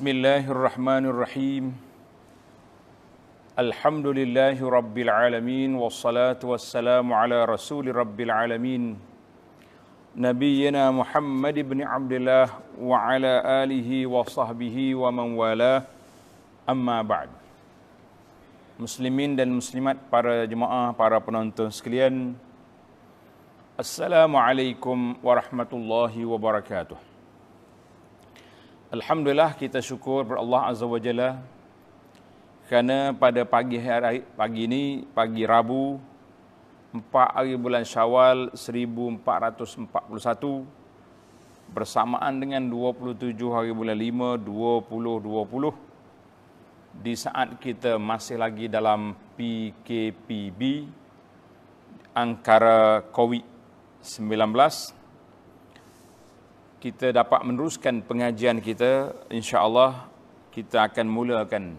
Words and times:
بسم 0.00 0.16
الله 0.16 0.48
الرحمن 0.48 1.04
الرحيم 1.12 1.64
الحمد 3.52 4.06
لله 4.16 4.56
رب 4.56 4.96
العالمين 4.96 5.76
والصلاة 5.76 6.40
والسلام 6.40 7.04
على 7.04 7.44
رسول 7.44 7.92
رب 7.92 8.16
العالمين 8.16 8.96
نبينا 10.16 10.88
محمد 10.88 11.56
بن 11.68 11.78
عبد 11.84 12.12
الله 12.16 12.46
وعلى 12.80 13.32
آله 13.44 13.90
وصحبه 14.08 14.76
ومن 14.96 15.28
والاه 15.36 15.84
أما 16.64 17.04
بعد 17.04 17.28
Muslimin 18.80 19.36
dan 19.36 19.52
Muslimat, 19.52 20.00
para 20.08 20.48
jemaah, 20.48 20.96
para 20.96 21.20
penonton 21.20 21.68
sekalian. 21.68 22.32
Assalamualaikum 23.76 25.20
warahmatullahi 25.20 26.24
wabarakatuh. 26.24 27.09
Alhamdulillah 28.90 29.54
kita 29.54 29.78
syukur 29.78 30.26
kepada 30.26 30.42
Allah 30.42 30.74
Azza 30.74 30.82
wa 30.82 30.98
Jalla 30.98 31.38
kerana 32.66 33.14
pada 33.14 33.46
pagi 33.46 33.78
hari 33.78 34.26
pagi 34.34 34.66
ini 34.66 35.06
pagi 35.14 35.46
Rabu 35.46 35.94
4 36.98 36.98
hari 37.14 37.54
bulan 37.54 37.86
Syawal 37.86 38.50
1441 38.50 39.22
bersamaan 41.70 42.42
dengan 42.42 42.66
27 42.66 43.30
hari 43.54 43.70
bulan 43.70 43.94
5 43.94 44.42
2020 44.42 45.70
di 46.98 47.14
saat 47.14 47.62
kita 47.62 47.94
masih 47.94 48.42
lagi 48.42 48.66
dalam 48.66 49.14
PKPB 49.38 50.90
angkara 52.10 53.06
COVID-19 53.14 54.98
kita 56.80 57.12
dapat 57.12 57.44
meneruskan 57.44 58.00
pengajian 58.00 58.58
kita 58.64 59.12
insya-Allah 59.28 60.08
kita 60.50 60.88
akan 60.88 61.06
mulakan 61.06 61.76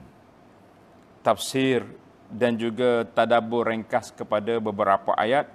tafsir 1.25 1.83
dan 2.31 2.55
juga 2.55 3.03
tadabbur 3.03 3.67
ringkas 3.67 4.13
kepada 4.13 4.61
beberapa 4.61 5.11
ayat 5.17 5.49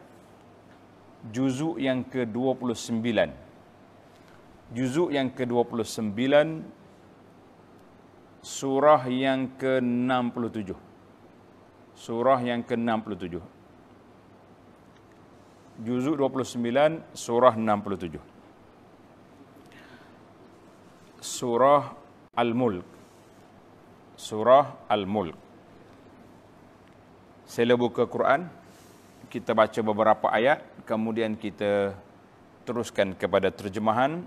juzuk 1.33 1.81
yang 1.81 2.05
ke-29 2.05 3.01
juzuk 4.75 5.09
yang 5.15 5.31
ke-29 5.31 6.21
surah 8.47 9.03
yang 9.11 9.51
ke-67. 9.59 10.71
Surah 11.99 12.39
yang 12.39 12.63
ke-67. 12.63 13.43
Juzuk 15.83 16.15
29, 16.15 17.03
surah 17.11 17.55
67. 17.59 18.36
Surah 21.27 21.91
Al-Mulk. 22.39 22.87
Surah 24.15 24.87
Al-Mulk. 24.87 25.35
Sila 27.43 27.75
buka 27.75 28.07
Quran, 28.07 28.47
kita 29.27 29.51
baca 29.51 29.81
beberapa 29.83 30.31
ayat, 30.31 30.63
kemudian 30.87 31.35
kita 31.35 31.99
teruskan 32.63 33.19
kepada 33.19 33.51
terjemahan. 33.51 34.23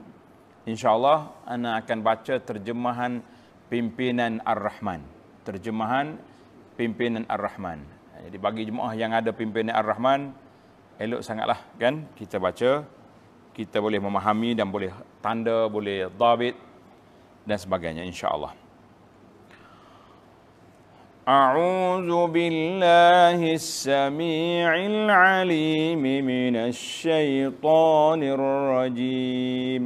InsyaAllah, 0.68 1.48
Ana 1.48 1.80
akan 1.80 2.04
baca 2.04 2.36
terjemahan 2.36 3.24
pimpinan 3.72 4.44
Ar-Rahman. 4.44 5.00
Terjemahan 5.48 6.20
pimpinan 6.76 7.24
Ar-Rahman. 7.32 7.80
Jadi 8.28 8.36
bagi 8.36 8.68
jemaah 8.68 8.92
yang 9.00 9.16
ada 9.16 9.32
pimpinan 9.32 9.72
Ar-Rahman, 9.72 10.36
elok 11.00 11.24
sangatlah 11.24 11.64
kan 11.80 12.12
kita 12.20 12.44
baca, 12.44 12.84
kita 13.56 13.80
boleh 13.80 14.04
memahami 14.04 14.52
dan 14.52 14.68
boleh 14.68 14.92
tanda, 15.24 15.72
boleh 15.72 16.12
dhabit 16.12 16.69
dan 17.50 17.58
sebagainya 17.58 18.06
insya-Allah. 18.06 18.54
أعوذ 21.30 22.10
بالله 22.34 23.38
السميع 23.38 24.72
العليم 24.74 26.02
من 26.26 26.56
الشيطان 26.74 28.24
الرجيم 28.24 29.84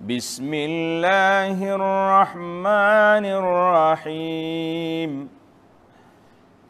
بسم 0.00 0.50
الله 0.54 1.56
الرحمن 1.60 3.24
الرحيم 3.40 5.10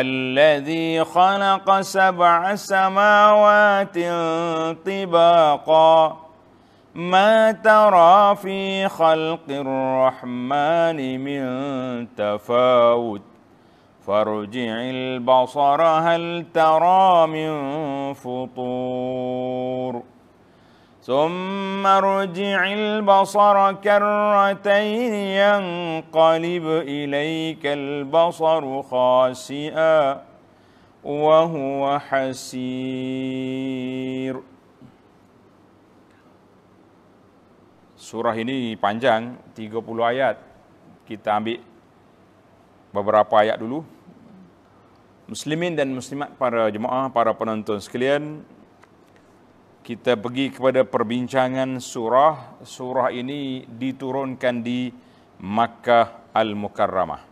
الذي 0.00 1.04
خلق 1.04 1.80
سبع 1.80 2.54
سماوات 2.54 3.98
طباقا. 4.86 6.16
ما 6.94 7.52
ترى 7.52 8.36
في 8.36 8.88
خلق 8.88 9.46
الرحمن 9.50 11.20
من 11.20 11.46
تفاوت. 12.16 13.22
فارجع 14.06 14.74
البصر 14.80 15.82
هل 15.82 16.46
ترى 16.54 17.26
من 17.26 17.50
فطور؟ 18.14 20.02
ثم 21.05 21.81
ارجع 21.81 22.73
البصر 22.73 23.73
كرتين 23.81 25.13
ينقلب 25.41 26.65
إليك 26.85 27.65
البصر 27.65 28.81
خاسئا 28.81 30.21
وهو 31.01 31.99
حسير 31.99 33.41
Surah 38.01 38.35
ini 38.35 38.75
panjang, 38.75 39.39
30 39.55 39.79
ayat. 40.03 40.35
Kita 41.07 41.39
ambil 41.39 41.63
beberapa 42.91 43.39
ayat 43.39 43.55
dulu. 43.55 43.87
Muslimin 45.31 45.79
dan 45.79 45.95
muslimat 45.95 46.35
para 46.35 46.67
jemaah, 46.67 47.07
para 47.07 47.31
penonton 47.31 47.79
sekalian, 47.79 48.43
kita 49.86 50.18
pergi 50.18 50.50
kepada 50.50 50.82
perbincangan 50.82 51.78
surah. 51.78 52.58
Surah 52.66 53.14
ini 53.14 53.62
diturunkan 53.70 54.58
di 54.58 54.90
Makkah 55.38 56.34
Al-Mukarramah. 56.34 57.22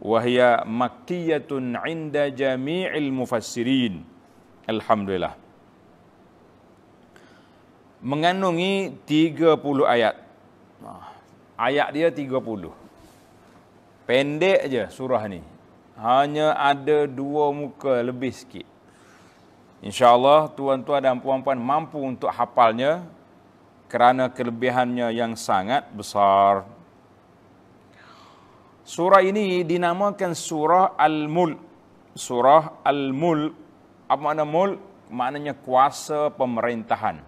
Wahia 0.00 0.64
makkiyatun 0.64 1.76
inda 1.84 2.32
jami'il 2.32 3.12
mufassirin. 3.12 4.00
Alhamdulillah. 4.64 5.36
Mengandungi 8.00 9.04
30 9.04 9.60
ayat. 9.84 10.16
Ayat 11.60 11.88
dia 11.92 12.08
30. 12.08 12.72
Pendek 14.08 14.60
je 14.72 14.82
surah 14.88 15.20
ni. 15.28 15.44
Hanya 16.00 16.56
ada 16.56 17.04
dua 17.04 17.52
muka 17.52 18.00
lebih 18.00 18.32
sikit. 18.32 18.71
InsyaAllah 19.82 20.54
tuan-tuan 20.54 21.02
dan 21.02 21.18
puan-puan 21.18 21.58
mampu 21.58 21.98
untuk 21.98 22.30
hafalnya 22.30 23.02
kerana 23.90 24.30
kelebihannya 24.30 25.10
yang 25.10 25.34
sangat 25.34 25.90
besar. 25.90 26.62
Surah 28.86 29.26
ini 29.26 29.66
dinamakan 29.66 30.38
surah 30.38 30.94
Al-Mulk. 30.94 31.58
Surah 32.14 32.86
Al-Mulk. 32.86 33.52
Apa 34.06 34.20
makna 34.22 34.46
mulk? 34.46 34.78
Maknanya 35.10 35.58
kuasa 35.58 36.30
pemerintahan. 36.30 37.18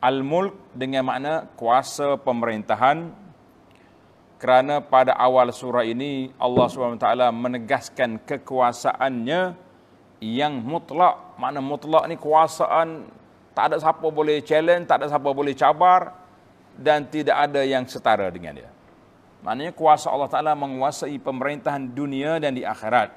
Al-Mulk 0.00 0.72
dengan 0.72 1.04
makna 1.04 1.46
kuasa 1.56 2.16
pemerintahan 2.16 3.12
kerana 4.36 4.84
pada 4.84 5.16
awal 5.16 5.48
surah 5.48 5.84
ini 5.84 6.28
Allah 6.36 6.68
SWT 6.68 7.08
menegaskan 7.32 8.20
kekuasaannya 8.20 9.65
yang 10.20 10.60
mutlak. 10.60 11.36
Makna 11.36 11.60
mutlak 11.60 12.04
ni 12.08 12.16
kuasaan 12.16 13.08
tak 13.56 13.72
ada 13.72 13.76
siapa 13.80 14.06
boleh 14.12 14.44
challenge, 14.44 14.84
tak 14.84 15.00
ada 15.00 15.06
siapa 15.08 15.28
boleh 15.32 15.56
cabar 15.56 16.12
dan 16.76 17.08
tidak 17.08 17.36
ada 17.36 17.64
yang 17.64 17.88
setara 17.88 18.28
dengan 18.28 18.60
dia. 18.60 18.70
Maknanya 19.40 19.72
kuasa 19.72 20.12
Allah 20.12 20.28
Ta'ala 20.28 20.52
menguasai 20.58 21.16
pemerintahan 21.22 21.88
dunia 21.88 22.36
dan 22.36 22.52
di 22.52 22.66
akhirat. 22.66 23.14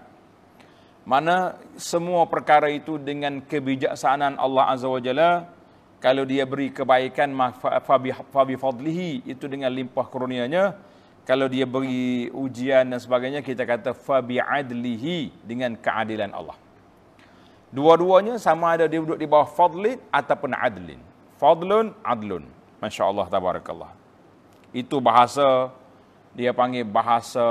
Mana 1.03 1.57
semua 1.73 2.23
perkara 2.29 2.69
itu 2.69 3.01
dengan 3.01 3.41
kebijaksanaan 3.41 4.37
Allah 4.37 4.69
Azza 4.69 4.85
wa 4.85 5.01
Jalla, 5.01 5.49
kalau 5.99 6.23
dia 6.23 6.45
beri 6.47 6.69
kebaikan 6.71 7.33
fabi, 7.83 8.13
fabi 8.31 8.55
fadlihi, 8.55 9.25
itu 9.25 9.49
dengan 9.49 9.73
limpah 9.73 10.05
kurnianya, 10.05 10.77
kalau 11.25 11.49
dia 11.49 11.65
beri 11.65 12.29
ujian 12.29 12.87
dan 12.87 12.99
sebagainya 13.01 13.41
kita 13.41 13.65
kata 13.67 13.91
fa 13.97 14.21
bi'adlihi 14.21 15.43
dengan 15.43 15.75
keadilan 15.75 16.31
Allah. 16.31 16.68
Dua-duanya 17.69 18.41
sama 18.41 18.73
ada 18.73 18.89
dia 18.89 18.97
duduk 18.97 19.21
di 19.21 19.29
bawah 19.29 19.45
fadlin 19.45 20.01
ataupun 20.09 20.57
adlin. 20.57 20.97
Fadlun, 21.37 21.93
adlun. 22.01 22.43
Masya 22.81 23.05
Allah, 23.05 23.29
tabarakallah. 23.29 23.91
Itu 24.73 24.97
bahasa, 24.97 25.69
dia 26.33 26.49
panggil 26.49 26.81
bahasa 26.81 27.45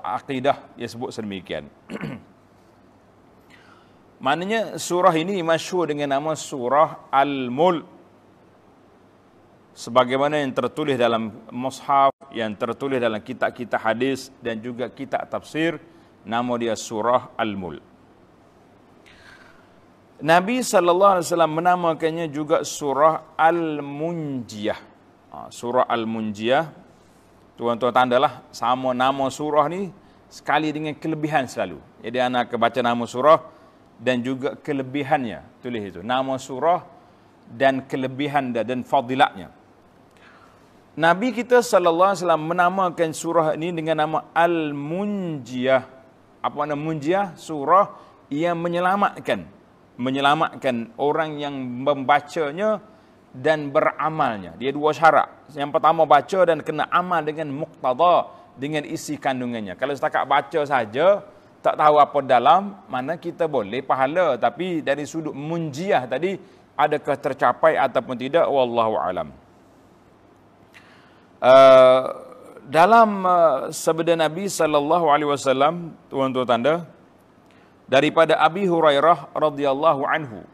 akidah, 0.00 0.56
dia 0.80 0.88
sebut 0.88 1.12
sedemikian. 1.12 1.68
Maknanya 4.24 4.76
surah 4.80 5.12
ini 5.16 5.40
masyhur 5.44 5.88
dengan 5.88 6.16
nama 6.16 6.32
surah 6.36 7.08
Al-Mulk. 7.12 7.84
Sebagaimana 9.76 10.40
yang 10.44 10.52
tertulis 10.52 11.00
dalam 11.00 11.32
mushaf, 11.48 12.12
yang 12.32 12.52
tertulis 12.52 13.00
dalam 13.00 13.20
kitab-kitab 13.20 13.80
hadis 13.80 14.28
dan 14.44 14.60
juga 14.60 14.92
kitab 14.92 15.24
tafsir, 15.28 15.80
nama 16.24 16.52
dia 16.60 16.76
surah 16.76 17.32
Al-Mulk. 17.36 17.89
Nabi 20.20 20.60
sallallahu 20.60 21.12
alaihi 21.16 21.26
wasallam 21.32 21.52
menamakannya 21.56 22.26
juga 22.28 22.60
surah 22.60 23.36
Al-Munjiyah. 23.40 24.80
Ha, 25.32 25.48
surah 25.48 25.88
Al-Munjiyah. 25.88 26.68
Tuan-tuan 27.56 27.92
tandalah 27.92 28.44
sama 28.52 28.92
nama 28.92 29.32
surah 29.32 29.64
ni 29.72 29.88
sekali 30.28 30.72
dengan 30.76 30.92
kelebihan 30.92 31.48
selalu. 31.48 31.80
Jadi 32.04 32.18
anak 32.20 32.52
baca 32.52 32.80
nama 32.84 33.04
surah 33.08 33.40
dan 33.96 34.20
juga 34.20 34.60
kelebihannya. 34.60 35.40
Tulis 35.64 35.82
itu. 35.88 36.00
Nama 36.04 36.36
surah 36.36 36.84
dan 37.48 37.88
kelebihan 37.88 38.52
dan 38.52 38.84
fadilatnya. 38.84 39.48
Nabi 41.00 41.32
kita 41.32 41.64
sallallahu 41.64 42.12
alaihi 42.12 42.20
wasallam 42.20 42.44
menamakan 42.44 43.10
surah 43.16 43.46
ini 43.56 43.72
dengan 43.72 44.04
nama 44.04 44.18
Al-Munjiyah. 44.36 45.82
Apa 46.44 46.54
makna 46.56 46.76
Munjiyah? 46.76 47.40
Surah 47.40 47.88
yang 48.28 48.60
menyelamatkan. 48.60 49.59
Menyelamatkan 50.00 50.96
orang 50.96 51.36
yang 51.36 51.52
membacanya 51.60 52.80
dan 53.36 53.68
beramalnya. 53.68 54.56
Dia 54.56 54.72
dua 54.72 54.96
syarat. 54.96 55.28
Yang 55.52 55.70
pertama 55.76 56.08
baca 56.08 56.40
dan 56.48 56.64
kena 56.64 56.88
amal 56.88 57.20
dengan 57.20 57.52
muqtada 57.52 58.32
dengan 58.56 58.82
isi 58.88 59.20
kandungannya. 59.20 59.76
Kalau 59.76 59.92
setakat 59.92 60.24
baca 60.24 60.60
saja, 60.64 61.20
tak 61.60 61.76
tahu 61.76 62.00
apa 62.00 62.18
dalam, 62.24 62.80
mana 62.88 63.20
kita 63.20 63.44
boleh 63.44 63.84
pahala. 63.84 64.40
Tapi 64.40 64.80
dari 64.80 65.04
sudut 65.04 65.36
munjiah 65.36 66.08
tadi, 66.08 66.40
adakah 66.74 67.16
tercapai 67.20 67.76
ataupun 67.76 68.16
tidak, 68.16 68.48
wallahu 68.48 68.96
alam. 68.96 69.28
Uh, 71.40 72.04
dalam 72.68 73.24
uh, 73.24 73.72
sabda 73.72 74.12
Nabi 74.12 74.44
sallallahu 74.44 75.08
alaihi 75.08 75.30
wasallam 75.32 75.96
tuan-tuan 76.12 76.44
tanda 76.44 76.74
daripada 77.90 78.38
Abi 78.38 78.70
Hurairah 78.70 79.34
radhiyallahu 79.34 80.06
anhu 80.06 80.46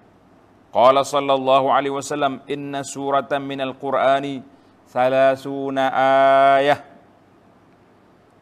qala 0.72 1.04
sallallahu 1.04 1.68
alaihi 1.68 1.92
wasallam 1.92 2.40
inna 2.48 2.80
suratan 2.80 3.44
minal 3.44 3.76
qur'ani 3.76 4.40
thalathuna 4.88 5.92
ayah 6.56 6.96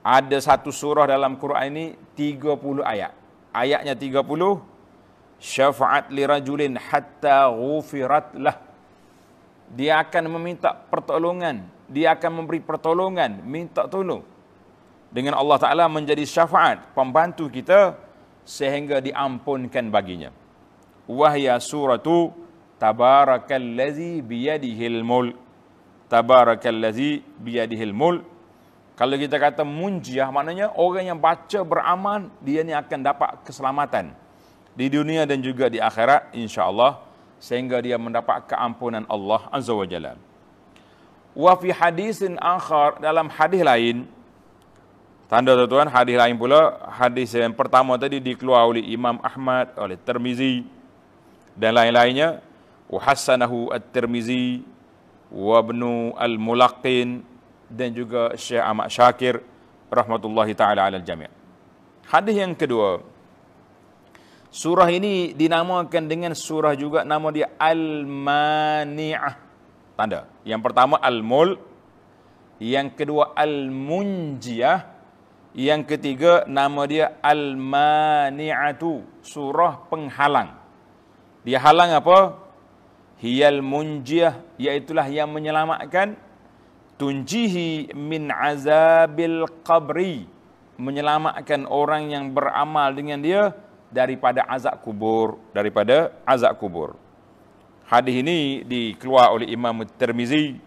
ada 0.05 0.37
satu 0.37 0.69
surah 0.69 1.09
dalam 1.09 1.41
Quran 1.41 1.65
ini 1.73 1.87
30 2.13 2.85
ayat. 2.85 3.17
Ayatnya 3.57 3.97
30 3.97 4.21
syafaat 5.41 6.13
li 6.13 6.29
rajulin 6.29 6.77
hatta 6.77 7.49
ghufirat 7.49 8.37
lah. 8.37 8.61
Dia 9.73 10.05
akan 10.05 10.29
meminta 10.37 10.77
pertolongan, 10.77 11.65
dia 11.89 12.13
akan 12.13 12.45
memberi 12.45 12.61
pertolongan, 12.61 13.41
minta 13.49 13.89
tolong. 13.89 14.21
Dengan 15.09 15.41
Allah 15.41 15.57
Taala 15.57 15.89
menjadi 15.89 16.29
syafaat 16.29 16.93
pembantu 16.93 17.49
kita 17.49 17.97
sehingga 18.45 19.01
diampunkan 19.01 19.89
baginya. 19.91 20.31
Wahya 21.05 21.61
suratu 21.61 22.33
tabarakallazi 22.81 24.25
biyadihil 24.25 25.05
mulk. 25.05 25.37
Tabarakallazi 26.09 27.25
biyadihil 27.41 27.97
mulk 27.97 28.35
kalau 28.95 29.19
kita 29.19 29.43
kata 29.43 29.67
munjiah, 29.67 30.31
maknanya 30.31 30.71
orang 30.79 31.11
yang 31.11 31.19
baca 31.19 31.67
beramal, 31.67 32.31
dia 32.39 32.63
ni 32.63 32.71
akan 32.71 33.01
dapat 33.03 33.43
keselamatan. 33.43 34.15
Di 34.71 34.87
dunia 34.87 35.27
dan 35.27 35.43
juga 35.43 35.67
di 35.71 35.79
akhirat, 35.79 36.35
insya 36.35 36.67
Allah 36.67 36.99
Sehingga 37.39 37.77
dia 37.83 38.01
mendapat 38.01 38.49
keampunan 38.49 39.05
Allah 39.05 39.51
Azza 39.53 39.75
wa 39.75 39.85
Jalla. 39.85 40.17
Wa 41.37 41.53
fi 41.59 41.75
hadisin 41.75 42.39
akhar, 42.41 43.03
dalam 43.03 43.29
hadis 43.29 43.61
lain, 43.61 44.09
Tanda 45.25 45.57
tuan-tuan, 45.57 45.89
hadis 45.89 46.21
lain 46.21 46.37
pula, 46.37 46.85
hadis 46.85 47.33
yang 47.33 47.57
pertama 47.57 47.97
tadi 47.97 48.21
dikeluar 48.21 48.69
oleh 48.69 48.85
Imam 48.85 49.17
Ahmad, 49.25 49.73
oleh 49.81 49.97
Tirmizi 49.97 50.69
dan 51.57 51.75
lain-lainnya. 51.75 52.45
Wa 52.85 53.01
hassanahu 53.01 53.73
at-Tirmizi 53.73 54.61
wa 55.33 55.59
ibnu 55.65 56.13
al-Mulaqin 56.15 57.25
dan 57.73 57.91
juga 57.97 58.37
Syekh 58.37 58.61
Ahmad 58.61 58.93
Syakir 58.93 59.41
rahmatullahi 59.89 60.53
taala 60.53 60.87
alal 60.93 61.03
jami'. 61.03 61.33
Hadis 62.07 62.37
yang 62.37 62.53
kedua. 62.53 63.01
Surah 64.55 64.87
ini 64.87 65.35
dinamakan 65.35 66.07
dengan 66.07 66.31
surah 66.31 66.79
juga 66.79 67.03
nama 67.03 67.27
dia 67.35 67.51
Al-Mani'ah. 67.59 69.35
Tanda. 69.99 70.31
Yang 70.47 70.61
pertama 70.63 70.95
Al-Mul, 71.03 71.59
yang 72.63 72.95
kedua 72.95 73.35
Al-Munjiyah, 73.35 74.94
yang 75.55 75.87
ketiga 75.87 76.43
nama 76.51 76.83
dia 76.85 77.15
Al-Mani'atu, 77.23 79.07
surah 79.23 79.87
penghalang. 79.87 80.51
Dia 81.47 81.63
halang 81.63 81.95
apa? 81.95 82.43
Hiyal 83.23 83.63
munjiyah, 83.63 84.43
iaitulah 84.59 85.07
yang 85.07 85.31
menyelamatkan 85.31 86.19
tunjihi 86.99 87.95
min 87.95 88.31
azabil 88.31 89.47
qabri 89.67 90.27
menyelamatkan 90.79 91.67
orang 91.71 92.11
yang 92.11 92.25
beramal 92.35 92.91
dengan 92.95 93.23
dia 93.23 93.55
daripada 93.91 94.43
azab 94.51 94.83
kubur 94.83 95.39
daripada 95.55 96.11
azab 96.27 96.59
kubur 96.59 96.99
hadis 97.87 98.15
ini 98.19 98.67
dikeluar 98.67 99.31
oleh 99.31 99.51
Imam 99.51 99.87
Tirmizi 99.87 100.59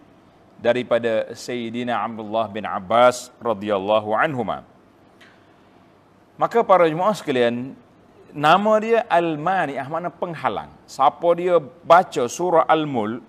daripada 0.56 1.32
Sayyidina 1.36 2.00
Abdullah 2.00 2.48
bin 2.48 2.64
Abbas 2.64 3.28
radhiyallahu 3.40 4.16
anhuma 4.16 4.64
maka 6.38 6.62
para 6.62 6.86
jemaah 6.86 7.12
sekalian 7.12 7.74
nama 8.32 8.72
dia 8.78 9.02
al-mani'ah 9.10 9.86
makna 9.90 10.08
penghalang 10.14 10.70
siapa 10.86 11.28
dia 11.34 11.58
baca 11.60 12.24
surah 12.30 12.64
al-mulk 12.64 13.20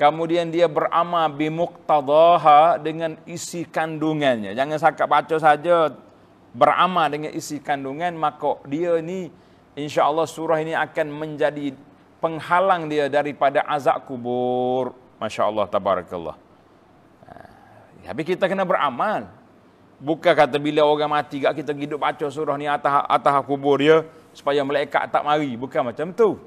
Kemudian 0.00 0.48
dia 0.48 0.64
beramal 0.64 1.28
bimuqtadaha 1.36 2.80
dengan 2.80 3.20
isi 3.28 3.68
kandungannya. 3.68 4.56
Jangan 4.56 4.80
sakat 4.80 5.04
baca 5.04 5.36
saja 5.36 5.92
beramal 6.56 7.12
dengan 7.12 7.36
isi 7.36 7.60
kandungan 7.60 8.16
maka 8.16 8.64
dia 8.64 8.96
ni 9.04 9.28
insya-Allah 9.76 10.24
surah 10.24 10.56
ini 10.64 10.72
akan 10.72 11.04
menjadi 11.04 11.76
penghalang 12.16 12.88
dia 12.88 13.12
daripada 13.12 13.60
azab 13.68 14.08
kubur. 14.08 14.96
Masya-Allah 15.20 15.68
tabarakallah. 15.68 16.36
Ha, 17.28 17.32
tapi 18.08 18.24
kita 18.24 18.48
kena 18.48 18.64
beramal. 18.64 19.28
Bukan 20.00 20.32
kata 20.32 20.56
bila 20.56 20.80
orang 20.80 21.12
mati 21.12 21.44
kat 21.44 21.52
kita 21.52 21.76
hidup 21.76 22.00
baca 22.00 22.24
surah 22.32 22.56
ni 22.56 22.64
atas 22.64 23.04
atas 23.04 23.44
kubur 23.44 23.76
dia 23.76 24.00
supaya 24.32 24.64
malaikat 24.64 25.12
tak 25.12 25.20
mari. 25.20 25.52
Bukan 25.60 25.92
macam 25.92 26.08
tu. 26.16 26.40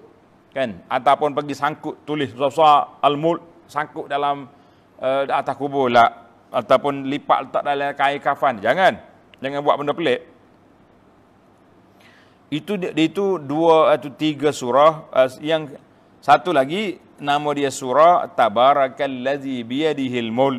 Kan? 0.49 0.81
Ataupun 0.89 1.37
pergi 1.37 1.53
sangkut 1.53 2.01
tulis 2.01 2.33
besar 2.33 2.97
al-mulk 3.05 3.69
sangkut 3.69 4.09
dalam 4.09 4.49
uh, 4.97 5.23
atas 5.29 5.53
kubur 5.53 5.93
lah. 5.93 6.33
Ataupun 6.49 7.05
lipat 7.05 7.49
letak 7.49 7.61
dalam 7.61 7.93
kain 7.93 8.17
kafan. 8.17 8.57
Jangan. 8.57 8.97
Jangan 9.37 9.59
buat 9.61 9.77
benda 9.77 9.93
pelik. 9.93 10.21
Itu 12.49 12.77
itu 12.77 13.37
dua 13.37 13.93
atau 13.93 14.09
tiga 14.13 14.49
surah. 14.49 15.13
Uh, 15.13 15.29
yang 15.45 15.69
satu 16.25 16.49
lagi 16.49 16.97
nama 17.21 17.49
dia 17.53 17.69
surah 17.69 18.25
tabarakallazi 18.33 19.61
biyadihil 19.61 20.33
mul 20.33 20.57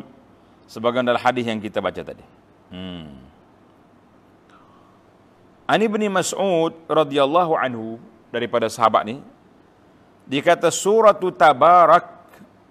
sebagian 0.65 1.03
dalam 1.03 1.19
hadis 1.19 1.43
yang 1.43 1.59
kita 1.59 1.83
baca 1.83 2.01
tadi 2.01 2.34
hmm 2.75 3.23
Ani 5.65 5.89
bin 5.89 6.05
Mas'ud 6.13 6.77
radhiyallahu 6.85 7.57
anhu 7.57 7.97
daripada 8.29 8.69
sahabat 8.69 9.07
ni 9.07 9.17
dia 10.29 10.45
kata 10.45 10.69
suratu 10.69 11.33
tabarak 11.33 12.05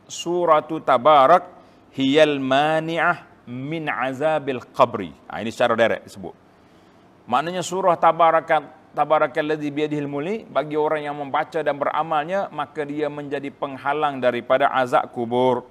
suratu 0.06 0.78
tabarak 0.78 1.50
hiyal 1.94 2.38
mani'ah 2.38 3.26
min 3.46 3.86
azabil 3.88 4.60
qabri. 4.74 5.12
Ha, 5.30 5.40
ini 5.40 5.50
secara 5.54 5.78
direct 5.78 6.06
disebut. 6.08 6.34
Maknanya 7.24 7.64
surah 7.64 7.96
tabarakat 7.96 8.92
tabarakalladzi 8.94 9.68
biyadihil 9.74 10.06
muli 10.06 10.46
bagi 10.46 10.78
orang 10.78 11.02
yang 11.02 11.16
membaca 11.18 11.58
dan 11.64 11.74
beramalnya 11.74 12.46
maka 12.52 12.84
dia 12.86 13.10
menjadi 13.10 13.48
penghalang 13.50 14.20
daripada 14.20 14.70
azab 14.70 15.08
kubur. 15.10 15.66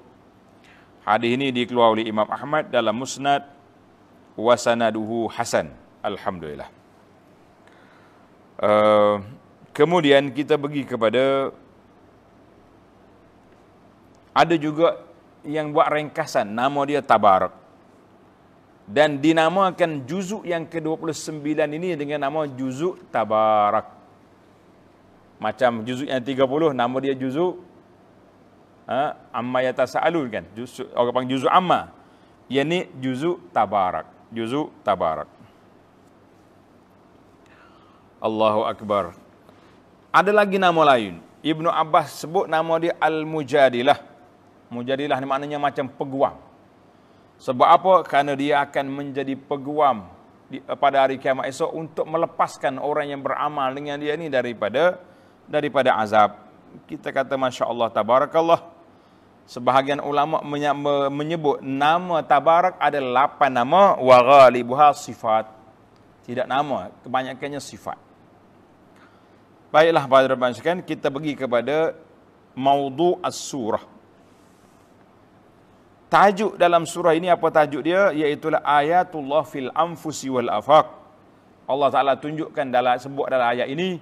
Hadis 1.04 1.36
ini 1.36 1.52
dikeluarkan 1.52 1.94
oleh 2.00 2.06
Imam 2.08 2.28
Ahmad 2.32 2.72
dalam 2.72 2.96
Musnad 2.96 3.53
wa 4.38 4.56
sanaduhu 4.58 5.30
hasan. 5.30 5.70
Alhamdulillah. 6.04 6.70
Uh, 8.60 9.24
kemudian 9.74 10.30
kita 10.30 10.56
pergi 10.56 10.86
kepada 10.86 11.52
ada 14.34 14.56
juga 14.58 15.04
yang 15.46 15.70
buat 15.70 15.88
ringkasan 15.92 16.50
nama 16.50 16.82
dia 16.88 17.04
Tabarak. 17.04 17.54
Dan 18.84 19.24
dinamakan 19.24 20.04
juzuk 20.04 20.44
yang 20.44 20.68
ke-29 20.68 21.40
ini 21.72 21.96
dengan 21.96 22.28
nama 22.28 22.44
juzuk 22.44 23.00
Tabarak. 23.16 23.88
Macam 25.40 25.88
juzuk 25.88 26.08
yang 26.08 26.20
30 26.20 26.75
nama 26.75 26.98
dia 27.00 27.16
juzuk 27.16 27.63
ha, 28.88 29.16
Amma 29.32 29.63
Yatasa'alun 29.63 30.28
kan. 30.28 30.44
Juzuk, 30.52 30.92
orang 30.96 31.13
panggil 31.16 31.40
juzuk 31.40 31.52
Amma. 31.52 31.96
Yang 32.52 32.92
juzuk 33.00 33.38
Tabarak. 33.56 34.08
Juzuk 34.34 34.74
Tabarak. 34.82 35.30
Allahu 38.18 38.66
Akbar. 38.66 39.13
Ada 40.10 40.34
lagi 40.34 40.58
nama 40.58 40.82
lain. 40.96 41.22
Ibnu 41.44 41.70
Abbas 41.70 42.24
sebut 42.24 42.50
nama 42.50 42.74
dia 42.82 42.98
Al-Mujadilah. 42.98 44.00
Mujadilah 44.74 45.20
ni 45.22 45.28
maknanya 45.30 45.60
macam 45.62 45.86
peguam. 45.86 46.34
Sebab 47.38 47.68
apa? 47.68 47.94
Kerana 48.08 48.34
dia 48.34 48.63
akan 48.63 48.86
menjadi 48.90 49.36
peguam 49.36 50.08
di, 50.48 50.63
pada 50.63 51.04
hari 51.04 51.20
kiamat 51.20 51.52
esok 51.52 51.70
untuk 51.75 52.06
melepaskan 52.08 52.80
orang 52.80 53.12
yang 53.12 53.22
beramal 53.22 53.70
dengan 53.75 54.00
dia 54.00 54.16
ni 54.16 54.32
daripada 54.32 54.98
daripada 55.46 56.00
azab. 56.00 56.40
Kita 56.90 57.13
kata 57.13 57.38
Masya 57.38 57.70
Allah, 57.70 57.92
Tabarakallah. 57.92 58.73
Sebahagian 59.44 60.00
ulama 60.00 60.40
menyebut 61.12 61.60
nama 61.60 62.24
Tabarak 62.24 62.80
ada 62.80 63.00
lapan 63.04 63.52
nama. 63.52 64.00
Wa 64.00 64.18
ghalibuha 64.24 64.96
sifat. 64.96 65.52
Tidak 66.24 66.48
nama, 66.48 66.88
kebanyakannya 67.04 67.60
sifat. 67.60 68.00
Baiklah 69.76 70.08
pada 70.08 70.26
Rabban 70.32 70.56
kita 70.86 71.12
pergi 71.12 71.34
kepada 71.36 71.98
maudu 72.56 73.20
as-surah. 73.20 73.84
Tajuk 76.08 76.62
dalam 76.62 76.86
surah 76.86 77.18
ini 77.18 77.26
apa 77.28 77.50
tajuk 77.50 77.82
dia? 77.82 78.14
Iaitulah 78.14 78.62
ayatullah 78.62 79.44
fil 79.50 79.74
anfusi 79.74 80.30
wal 80.30 80.46
afaq. 80.46 80.86
Allah 81.66 81.90
Ta'ala 81.90 82.14
tunjukkan 82.22 82.70
dalam 82.70 83.02
sebut 83.02 83.28
dalam 83.34 83.50
ayat 83.50 83.68
ini 83.68 83.98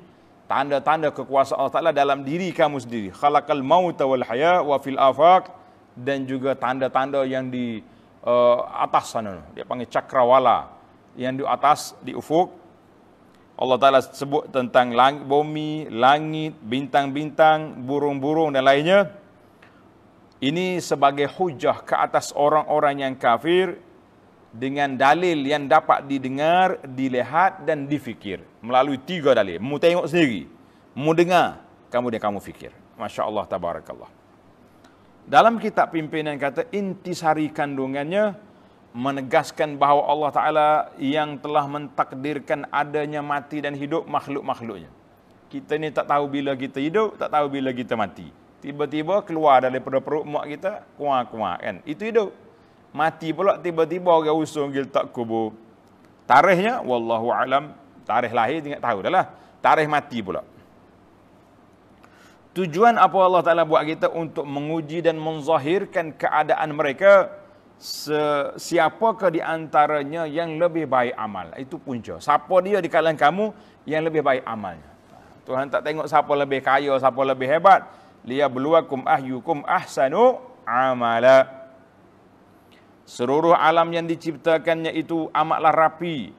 tanda-tanda 0.51 1.15
kekuasaan 1.15 1.55
Allah 1.63 1.72
Ta'ala 1.72 1.91
dalam 1.96 2.27
diri 2.27 2.51
kamu 2.51 2.84
sendiri. 2.84 3.08
Khalaqal 3.15 3.63
mauta 3.63 4.03
wal 4.03 4.27
haya 4.27 4.60
wa 4.60 4.75
fil 4.84 5.00
afaq 5.00 5.48
dan 5.96 6.27
juga 6.27 6.60
tanda-tanda 6.60 7.24
yang 7.24 7.48
di 7.48 7.79
uh, 8.27 8.67
atas 8.84 9.15
sana. 9.15 9.39
Dia 9.55 9.63
panggil 9.63 9.88
cakrawala. 9.88 10.67
Yang 11.15 11.34
di 11.39 11.43
atas, 11.48 11.79
di 12.03 12.12
ufuk. 12.12 12.51
Allah 13.55 13.77
Ta'ala 13.79 14.00
sebut 14.03 14.51
tentang 14.51 14.91
langit, 14.91 15.24
bumi, 15.24 15.88
langit, 15.88 16.60
bintang-bintang, 16.60 17.88
burung-burung 17.88 18.51
dan 18.51 18.67
lainnya. 18.67 19.08
Ini 20.43 20.84
sebagai 20.84 21.31
hujah 21.31 21.86
ke 21.86 21.96
atas 21.96 22.36
orang-orang 22.36 23.08
yang 23.08 23.13
kafir 23.15 23.79
dengan 24.51 25.00
dalil 25.00 25.48
yang 25.48 25.65
dapat 25.65 26.05
didengar, 26.05 26.84
dilihat 26.84 27.63
dan 27.63 27.88
difikir. 27.88 28.43
Melalui 28.60 29.00
tiga 29.00 29.31
dalil. 29.31 29.58
Mu 29.63 29.79
tengok 29.79 30.12
sendiri. 30.12 30.46
Mu 30.91 31.15
dengar, 31.15 31.63
kemudian 31.88 32.20
kamu 32.20 32.43
fikir. 32.43 32.75
Masya 33.00 33.24
Allah, 33.24 33.48
tabarakallah. 33.48 34.12
Dalam 35.24 35.55
kitab 35.58 35.96
pimpinan 35.96 36.36
kata 36.36 36.67
intisari 36.75 37.48
kandungannya, 37.48 38.36
menegaskan 38.91 39.79
bahawa 39.79 40.03
Allah 40.12 40.31
Ta'ala 40.36 40.70
yang 41.00 41.39
telah 41.39 41.63
mentakdirkan 41.63 42.67
adanya 42.67 43.24
mati 43.24 43.63
dan 43.63 43.72
hidup 43.72 44.03
makhluk-makhluknya. 44.03 44.91
Kita 45.48 45.79
ni 45.79 45.91
tak 45.91 46.12
tahu 46.12 46.27
bila 46.27 46.55
kita 46.55 46.79
hidup, 46.79 47.15
tak 47.15 47.31
tahu 47.31 47.48
bila 47.51 47.72
kita 47.72 47.96
mati. 47.96 48.27
Tiba-tiba 48.62 49.24
keluar 49.24 49.63
daripada 49.63 50.03
perut 50.03 50.27
mak 50.27 50.46
kita, 50.48 50.86
kuah-kuah 51.00 51.58
kan. 51.60 51.75
Itu 51.88 52.05
hidup. 52.05 52.29
Mati 52.91 53.31
pula 53.31 53.55
tiba-tiba 53.55 54.12
orang 54.12 54.36
usung 54.36 54.67
gil 54.67 54.88
tak 54.91 55.15
kubur. 55.15 55.55
Tarikhnya, 56.27 56.83
Wallahu 56.83 57.31
alam, 57.31 57.71
tarikh 58.03 58.36
lahir 58.36 58.60
tidak 58.60 58.83
tahu 58.83 59.03
dah 59.03 59.12
lah. 59.12 59.25
Tarikh 59.63 59.88
mati 59.88 60.19
pula. 60.19 60.43
Tujuan 62.51 63.00
apa 63.00 63.15
Allah 63.15 63.43
Ta'ala 63.48 63.63
buat 63.63 63.79
kita 63.88 64.12
untuk 64.12 64.43
menguji 64.43 65.00
dan 65.00 65.15
menzahirkan 65.15 66.12
keadaan 66.12 66.75
mereka 66.75 67.31
siapakah 68.60 69.31
di 69.31 69.39
antaranya 69.39 70.27
yang 70.27 70.60
lebih 70.60 70.83
baik 70.83 71.15
amal. 71.15 71.48
Itu 71.55 71.79
punca. 71.79 72.19
Siapa 72.19 72.51
dia 72.60 72.83
di 72.83 72.91
kalangan 72.91 73.15
kamu 73.15 73.45
yang 73.88 74.03
lebih 74.03 74.19
baik 74.19 74.43
amalnya. 74.43 74.83
Tuhan 75.48 75.71
tak 75.71 75.88
tengok 75.88 76.12
siapa 76.12 76.31
lebih 76.36 76.60
kaya, 76.60 76.91
siapa 77.00 77.21
lebih 77.24 77.48
hebat. 77.48 77.88
Liya 78.27 78.51
beluakum 78.51 79.07
ahyukum 79.07 79.63
ahsanu 79.63 80.43
amala. 80.67 81.60
Seluruh 83.11 83.51
alam 83.51 83.91
yang 83.91 84.07
diciptakannya 84.07 84.95
itu 84.95 85.27
amatlah 85.35 85.75
rapi. 85.75 86.31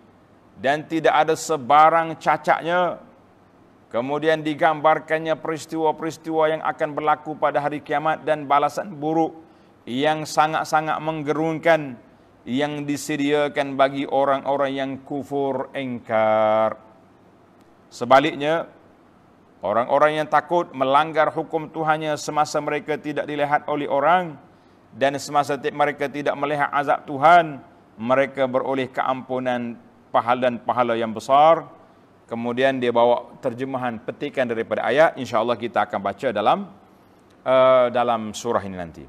Dan 0.56 0.88
tidak 0.88 1.12
ada 1.12 1.36
sebarang 1.36 2.16
cacaknya. 2.16 2.96
Kemudian 3.92 4.40
digambarkannya 4.40 5.36
peristiwa-peristiwa 5.36 6.48
yang 6.48 6.62
akan 6.64 6.96
berlaku 6.96 7.36
pada 7.36 7.60
hari 7.60 7.84
kiamat 7.84 8.24
dan 8.24 8.48
balasan 8.48 8.88
buruk 8.88 9.36
yang 9.84 10.24
sangat-sangat 10.24 10.96
menggerunkan 11.04 12.00
yang 12.48 12.88
disediakan 12.88 13.76
bagi 13.76 14.08
orang-orang 14.08 14.72
yang 14.72 14.90
kufur 15.04 15.68
engkar. 15.76 16.80
Sebaliknya, 17.92 18.64
orang-orang 19.60 20.24
yang 20.24 20.28
takut 20.32 20.72
melanggar 20.72 21.36
hukum 21.36 21.68
Tuhannya 21.68 22.16
semasa 22.16 22.64
mereka 22.64 22.96
tidak 22.96 23.28
dilihat 23.28 23.68
oleh 23.68 23.84
orang 23.92 24.40
dan 24.92 25.16
semasa 25.16 25.56
mereka 25.56 26.08
tidak 26.08 26.36
melihat 26.36 26.68
azab 26.68 27.08
Tuhan, 27.08 27.64
mereka 27.96 28.44
beroleh 28.44 28.88
keampunan 28.92 29.76
pahala 30.12 30.48
dan 30.48 30.60
pahala 30.60 30.92
yang 30.96 31.12
besar. 31.16 31.64
Kemudian 32.28 32.80
dia 32.80 32.92
bawa 32.92 33.28
terjemahan 33.44 34.00
petikan 34.00 34.48
daripada 34.48 34.88
ayat, 34.88 35.16
insya-Allah 35.20 35.56
kita 35.56 35.84
akan 35.84 36.00
baca 36.00 36.28
dalam 36.32 36.58
uh, 37.44 37.86
dalam 37.92 38.32
surah 38.32 38.62
ini 38.64 38.76
nanti. 38.76 39.04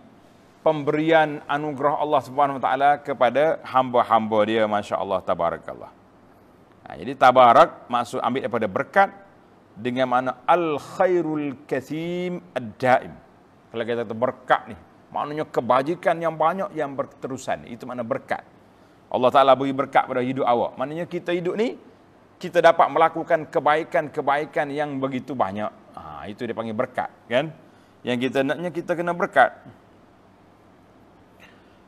pemberian 0.63 1.43
anugerah 1.45 1.99
Allah 1.99 2.21
Subhanahu 2.23 2.57
Wa 2.57 2.63
Taala 2.63 2.91
kepada 3.03 3.59
hamba-hamba 3.67 4.39
dia 4.47 4.63
masya-Allah 4.63 5.19
tabarakallah. 5.19 5.91
Ha, 6.87 6.95
jadi 6.95 7.13
tabarak 7.19 7.83
maksud 7.91 8.23
ambil 8.23 8.47
daripada 8.47 8.67
berkat 8.71 9.09
dengan 9.75 10.07
mana 10.07 10.31
al 10.47 10.79
khairul 10.79 11.59
kathim 11.67 12.39
ad-daim. 12.55 13.11
Kalau 13.73 13.83
kita 13.89 14.05
kata 14.05 14.13
berkat 14.13 14.61
ni, 14.69 14.77
maknanya 15.09 15.49
kebajikan 15.49 16.21
yang 16.21 16.37
banyak 16.37 16.77
yang 16.77 16.93
berterusan. 16.93 17.65
Itu 17.65 17.89
makna 17.89 18.05
berkat. 18.05 18.45
Allah 19.09 19.29
Taala 19.33 19.57
beri 19.57 19.73
berkat 19.73 20.05
pada 20.05 20.21
hidup 20.21 20.45
awak. 20.45 20.77
Maknanya 20.77 21.09
kita 21.09 21.33
hidup 21.33 21.57
ni 21.57 21.81
kita 22.37 22.61
dapat 22.61 22.85
melakukan 22.93 23.49
kebaikan-kebaikan 23.49 24.69
yang 24.69 25.01
begitu 25.01 25.33
banyak. 25.33 25.73
Ha, 25.97 26.29
itu 26.29 26.45
dia 26.45 26.53
panggil 26.53 26.77
berkat, 26.77 27.09
kan? 27.25 27.49
Yang 28.05 28.29
kita 28.29 28.45
naknya 28.45 28.69
kita 28.69 28.93
kena 28.93 29.17
berkat. 29.17 29.57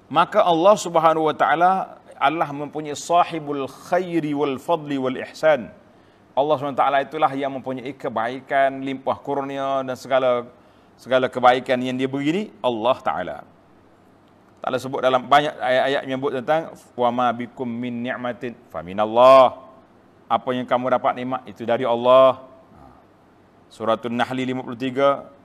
Maka 0.09 0.41
Allah 0.41 0.75
Subhanahu 0.81 1.29
wa 1.29 1.35
taala 1.37 2.01
Allah 2.17 2.49
mempunyai 2.49 2.97
sahibul 2.97 3.69
khairi 3.69 4.33
wal 4.33 4.57
fadli 4.57 4.97
wal 4.97 5.21
ihsan. 5.21 5.69
Allah 6.35 6.55
SWT 6.59 6.83
itulah 7.07 7.31
yang 7.31 7.55
mempunyai 7.55 7.95
kebaikan, 7.95 8.83
limpah 8.83 9.23
kurnia 9.23 9.87
dan 9.87 9.95
segala 9.95 10.43
segala 10.95 11.27
kebaikan 11.27 11.79
yang 11.79 11.95
dia 11.95 12.09
beri 12.09 12.29
ni 12.31 12.43
Allah 12.63 12.97
Taala. 13.03 13.37
Taala 14.63 14.77
sebut 14.81 15.03
dalam 15.03 15.29
banyak 15.29 15.53
ayat-ayat 15.61 16.01
menyebut 16.09 16.31
tentang 16.41 16.73
wa 16.97 17.09
ma 17.13 17.27
bikum 17.29 17.67
min 17.67 18.01
ni'matin 18.01 18.57
fa 18.73 18.81
minallah. 18.81 19.61
Apa 20.25 20.57
yang 20.57 20.65
kamu 20.65 20.89
dapat 20.89 21.21
nikmat 21.21 21.45
itu 21.45 21.61
dari 21.67 21.85
Allah. 21.85 22.41
Suratul 23.69 24.17
Nahl 24.17 24.33
53 24.33 25.35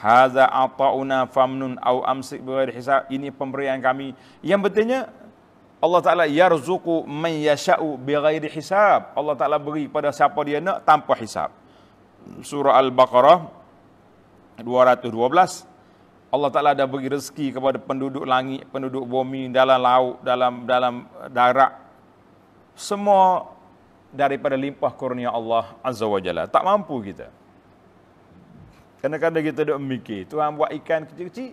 Haza 0.00 0.48
ata'una 0.48 1.28
famnun 1.28 1.76
au 1.84 2.00
amsik 2.00 2.40
bighairi 2.40 2.72
hisab. 2.72 3.04
Ini 3.12 3.28
pemberian 3.28 3.76
kami. 3.76 4.16
Yang 4.40 4.60
betulnya 4.72 5.00
Allah 5.82 6.00
Ta'ala 6.00 6.24
yarzuku 6.30 7.04
man 7.04 7.36
yasha'u 7.36 8.00
bighairi 8.00 8.48
hisab. 8.48 9.12
Allah 9.12 9.34
Ta'ala 9.36 9.60
beri 9.60 9.90
pada 9.92 10.08
siapa 10.14 10.38
dia 10.48 10.64
nak 10.64 10.86
tanpa 10.88 11.12
hisab. 11.18 11.52
Surah 12.40 12.78
Al-Baqarah 12.80 13.61
212. 14.60 15.64
Allah 16.32 16.48
Ta'ala 16.48 16.72
dah 16.72 16.88
beri 16.88 17.12
rezeki 17.12 17.52
kepada 17.56 17.76
penduduk 17.76 18.24
langit, 18.24 18.64
penduduk 18.72 19.04
bumi, 19.04 19.52
dalam 19.52 19.76
laut, 19.76 20.16
dalam 20.24 20.64
dalam 20.64 20.94
darat. 21.28 21.76
Semua 22.72 23.52
daripada 24.08 24.56
limpah 24.56 24.92
kurnia 24.96 25.28
Allah 25.28 25.76
Azza 25.84 26.08
wa 26.08 26.20
Jalla. 26.20 26.48
Tak 26.48 26.64
mampu 26.64 26.96
kita. 27.04 27.28
Kadang-kadang 29.04 29.44
kita 29.44 29.60
duduk 29.66 29.80
mikir, 29.82 30.24
Tuhan 30.24 30.56
buat 30.56 30.70
ikan 30.72 31.04
kecil-kecil, 31.04 31.52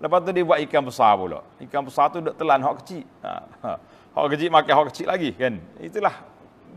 Lepas 0.00 0.24
tu 0.24 0.32
dia 0.32 0.44
buat 0.48 0.56
ikan 0.64 0.80
besar 0.80 1.12
pula. 1.12 1.44
Ikan 1.60 1.84
besar 1.84 2.08
tu 2.08 2.24
duk 2.24 2.32
telan 2.32 2.64
hok 2.64 2.80
kecil. 2.80 3.04
Ha, 3.20 3.32
ha. 3.60 3.70
Hok 4.16 4.32
kecil 4.32 4.48
makan 4.48 4.72
hok 4.80 4.86
kecil 4.88 5.06
lagi 5.12 5.36
kan. 5.36 5.60
Itulah 5.76 6.16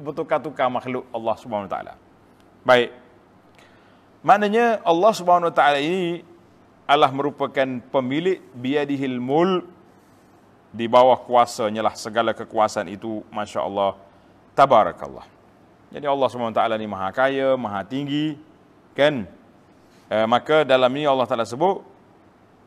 bertukar-tukar 0.04 0.68
makhluk 0.68 1.08
Allah 1.16 1.36
Subhanahu 1.40 1.72
taala. 1.72 1.96
Baik. 2.68 2.92
Maknanya 4.24 4.80
Allah 4.88 5.12
Subhanahu 5.12 5.52
taala 5.52 5.84
ini 5.84 6.24
adalah 6.88 7.12
merupakan 7.12 7.68
pemilik 7.92 8.40
biadihil 8.56 9.20
mul 9.20 9.68
di 10.72 10.88
bawah 10.88 11.20
kuasanya 11.22 11.86
lah 11.86 11.94
segala 11.94 12.32
kekuasaan 12.32 12.88
itu 12.88 13.22
masya-Allah 13.30 14.00
tabarakallah. 14.56 15.28
Jadi 15.94 16.08
Allah 16.08 16.28
taala 16.56 16.76
ni 16.80 16.88
maha 16.90 17.12
kaya, 17.14 17.54
maha 17.54 17.84
tinggi 17.86 18.40
kan? 18.98 19.28
Eh, 20.10 20.26
maka 20.26 20.62
dalam 20.64 20.90
ini 20.94 21.10
Allah 21.10 21.26
Taala 21.26 21.48
sebut 21.48 21.82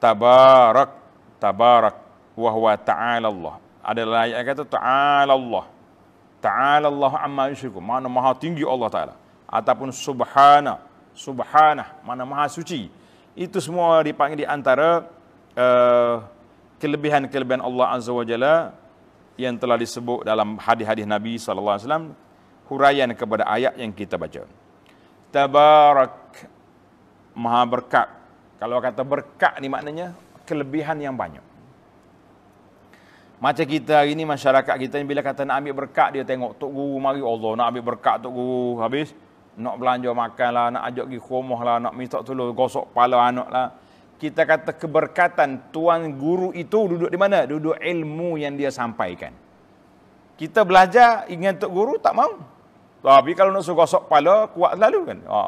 tabarak 0.03 0.91
tabarak 1.39 1.97
wa 2.35 2.51
huwa 2.51 2.75
ta'ala 2.75 3.29
Allah. 3.31 3.55
Ada 3.87 4.03
ayat 4.03 4.41
kata 4.45 4.63
ta'ala 4.67 5.33
Allah. 5.33 5.65
Ta'ala 6.43 6.87
Allah 6.91 7.13
amma 7.23 7.49
yusyriku. 7.55 7.79
Mana 7.79 8.11
maha 8.11 8.35
tinggi 8.35 8.67
Allah 8.67 8.89
Taala 8.91 9.15
ataupun 9.47 9.95
subhana 9.95 10.83
subhana 11.17 11.97
mana 12.05 12.29
maha 12.29 12.47
suci. 12.53 12.93
Itu 13.33 13.59
semua 13.59 14.05
dipanggil 14.05 14.45
di 14.45 14.47
antara 14.47 15.09
uh, 15.57 16.25
kelebihan-kelebihan 16.77 17.65
Allah 17.65 17.87
Azza 17.97 18.13
wa 18.13 18.25
Jalla 18.25 18.77
yang 19.41 19.57
telah 19.57 19.77
disebut 19.81 20.25
dalam 20.25 20.57
hadis-hadis 20.61 21.05
Nabi 21.09 21.37
sallallahu 21.37 21.77
alaihi 21.77 21.87
wasallam 21.89 22.07
huraian 22.69 23.11
kepada 23.17 23.45
ayat 23.49 23.77
yang 23.81 23.93
kita 23.93 24.17
baca. 24.17 24.45
Tabarak 25.33 26.17
maha 27.37 27.63
berkat 27.69 28.09
kalau 28.57 28.81
kata 28.81 29.05
berkat 29.05 29.53
ni 29.61 29.69
maknanya 29.69 30.17
kelebihan 30.49 30.97
yang 30.97 31.13
banyak. 31.13 31.45
Macam 33.37 33.69
kita 33.69 34.01
hari 34.01 34.17
ni 34.17 34.25
masyarakat 34.25 34.75
kita 34.81 34.97
ni 34.97 35.05
bila 35.05 35.21
kata 35.21 35.45
nak 35.45 35.61
ambil 35.61 35.85
berkat 35.85 36.17
dia 36.17 36.25
tengok 36.25 36.57
tok 36.57 36.73
guru 36.73 36.97
mari 36.97 37.21
Allah 37.21 37.51
nak 37.53 37.67
ambil 37.69 37.85
berkat 37.93 38.25
tok 38.25 38.33
guru 38.33 38.81
habis 38.81 39.13
nak 39.57 39.77
belanja 39.81 40.11
makan 40.13 40.51
lah, 40.53 40.67
nak 40.69 40.83
ajak 40.93 41.05
pergi 41.09 41.21
rumah 41.21 41.61
lah, 41.65 41.77
nak 41.81 41.95
minta 41.97 42.21
tolong 42.21 42.53
gosok 42.53 42.93
kepala 42.93 43.17
anak 43.25 43.49
lah. 43.49 43.67
Kita 44.17 44.49
kata 44.49 44.73
keberkatan 44.77 45.69
tuan 45.73 46.17
guru 46.17 46.49
itu 46.57 46.89
duduk 46.89 47.13
di 47.13 47.19
mana? 47.21 47.45
Duduk 47.45 47.77
ilmu 47.77 48.41
yang 48.41 48.57
dia 48.57 48.73
sampaikan. 48.73 49.33
Kita 50.37 50.65
belajar 50.65 51.29
ingat 51.29 51.61
tok 51.61 51.73
guru 51.73 52.01
tak 52.01 52.17
mau. 52.17 52.33
Tapi 53.01 53.33
kalau 53.37 53.53
nak 53.53 53.65
suruh 53.65 53.85
gosok 53.85 54.09
kepala 54.09 54.49
kuat 54.53 54.77
selalu 54.81 55.01
kan. 55.05 55.19
Ha, 55.29 55.41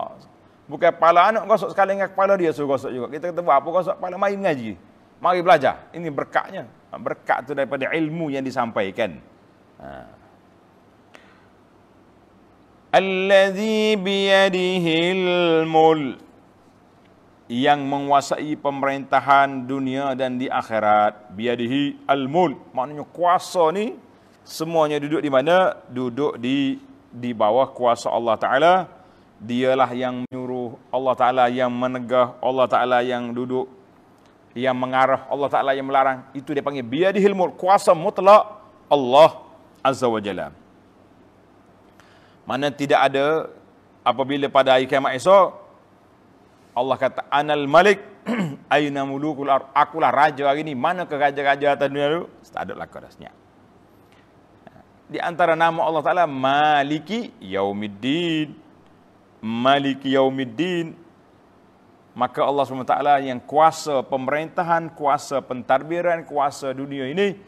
Bukan 0.69 0.91
kepala 0.93 1.33
anak 1.33 1.49
gosok 1.49 1.73
sekali 1.73 1.97
dengan 1.97 2.13
kepala 2.13 2.37
dia 2.37 2.53
suruh 2.53 2.77
gosok 2.77 2.93
juga. 2.93 3.07
Kita 3.09 3.33
kata 3.33 3.41
apa 3.41 3.69
gosok 3.69 3.95
kepala, 3.97 4.21
mari 4.21 4.37
mengaji. 4.37 4.77
Mari 5.21 5.41
belajar. 5.41 5.89
Ini 5.97 6.09
berkatnya. 6.13 6.69
Berkat 6.93 7.49
itu 7.49 7.53
daripada 7.57 7.89
ilmu 7.89 8.29
yang 8.33 8.45
disampaikan. 8.45 9.17
Ha. 9.81 10.18
Alladhi 12.89 13.97
biyadihil 14.01 15.65
mul. 15.69 16.17
Yang 17.49 17.81
menguasai 17.81 18.53
pemerintahan 18.61 19.65
dunia 19.65 20.13
dan 20.13 20.37
di 20.37 20.49
akhirat. 20.53 21.33
Biyadihi 21.33 22.05
al-mul. 22.05 22.61
Maknanya 22.77 23.09
kuasa 23.09 23.73
ni, 23.73 23.97
semuanya 24.45 25.01
duduk 25.01 25.25
di 25.25 25.33
mana? 25.33 25.81
Duduk 25.89 26.37
di 26.37 26.77
di 27.09 27.33
bawah 27.33 27.73
kuasa 27.73 28.13
Allah 28.13 28.37
Ta'ala 28.37 28.75
dialah 29.41 29.89
yang 29.95 30.29
menyuruh 30.29 30.77
Allah 30.93 31.15
Ta'ala 31.15 31.45
yang 31.49 31.73
menegah 31.73 32.37
Allah 32.43 32.67
Ta'ala 32.69 32.99
yang 33.01 33.33
duduk 33.33 33.71
yang 34.53 34.75
mengarah 34.75 35.25
Allah 35.31 35.49
Ta'ala 35.49 35.71
yang 35.73 35.87
melarang 35.87 36.27
itu 36.35 36.51
dia 36.51 36.61
panggil 36.61 36.83
biadihil 36.83 37.39
mulk 37.39 37.55
kuasa 37.55 37.95
mutlak 37.95 38.61
Allah 38.91 39.41
Azza 39.81 40.11
wa 40.11 40.19
Jalla 40.19 40.51
mana 42.49 42.73
tidak 42.73 43.13
ada 43.13 43.53
apabila 44.01 44.49
pada 44.49 44.73
hari 44.73 44.89
kiamat 44.89 45.21
esok 45.21 45.53
Allah 46.73 46.97
kata 46.97 47.29
anal 47.29 47.69
malik 47.69 48.01
aina 48.73 49.05
mulukul 49.05 49.53
ar 49.53 49.69
akulah 49.77 50.09
raja 50.09 50.49
hari 50.49 50.65
ini 50.65 50.73
mana 50.73 51.05
ke 51.05 51.13
raja-raja 51.13 51.77
atas 51.77 51.93
dunia 51.93 52.09
itu 52.09 52.25
tak 52.49 52.65
ada 52.65 52.73
lakar 52.73 53.05
dah 53.05 53.13
di 55.09 55.17
antara 55.17 55.57
nama 55.57 55.81
Allah 55.89 56.05
Ta'ala 56.05 56.25
maliki 56.29 57.33
yaumiddin. 57.41 58.53
Maliki 59.41 60.13
yaumiddin. 60.13 60.93
Maka 62.13 62.45
Allah 62.45 62.67
SWT 62.67 62.99
yang 63.25 63.41
kuasa 63.41 64.05
pemerintahan, 64.05 64.93
kuasa 64.93 65.41
pentadbiran, 65.41 66.29
kuasa 66.29 66.77
dunia 66.77 67.09
ini 67.09 67.39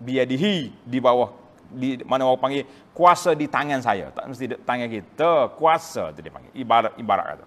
biadihi 0.00 0.74
di 0.82 0.98
bawah 0.98 1.30
di 1.70 2.00
mana 2.04 2.28
orang 2.28 2.40
panggil 2.40 2.64
kuasa 2.92 3.32
di 3.32 3.46
tangan 3.48 3.80
saya. 3.80 4.10
Tak 4.12 4.24
mesti 4.28 4.44
di 4.50 4.56
tangan 4.60 4.88
kita 4.88 5.32
kuasa 5.56 6.12
tu 6.12 6.20
dia 6.20 6.32
panggil. 6.32 6.52
Ibarat 6.52 6.92
ibarat 7.00 7.26
kata. 7.36 7.46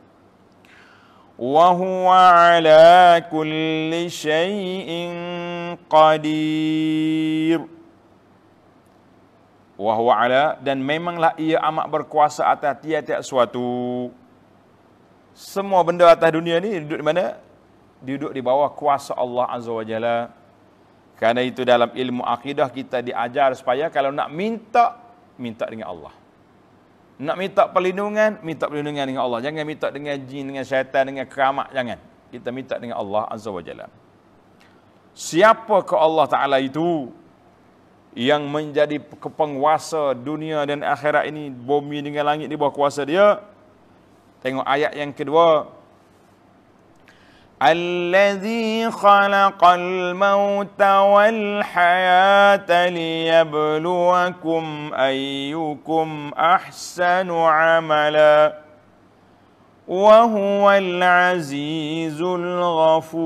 Wa 1.38 1.70
huwa 1.70 2.22
ala 2.58 3.22
kulli 3.30 4.10
syai'in 4.10 5.12
qadir. 5.86 7.62
Wahwa 9.78 10.18
ala 10.18 10.58
dan 10.58 10.82
memanglah 10.82 11.38
ia 11.38 11.62
amat 11.62 11.86
berkuasa 11.86 12.50
atas 12.50 12.82
tiap-tiap 12.82 13.22
suatu 13.22 14.10
semua 15.38 15.86
benda 15.86 16.10
atas 16.10 16.34
dunia 16.34 16.58
ni 16.58 16.82
duduk 16.82 16.98
di 16.98 17.06
mana? 17.06 17.38
Duduk 18.02 18.34
di 18.34 18.42
bawah 18.42 18.74
kuasa 18.74 19.14
Allah 19.14 19.46
azza 19.54 19.70
wajalla 19.70 20.34
kerana 21.18 21.42
itu 21.42 21.66
dalam 21.66 21.90
ilmu 21.92 22.22
akidah 22.24 22.70
kita 22.70 23.02
diajar 23.02 23.54
supaya 23.58 23.90
kalau 23.90 24.14
nak 24.14 24.30
minta 24.30 24.98
minta 25.38 25.66
dengan 25.66 25.90
Allah. 25.92 26.14
Nak 27.18 27.38
minta 27.38 27.66
perlindungan 27.66 28.40
minta 28.46 28.70
perlindungan 28.70 29.06
dengan 29.10 29.26
Allah. 29.26 29.42
Jangan 29.42 29.66
minta 29.66 29.90
dengan 29.90 30.14
jin 30.22 30.46
dengan 30.54 30.62
syaitan 30.62 31.04
dengan 31.10 31.26
keramat 31.26 31.74
jangan. 31.74 31.98
Kita 32.30 32.54
minta 32.54 32.78
dengan 32.78 33.02
Allah 33.02 33.26
azza 33.34 33.50
wajalla 33.50 33.90
siapa 35.18 35.82
ke 35.82 35.98
Allah 35.98 36.26
taala 36.30 36.62
itu 36.62 37.10
yang 38.14 38.46
menjadi 38.46 39.02
kepenguasa 39.18 40.14
dunia 40.14 40.62
dan 40.70 40.86
akhirat 40.86 41.26
ini 41.26 41.50
bumi 41.50 42.06
dengan 42.06 42.30
langit 42.30 42.50
di 42.50 42.54
bawah 42.54 42.74
kuasa 42.74 43.02
dia? 43.02 43.42
Tengok 44.46 44.66
ayat 44.66 44.94
yang 44.94 45.12
kedua 45.18 45.74
الذي 47.58 48.92
خلق 48.94 49.66
الموت 49.66 50.82
والحياة 50.82 52.70
ليبلوكم 52.90 54.64
أيكم 54.94 56.32
أحسن 56.38 57.32
عملا 57.32 58.54
وهو 59.88 60.72
العزيز 60.72 62.22
الغفور. 62.22 63.18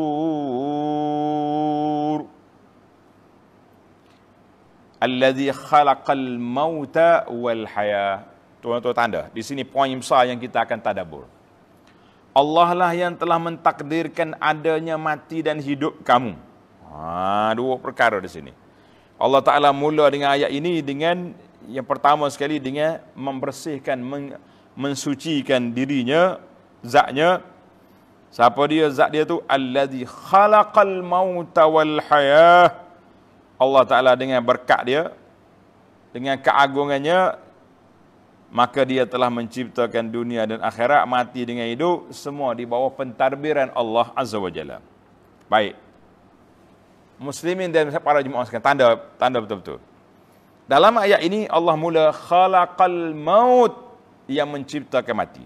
الذي 5.04 5.52
خلق 5.52 6.12
الموت 6.12 6.98
والحياة. 7.28 8.20
Tuan-tuan 8.62 8.94
tanda, 8.94 9.26
di 9.34 9.42
sini 9.42 9.66
poin 9.66 9.90
besar 9.98 10.30
yang 10.30 10.38
kita 10.38 10.62
akan 10.62 10.78
tadabur. 10.80 11.26
Allah 12.32 12.70
lah 12.72 12.92
yang 12.96 13.14
telah 13.20 13.36
mentakdirkan 13.36 14.40
adanya 14.40 14.96
mati 14.96 15.44
dan 15.44 15.60
hidup 15.60 16.00
kamu. 16.08 16.40
Ha, 16.88 17.52
dua 17.56 17.76
perkara 17.76 18.24
di 18.24 18.32
sini. 18.32 18.52
Allah 19.20 19.44
Ta'ala 19.44 19.70
mula 19.76 20.08
dengan 20.08 20.34
ayat 20.34 20.50
ini 20.50 20.80
dengan 20.80 21.36
yang 21.68 21.86
pertama 21.86 22.26
sekali 22.32 22.58
dengan 22.58 23.04
membersihkan, 23.14 24.00
men, 24.02 24.40
mensucikan 24.74 25.76
dirinya, 25.76 26.40
zatnya. 26.82 27.44
Siapa 28.32 28.64
dia? 28.72 28.88
Zat 28.88 29.12
dia 29.12 29.28
tu 29.28 29.44
Alladhi 29.44 30.08
khalaqal 30.08 31.04
mauta 31.04 31.68
wal 31.68 32.00
hayah. 32.00 32.80
Allah 33.60 33.84
Ta'ala 33.86 34.12
dengan 34.16 34.40
berkat 34.42 34.82
dia, 34.88 35.12
dengan 36.16 36.40
keagungannya, 36.40 37.38
maka 38.52 38.84
dia 38.84 39.08
telah 39.08 39.32
menciptakan 39.32 40.12
dunia 40.12 40.44
dan 40.44 40.60
akhirat 40.60 41.08
mati 41.08 41.48
dengan 41.48 41.72
hidup 41.72 42.12
semua 42.12 42.52
di 42.52 42.68
bawah 42.68 42.92
pentadbiran 42.92 43.72
Allah 43.72 44.12
Azza 44.12 44.36
wa 44.36 44.52
Jalla. 44.52 44.84
Baik. 45.48 45.80
Muslimin 47.16 47.72
dan 47.72 47.88
para 48.04 48.20
jemaah 48.20 48.44
sekalian 48.44 48.68
tanda 48.68 48.88
tanda 49.16 49.40
betul-betul. 49.40 49.80
Dalam 50.68 51.00
ayat 51.00 51.24
ini 51.24 51.48
Allah 51.48 51.80
mula 51.80 52.12
khalaqal 52.12 53.16
maut 53.16 53.72
yang 54.28 54.52
menciptakan 54.52 55.16
mati. 55.16 55.44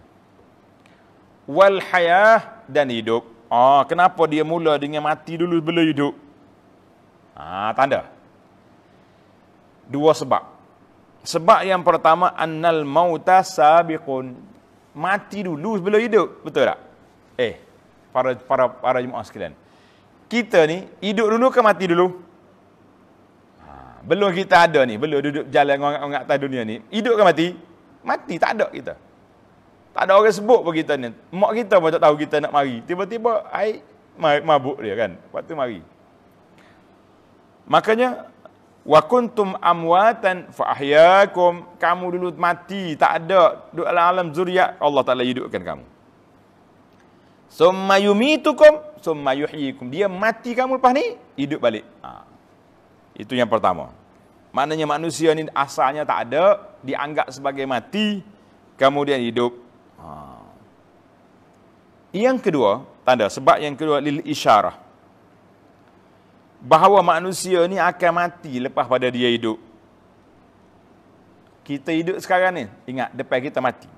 Wal 1.45 1.77
hayah 1.93 2.65
dan 2.65 2.89
hidup. 2.89 3.21
Ah, 3.53 3.85
kenapa 3.85 4.25
dia 4.25 4.41
mula 4.41 4.81
dengan 4.81 5.05
mati 5.05 5.37
dulu 5.37 5.61
sebelum 5.61 5.85
hidup? 5.85 6.13
Ah, 7.37 7.69
tanda. 7.77 8.09
Dua 9.85 10.09
sebab. 10.17 10.54
Sebab 11.25 11.65
yang 11.65 11.81
pertama 11.81 12.29
annal 12.37 12.85
mauta 12.85 13.41
sabiqun. 13.41 14.37
Mati 14.95 15.43
dulu 15.43 15.75
sebelum 15.81 15.99
hidup, 15.99 16.27
betul 16.45 16.71
tak? 16.71 16.79
Eh, 17.35 17.59
para 18.15 18.37
para 18.39 18.71
para 18.71 18.97
jemaah 19.03 19.25
sekalian. 19.27 19.51
Kita 20.31 20.63
ni 20.69 20.87
hidup 21.03 21.27
dulu 21.35 21.51
ke 21.51 21.59
mati 21.59 21.85
dulu? 21.91 22.15
Ha, 23.59 23.99
belum 24.07 24.31
kita 24.31 24.69
ada 24.69 24.87
ni, 24.87 24.95
belum 24.95 25.19
duduk 25.19 25.45
jalan 25.51 25.75
orang 25.83 26.23
atas 26.23 26.37
dunia 26.39 26.63
ni. 26.63 26.79
Hidup 26.93 27.19
ke 27.19 27.23
mati? 27.27 27.47
Mati 28.05 28.39
tak 28.39 28.55
ada 28.55 28.71
kita. 28.71 28.93
Tak 29.91 30.01
ada 30.07 30.15
orang 30.15 30.31
sebut 30.31 30.59
pun 30.63 30.71
kita 30.75 30.95
ni. 30.95 31.11
Mak 31.31 31.51
kita 31.55 31.75
pun 31.79 31.89
tak 31.91 32.03
tahu 32.03 32.15
kita 32.19 32.43
nak 32.43 32.51
mari. 32.51 32.83
Tiba-tiba 32.83 33.47
ai 33.51 33.83
mabuk 34.19 34.79
dia 34.79 34.95
kan. 34.95 35.11
Waktu 35.31 35.55
mari. 35.55 35.79
Makanya 37.65 38.29
wa 38.85 39.01
kuntum 39.01 39.57
amwatan 39.57 40.45
fa 40.53 40.69
ahyaakum 40.77 41.65
kamu 41.81 42.05
dulu 42.15 42.29
mati 42.37 42.93
tak 42.93 43.25
ada. 43.25 43.65
Di 43.73 43.81
alam, 43.81 44.05
alam 44.13 44.27
zuriat 44.29 44.77
Allah 44.77 45.01
Taala 45.01 45.25
hidupkan 45.25 45.65
kamu. 45.65 45.85
Summa 47.49 47.97
yumitukum 47.97 48.77
summa 49.01 49.33
yuhyikum. 49.33 49.89
Dia 49.89 50.05
mati 50.05 50.53
kamu 50.53 50.77
lepas 50.77 50.93
ni 50.93 51.17
hidup 51.33 51.59
balik. 51.65 51.85
Ha. 52.05 52.21
itu 53.17 53.33
yang 53.33 53.49
pertama. 53.49 53.89
Maknanya 54.53 54.85
manusia 54.87 55.33
ni 55.33 55.49
asalnya 55.51 56.05
tak 56.05 56.29
ada 56.29 56.61
dianggap 56.85 57.27
sebagai 57.33 57.65
mati 57.65 58.21
kemudian 58.77 59.17
hidup. 59.17 59.57
Ha. 59.97 60.37
yang 62.13 62.37
kedua 62.37 62.85
tanda 63.01 63.25
sebab 63.33 63.57
yang 63.57 63.73
kedua 63.73 63.97
lil 63.97 64.21
isyarah 64.23 64.84
bahawa 66.65 67.05
manusia 67.05 67.61
ni 67.69 67.77
akan 67.77 68.11
mati 68.25 68.57
lepas 68.57 68.89
pada 68.89 69.05
dia 69.13 69.29
hidup. 69.29 69.61
Kita 71.61 71.93
hidup 71.93 72.17
sekarang 72.21 72.53
ni, 72.53 72.65
ingat 72.89 73.13
depan 73.13 73.41
kita 73.41 73.61
mati. 73.61 73.89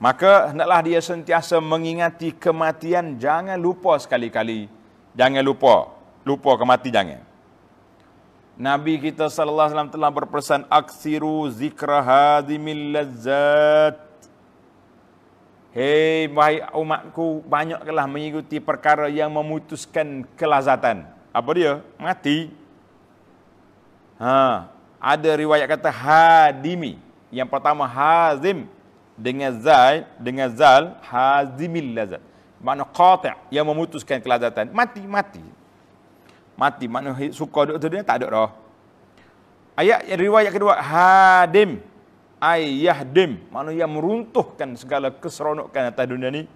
Maka 0.00 0.52
hendaklah 0.52 0.80
dia 0.84 1.00
sentiasa 1.04 1.60
mengingati 1.60 2.32
kematian, 2.32 3.20
jangan 3.20 3.60
lupa 3.60 3.96
sekali-kali. 4.00 4.70
Jangan 5.12 5.42
lupa, 5.44 5.90
lupa 6.22 6.54
kemati 6.56 6.88
jangan. 6.88 7.20
Nabi 8.58 8.98
kita 8.98 9.30
sallallahu 9.30 9.70
alaihi 9.70 9.74
wasallam 9.74 9.94
telah 9.94 10.10
berpesan 10.10 10.62
aksiru 10.66 11.46
zikra 11.50 12.02
hadimil 12.02 12.94
lazzat 12.94 14.07
Hei, 15.68 16.24
wahai 16.32 16.64
umatku, 16.72 17.44
banyaklah 17.44 18.08
mengikuti 18.08 18.56
perkara 18.56 19.12
yang 19.12 19.28
memutuskan 19.28 20.24
kelazatan. 20.32 21.04
Apa 21.28 21.50
dia? 21.52 21.84
Mati. 22.00 22.48
Ha, 24.16 24.64
ada 24.96 25.30
riwayat 25.36 25.68
kata 25.68 25.92
hadimi. 25.92 26.96
Yang 27.28 27.52
pertama 27.52 27.84
hazim 27.84 28.64
dengan 29.12 29.52
zal, 29.60 30.08
dengan 30.16 30.48
zal 30.56 30.96
hazimil 31.04 31.92
lazat. 31.92 32.24
Makna 32.64 32.88
qati' 32.88 33.36
yang 33.52 33.68
memutuskan 33.68 34.24
kelazatan. 34.24 34.72
Mati, 34.72 35.04
mati. 35.04 35.44
Mati, 36.56 36.88
makna 36.88 37.12
suka 37.30 37.68
duduk 37.68 37.78
dunia 37.86 38.02
tak 38.02 38.24
ada 38.24 38.26
dah. 38.32 38.50
Ayat 39.78 40.10
riwayat 40.10 40.50
kedua 40.50 40.74
hadim 40.80 41.78
ayah 42.38 43.02
dim 43.02 43.42
mana 43.50 43.74
yang 43.74 43.90
meruntuhkan 43.90 44.78
segala 44.78 45.10
keseronokan 45.10 45.90
atas 45.90 46.06
dunia 46.06 46.30
ni. 46.30 46.46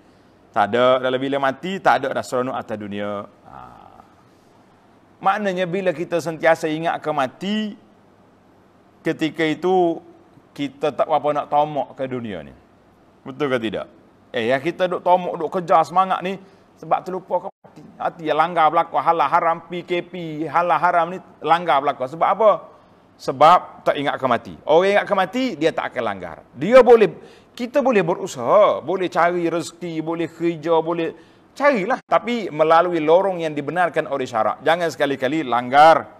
Tak 0.53 0.69
ada 0.69 1.01
dalam 1.01 1.17
bila 1.17 1.41
mati 1.41 1.81
tak 1.81 2.05
ada 2.05 2.13
dah 2.13 2.25
seronok 2.25 2.53
atas 2.53 2.77
dunia. 2.77 3.25
Ha. 3.49 3.59
maknanya 5.23 5.65
bila 5.65 5.97
kita 5.97 6.21
sentiasa 6.21 6.69
ingat 6.69 7.01
ke 7.01 7.11
mati 7.15 7.57
ketika 9.01 9.45
itu 9.49 10.03
kita 10.53 10.93
tak 10.93 11.09
apa 11.09 11.29
nak 11.33 11.47
tomok 11.49 11.97
ke 11.97 12.05
dunia 12.05 12.45
ni. 12.45 12.53
Betul 13.25 13.49
ke 13.49 13.59
tidak? 13.59 13.89
Eh 14.29 14.53
ya 14.53 14.61
kita 14.61 14.89
duk 14.89 15.01
tomok 15.01 15.41
duk 15.41 15.51
kejar 15.57 15.89
semangat 15.89 16.21
ni 16.21 16.37
sebab 16.77 17.01
terlupa 17.01 17.49
ke 17.49 17.49
mati. 17.49 17.83
Hati 17.97 18.23
yang 18.29 18.37
langgar 18.37 18.69
berlaku 18.69 19.01
halal 19.01 19.29
haram 19.33 19.57
PKP 19.73 20.45
halal 20.53 20.77
haram 20.77 21.07
ni 21.17 21.19
langgar 21.41 21.81
berlaku 21.81 22.05
sebab 22.13 22.29
apa 22.29 22.51
sebab 23.23 23.87
tak 23.87 23.95
ingat 23.95 24.19
akan 24.19 24.29
mati. 24.35 24.55
Orang 24.67 24.99
ingat 24.99 25.07
akan 25.07 25.19
mati, 25.23 25.55
dia 25.55 25.71
tak 25.71 25.95
akan 25.95 26.03
langgar. 26.03 26.43
Dia 26.59 26.83
boleh, 26.83 27.07
kita 27.55 27.79
boleh 27.79 28.03
berusaha, 28.03 28.83
boleh 28.83 29.07
cari 29.07 29.47
rezeki, 29.47 30.03
boleh 30.03 30.27
kerja, 30.27 30.75
boleh 30.83 31.15
carilah. 31.55 32.03
Tapi 32.03 32.51
melalui 32.51 32.99
lorong 32.99 33.39
yang 33.39 33.55
dibenarkan 33.55 34.11
oleh 34.11 34.27
syarak. 34.27 34.59
Jangan 34.67 34.91
sekali-kali 34.91 35.47
langgar 35.47 36.11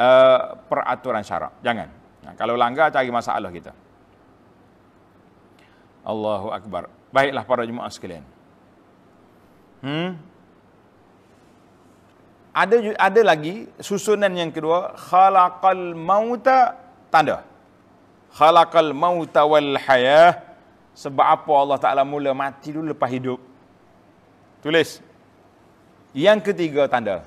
uh, 0.00 0.56
peraturan 0.64 1.20
syarak. 1.20 1.60
Jangan. 1.60 1.92
Nah, 2.24 2.32
kalau 2.40 2.56
langgar, 2.56 2.88
cari 2.88 3.12
masalah 3.12 3.52
kita. 3.52 3.76
Allahu 6.08 6.56
Akbar. 6.56 6.88
Baiklah 7.12 7.44
para 7.44 7.68
jemaah 7.68 7.92
sekalian. 7.92 8.24
Hmm? 9.84 10.16
Ada 12.56 12.76
ada 12.96 13.20
lagi 13.20 13.68
susunan 13.88 14.32
yang 14.32 14.48
kedua 14.48 14.96
khalaqal 14.96 15.92
mauta 15.92 16.72
tanda. 17.12 17.44
Khalaqal 18.32 18.96
mauta 18.96 19.44
wal 19.44 19.76
hayah. 19.76 20.40
Sebab 20.96 21.26
apa 21.36 21.52
Allah 21.52 21.76
Taala 21.76 22.02
mula 22.08 22.32
mati 22.32 22.72
dulu 22.72 22.96
lepas 22.96 23.12
hidup? 23.12 23.36
Tulis. 24.64 25.04
Yang 26.16 26.38
ketiga 26.48 26.88
tanda. 26.88 27.20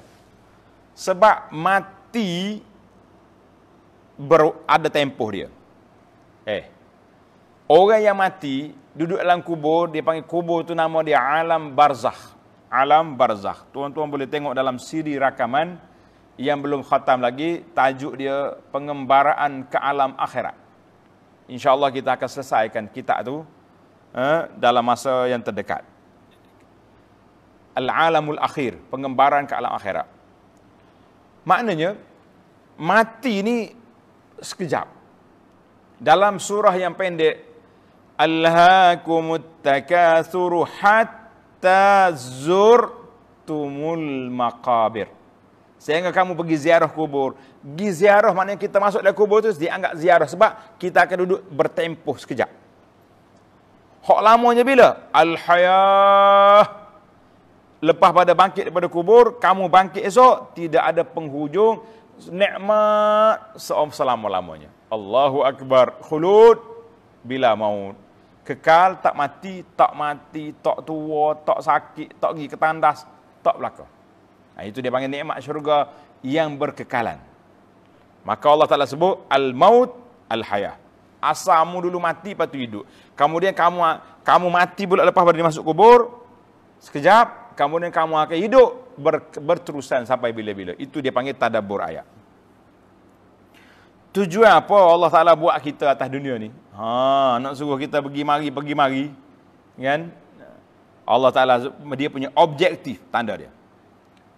Sebab 0.97 1.53
mati 1.53 2.57
ber, 4.17 4.57
ada 4.65 4.89
tempoh 4.89 5.29
dia. 5.29 5.53
Eh 6.49 6.79
orang 7.69 8.01
yang 8.01 8.17
mati 8.17 8.73
duduk 8.97 9.21
dalam 9.21 9.45
kubur 9.45 9.93
dia 9.93 10.01
panggil 10.01 10.25
kubur 10.25 10.65
tu 10.65 10.73
nama 10.73 10.97
dia 11.05 11.21
alam 11.21 11.69
barzakh 11.69 12.28
alam 12.69 13.17
barzakh. 13.17 13.65
Tuan-tuan 13.73 14.07
boleh 14.07 14.29
tengok 14.29 14.53
dalam 14.53 14.77
CD 14.77 15.17
rakaman 15.17 15.81
yang 16.39 16.61
belum 16.63 16.85
khatam 16.85 17.19
lagi, 17.19 17.65
tajuk 17.75 18.15
dia 18.15 18.55
pengembaraan 18.71 19.67
ke 19.67 19.75
alam 19.75 20.15
akhirat. 20.15 20.55
InsyaAllah 21.49 21.89
kita 21.91 22.15
akan 22.15 22.29
selesaikan 22.29 22.85
kitab 22.87 23.25
tu 23.25 23.43
eh, 24.15 24.47
dalam 24.55 24.85
masa 24.85 25.27
yang 25.27 25.41
terdekat. 25.43 25.83
Al-alamul 27.75 28.39
akhir, 28.39 28.79
pengembaraan 28.87 29.49
ke 29.49 29.53
alam 29.57 29.73
akhirat. 29.73 30.07
Maknanya, 31.43 31.97
mati 32.77 33.41
ni 33.41 33.57
sekejap. 34.39 34.87
Dalam 35.99 36.39
surah 36.39 36.75
yang 36.79 36.95
pendek, 36.95 37.49
Alhaakumut 38.19 39.63
takathuru 39.63 40.67
hat 40.67 41.18
hatta 41.59 42.15
zurtumul 42.15 42.87
maqabir. 44.31 45.11
Sehingga 45.79 46.11
kamu 46.15 46.35
pergi 46.35 46.55
ziarah 46.67 46.87
kubur. 46.87 47.35
Pergi 47.63 48.03
ziarah 48.03 48.31
maknanya 48.31 48.59
kita 48.59 48.79
masuk 48.79 49.03
dalam 49.03 49.15
kubur 49.15 49.43
tu 49.43 49.51
dianggap 49.51 49.95
ziarah. 49.99 50.27
Sebab 50.27 50.79
kita 50.79 51.03
akan 51.03 51.17
duduk 51.27 51.41
bertempuh 51.51 52.15
sekejap. 52.19 52.47
Hak 53.99 54.19
lamanya 54.23 54.63
bila? 54.63 55.07
Al-hayah. 55.11 56.63
Lepas 57.79 58.11
pada 58.11 58.35
bangkit 58.35 58.67
daripada 58.67 58.91
kubur, 58.91 59.39
kamu 59.39 59.71
bangkit 59.71 60.03
esok, 60.03 60.51
tidak 60.51 60.83
ada 60.83 61.03
penghujung, 61.07 61.79
nikmat 62.27 63.55
selama-lamanya. 63.95 64.67
Allahu 64.91 65.47
Akbar. 65.47 65.95
Khulud 66.03 66.59
bila 67.23 67.55
maut. 67.55 67.95
Kekal, 68.49 68.97
tak 68.97 69.13
mati, 69.13 69.61
tak 69.77 69.93
mati, 69.93 70.57
tak 70.57 70.81
tua, 70.81 71.37
tak 71.45 71.61
sakit, 71.61 72.17
tak 72.17 72.33
pergi 72.33 72.49
ke 72.49 72.57
tandas, 72.57 73.05
tak 73.45 73.61
belakang. 73.61 73.85
Ha, 74.57 74.65
itu 74.65 74.81
dia 74.81 74.89
panggil 74.89 75.21
nikmat 75.21 75.37
syurga 75.45 75.93
yang 76.25 76.57
berkekalan. 76.57 77.21
Maka 78.25 78.45
Allah 78.49 78.65
Ta'ala 78.65 78.89
sebut, 78.89 79.21
Al-maut, 79.29 79.93
Al-hayah. 80.33 80.81
Asalmu 81.21 81.77
dulu 81.77 82.01
mati, 82.01 82.33
lepas 82.33 82.49
tu 82.49 82.57
hidup. 82.57 82.89
Kemudian 83.13 83.53
kamu 83.53 83.85
kamu 84.25 84.47
mati 84.49 84.89
pula 84.89 85.05
lepas 85.05 85.21
pada 85.21 85.45
masuk 85.45 85.69
kubur. 85.69 86.25
Sekejap, 86.81 87.53
kemudian 87.53 87.93
kamu 87.93 88.17
akan 88.17 88.37
hidup 88.39 88.97
ber, 88.97 89.29
berterusan 89.37 90.09
sampai 90.09 90.33
bila-bila. 90.33 90.73
Itu 90.81 91.05
dia 91.05 91.13
panggil 91.13 91.37
tadabur 91.37 91.85
ayat. 91.85 92.07
Tujuan 94.09 94.57
apa 94.57 94.73
Allah 94.73 95.09
Ta'ala 95.13 95.37
buat 95.37 95.53
kita 95.61 95.93
atas 95.93 96.09
dunia 96.09 96.33
ni? 96.41 96.49
Ha, 96.73 97.37
nak 97.37 97.53
suruh 97.53 97.77
kita 97.77 98.01
pergi 98.01 98.25
mari, 98.25 98.49
pergi 98.49 98.73
mari. 98.73 99.05
Kan? 99.77 100.09
Allah 101.05 101.29
Ta'ala, 101.29 101.69
dia 101.93 102.09
punya 102.09 102.33
objektif, 102.33 102.97
tanda 103.13 103.37
dia 103.37 103.53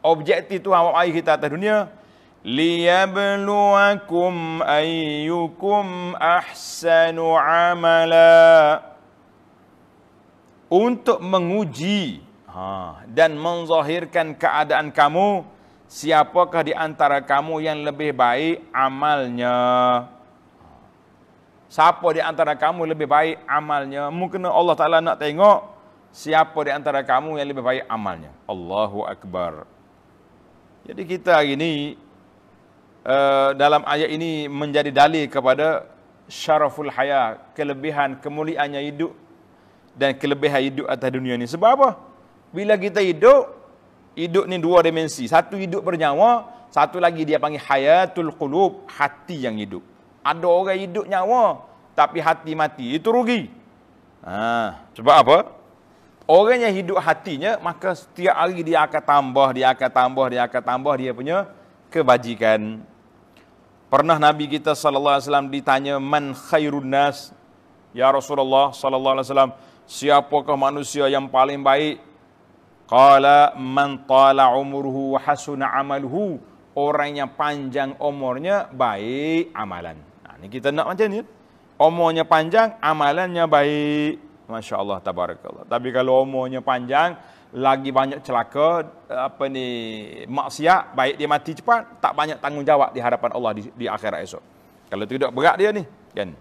objektif 0.02 0.66
Tuhan 0.66 0.82
buat 0.82 0.98
mari 0.98 1.14
kita 1.14 1.38
atas 1.38 1.54
dunia 1.54 1.94
liyabluwakum 2.42 4.66
ayyukum 4.66 6.18
ahsanu 6.18 7.38
amala 7.38 8.82
untuk 10.66 11.22
menguji 11.22 12.26
ha, 12.50 12.98
dan 13.06 13.38
menzahirkan 13.38 14.34
keadaan 14.34 14.90
kamu 14.90 15.46
siapakah 15.92 16.64
di 16.64 16.72
antara 16.72 17.20
kamu 17.20 17.60
yang 17.60 17.84
lebih 17.84 18.16
baik 18.16 18.64
amalnya 18.72 19.56
siapa 21.68 22.08
di 22.16 22.24
antara 22.24 22.56
kamu 22.56 22.96
lebih 22.96 23.12
baik 23.12 23.44
amalnya 23.44 24.08
mungkin 24.08 24.48
Allah 24.48 24.76
Taala 24.80 25.04
nak 25.04 25.20
tengok 25.20 25.68
siapa 26.16 26.56
di 26.64 26.72
antara 26.72 27.04
kamu 27.04 27.36
yang 27.36 27.48
lebih 27.52 27.64
baik 27.64 27.84
amalnya 27.92 28.32
Allahu 28.48 29.04
akbar 29.04 29.68
jadi 30.88 31.02
kita 31.04 31.44
hari 31.44 31.60
ini 31.60 32.00
uh, 33.06 33.54
dalam 33.54 33.86
ayat 33.86 34.10
ini 34.10 34.50
menjadi 34.50 34.90
dalil 34.90 35.30
kepada 35.30 35.86
syaraful 36.32 36.90
haya, 36.90 37.38
kelebihan 37.54 38.18
kemuliaannya 38.18 38.82
hidup 38.90 39.14
dan 39.94 40.16
kelebihan 40.18 40.64
hidup 40.64 40.86
atas 40.90 41.10
dunia 41.12 41.38
ini. 41.38 41.46
Sebab 41.46 41.70
apa? 41.70 41.90
Bila 42.50 42.80
kita 42.80 43.04
hidup, 43.04 43.61
hidup 44.16 44.46
ni 44.48 44.58
dua 44.60 44.84
dimensi. 44.84 45.28
Satu 45.28 45.56
hidup 45.56 45.84
bernyawa, 45.84 46.48
satu 46.72 47.00
lagi 47.00 47.28
dia 47.28 47.38
panggil 47.40 47.62
hayatul 47.64 48.32
qulub, 48.36 48.88
hati 48.88 49.44
yang 49.44 49.60
hidup. 49.60 49.84
Ada 50.22 50.46
orang 50.46 50.80
hidup 50.80 51.06
nyawa 51.10 51.72
tapi 51.92 52.24
hati 52.24 52.56
mati, 52.56 52.96
itu 52.96 53.12
rugi. 53.12 53.52
Ha, 54.24 54.80
sebab 54.96 55.16
apa? 55.28 55.38
Orang 56.30 56.64
yang 56.64 56.72
hidup 56.72 57.02
hatinya, 57.04 57.60
maka 57.60 57.92
setiap 57.98 58.38
hari 58.38 58.64
dia 58.64 58.86
akan 58.88 59.04
tambah, 59.04 59.48
dia 59.52 59.68
akan 59.76 59.90
tambah, 59.92 60.26
dia 60.32 60.42
akan 60.48 60.62
tambah 60.64 60.94
dia 60.96 61.12
punya 61.12 61.38
kebajikan. 61.92 62.80
Pernah 63.92 64.16
Nabi 64.16 64.48
kita 64.48 64.72
sallallahu 64.72 65.20
alaihi 65.20 65.28
wasallam 65.28 65.50
ditanya 65.52 65.96
man 66.00 66.32
khairun 66.32 66.88
nas? 66.88 67.36
Ya 67.92 68.08
Rasulullah 68.08 68.72
sallallahu 68.72 69.20
alaihi 69.20 69.28
wasallam, 69.28 69.52
siapakah 69.84 70.56
manusia 70.56 71.12
yang 71.12 71.28
paling 71.28 71.60
baik? 71.60 72.00
Qala 72.92 73.56
man 73.56 74.04
tala 74.04 74.52
umruhu 74.52 75.16
wa 75.16 75.20
hasuna 75.24 75.72
amaluhu. 75.72 76.44
Orang 76.76 77.16
yang 77.16 77.32
panjang 77.32 77.96
umurnya, 78.00 78.68
baik 78.68 79.52
amalan. 79.56 79.96
Nah, 80.24 80.36
ini 80.40 80.48
kita 80.52 80.72
nak 80.76 80.92
macam 80.92 81.08
ni. 81.08 81.24
Umurnya 81.80 82.24
panjang, 82.28 82.76
amalannya 82.84 83.44
baik. 83.48 84.14
Masya 84.48 84.76
Allah, 84.80 85.00
tabarakallah. 85.00 85.64
Tapi 85.68 85.92
kalau 85.92 86.24
umurnya 86.24 86.60
panjang, 86.60 87.16
lagi 87.52 87.92
banyak 87.92 88.24
celaka, 88.24 88.88
apa 89.08 89.44
ni, 89.52 89.68
maksiat, 90.28 90.96
baik 90.96 91.16
dia 91.20 91.28
mati 91.28 91.52
cepat, 91.56 92.00
tak 92.00 92.16
banyak 92.16 92.40
tanggungjawab 92.40 92.96
di 92.96 93.00
hadapan 93.04 93.32
Allah 93.36 93.52
di, 93.56 93.62
di 93.76 93.86
akhirat 93.88 94.20
esok. 94.24 94.44
Kalau 94.88 95.04
tidak 95.08 95.32
berat 95.36 95.56
dia 95.60 95.76
ni, 95.76 95.84
kan? 96.16 96.32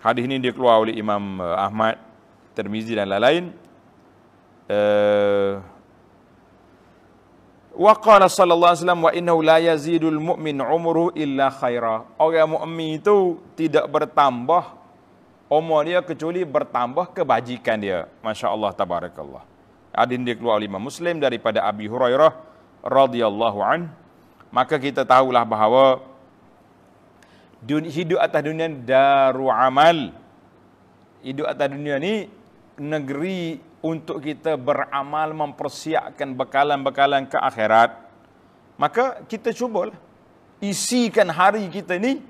Hadis 0.00 0.24
ini 0.24 0.40
dia 0.40 0.52
keluar 0.52 0.80
oleh 0.80 0.96
Imam 0.96 1.40
eh, 1.40 1.56
Ahmad, 1.56 1.96
Termizi 2.56 2.96
dan 2.96 3.12
lain-lain. 3.12 3.52
Uh, 4.66 5.62
wa 7.76 7.94
qala 7.94 8.26
sallallahu 8.26 8.72
alaihi 8.74 8.82
wasallam 8.82 9.02
wa 9.06 9.12
innahu 9.14 9.40
la 9.46 9.58
yazidul 9.62 10.18
mu'min 10.18 10.58
umruhu 10.58 11.14
illa 11.14 11.54
khaira. 11.54 12.02
Orang 12.18 12.58
mukmin 12.58 12.98
itu 12.98 13.38
tidak 13.54 13.86
bertambah 13.86 14.74
umur 15.46 15.86
dia 15.86 16.02
kecuali 16.02 16.42
bertambah 16.42 17.14
kebajikan 17.14 17.78
dia. 17.78 18.10
Masya 18.22 18.50
Allah, 18.50 18.74
tabarakallah. 18.74 19.46
Adin 19.94 20.26
dia 20.26 20.34
keluar 20.36 20.58
lima 20.60 20.76
Muslim 20.76 21.22
daripada 21.22 21.62
Abi 21.64 21.86
Hurairah 21.86 22.34
radhiyallahu 22.82 23.58
an. 23.62 23.88
Maka 24.50 24.76
kita 24.76 25.06
tahulah 25.06 25.46
bahawa 25.46 26.02
hidup 27.66 28.18
atas 28.20 28.42
dunia 28.44 28.68
daru 28.70 29.48
amal. 29.48 30.12
Hidup 31.24 31.46
atas 31.48 31.68
dunia 31.72 31.96
ni 31.98 32.28
negeri 32.76 33.58
untuk 33.84 34.24
kita 34.24 34.56
beramal 34.56 35.32
mempersiapkan 35.36 36.32
bekalan-bekalan 36.32 37.28
ke 37.28 37.36
akhirat. 37.36 37.92
Maka 38.76 39.24
kita 39.24 39.52
cubalah 39.56 39.96
isikan 40.60 41.28
hari 41.32 41.68
kita 41.68 41.96
ni 41.96 42.20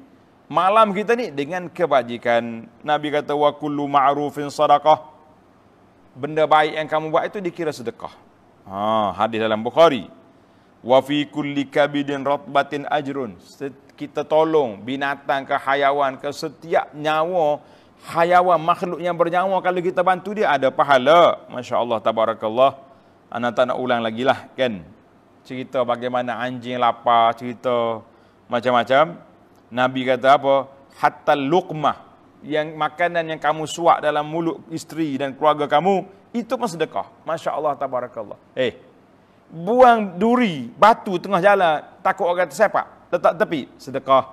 malam 0.46 0.94
kita 0.94 1.18
ni 1.18 1.30
dengan 1.30 1.66
kebajikan. 1.66 2.66
Nabi 2.82 3.10
kata 3.10 3.34
wa 3.34 3.50
kullu 3.54 3.86
ma'rufin 3.90 4.50
sadaqah. 4.50 5.14
Benda 6.16 6.48
baik 6.48 6.80
yang 6.80 6.88
kamu 6.88 7.06
buat 7.12 7.28
itu 7.28 7.38
dikira 7.44 7.74
sedekah. 7.74 8.14
Ha, 8.64 9.12
hadis 9.14 9.42
dalam 9.42 9.60
Bukhari. 9.60 10.08
Wa 10.80 11.02
fi 11.04 11.28
kulli 11.28 11.68
kabidin 11.68 12.24
ratbatin 12.24 12.88
ajrun. 12.88 13.36
Kita 13.96 14.24
tolong 14.24 14.80
binatang 14.80 15.44
ke 15.44 15.56
hayawan 15.56 16.16
ke 16.20 16.28
setiap 16.32 16.92
nyawa 16.92 17.60
hayawan 18.04 18.60
makhluk 18.60 19.00
yang 19.00 19.16
bernyawa 19.16 19.56
kalau 19.64 19.80
kita 19.80 20.04
bantu 20.04 20.36
dia 20.36 20.52
ada 20.52 20.68
pahala. 20.68 21.40
Masya-Allah 21.48 21.98
tabarakallah. 22.04 22.76
Anak 23.32 23.56
tak 23.56 23.72
nak 23.72 23.78
ulang 23.80 24.04
lagi 24.04 24.22
lah 24.22 24.46
kan. 24.54 24.84
Cerita 25.46 25.82
bagaimana 25.86 26.38
anjing 26.42 26.76
lapar, 26.76 27.34
cerita 27.38 28.02
macam-macam. 28.50 29.18
Nabi 29.70 30.00
kata 30.06 30.38
apa? 30.38 30.54
Hatta 30.96 31.34
luqmah 31.34 32.06
yang 32.46 32.78
makanan 32.78 33.26
yang 33.26 33.40
kamu 33.42 33.66
suak 33.66 33.98
dalam 34.04 34.22
mulut 34.22 34.62
isteri 34.70 35.18
dan 35.18 35.34
keluarga 35.34 35.66
kamu 35.66 36.06
itu 36.30 36.52
pun 36.54 36.68
sedekah. 36.68 37.08
Masya-Allah 37.26 37.74
tabarakallah. 37.74 38.38
Eh. 38.54 38.76
Buang 39.46 40.18
duri, 40.18 40.66
batu 40.74 41.22
tengah 41.22 41.38
jalan, 41.38 41.78
takut 42.02 42.26
orang 42.26 42.50
tersepak, 42.50 43.06
letak 43.14 43.38
tepi, 43.38 43.70
sedekah. 43.78 44.26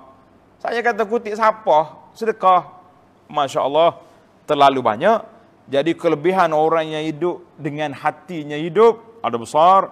Saya 0.58 0.82
kata 0.82 1.06
kutip 1.06 1.38
siapa? 1.38 2.10
Sedekah. 2.18 2.83
Masya-Allah 3.28 3.98
terlalu 4.44 4.80
banyak. 4.84 5.20
Jadi 5.64 5.96
kelebihan 5.96 6.52
orang 6.52 6.92
yang 6.92 7.04
hidup 7.04 7.40
dengan 7.56 7.96
hatinya 7.96 8.56
hidup 8.56 9.00
ada 9.24 9.40
besar. 9.40 9.88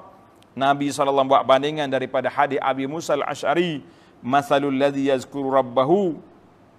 Nabi 0.53 0.93
SAW 0.93 1.25
buat 1.25 1.49
bandingan 1.49 1.89
daripada 1.89 2.29
hadis 2.29 2.61
Abi 2.61 2.85
Musa 2.85 3.17
al-Ash'ari 3.17 3.81
Masalul 4.23 4.79
ladzi 4.79 5.11
yazkuru 5.11 5.51
rabbahu. 5.51 6.15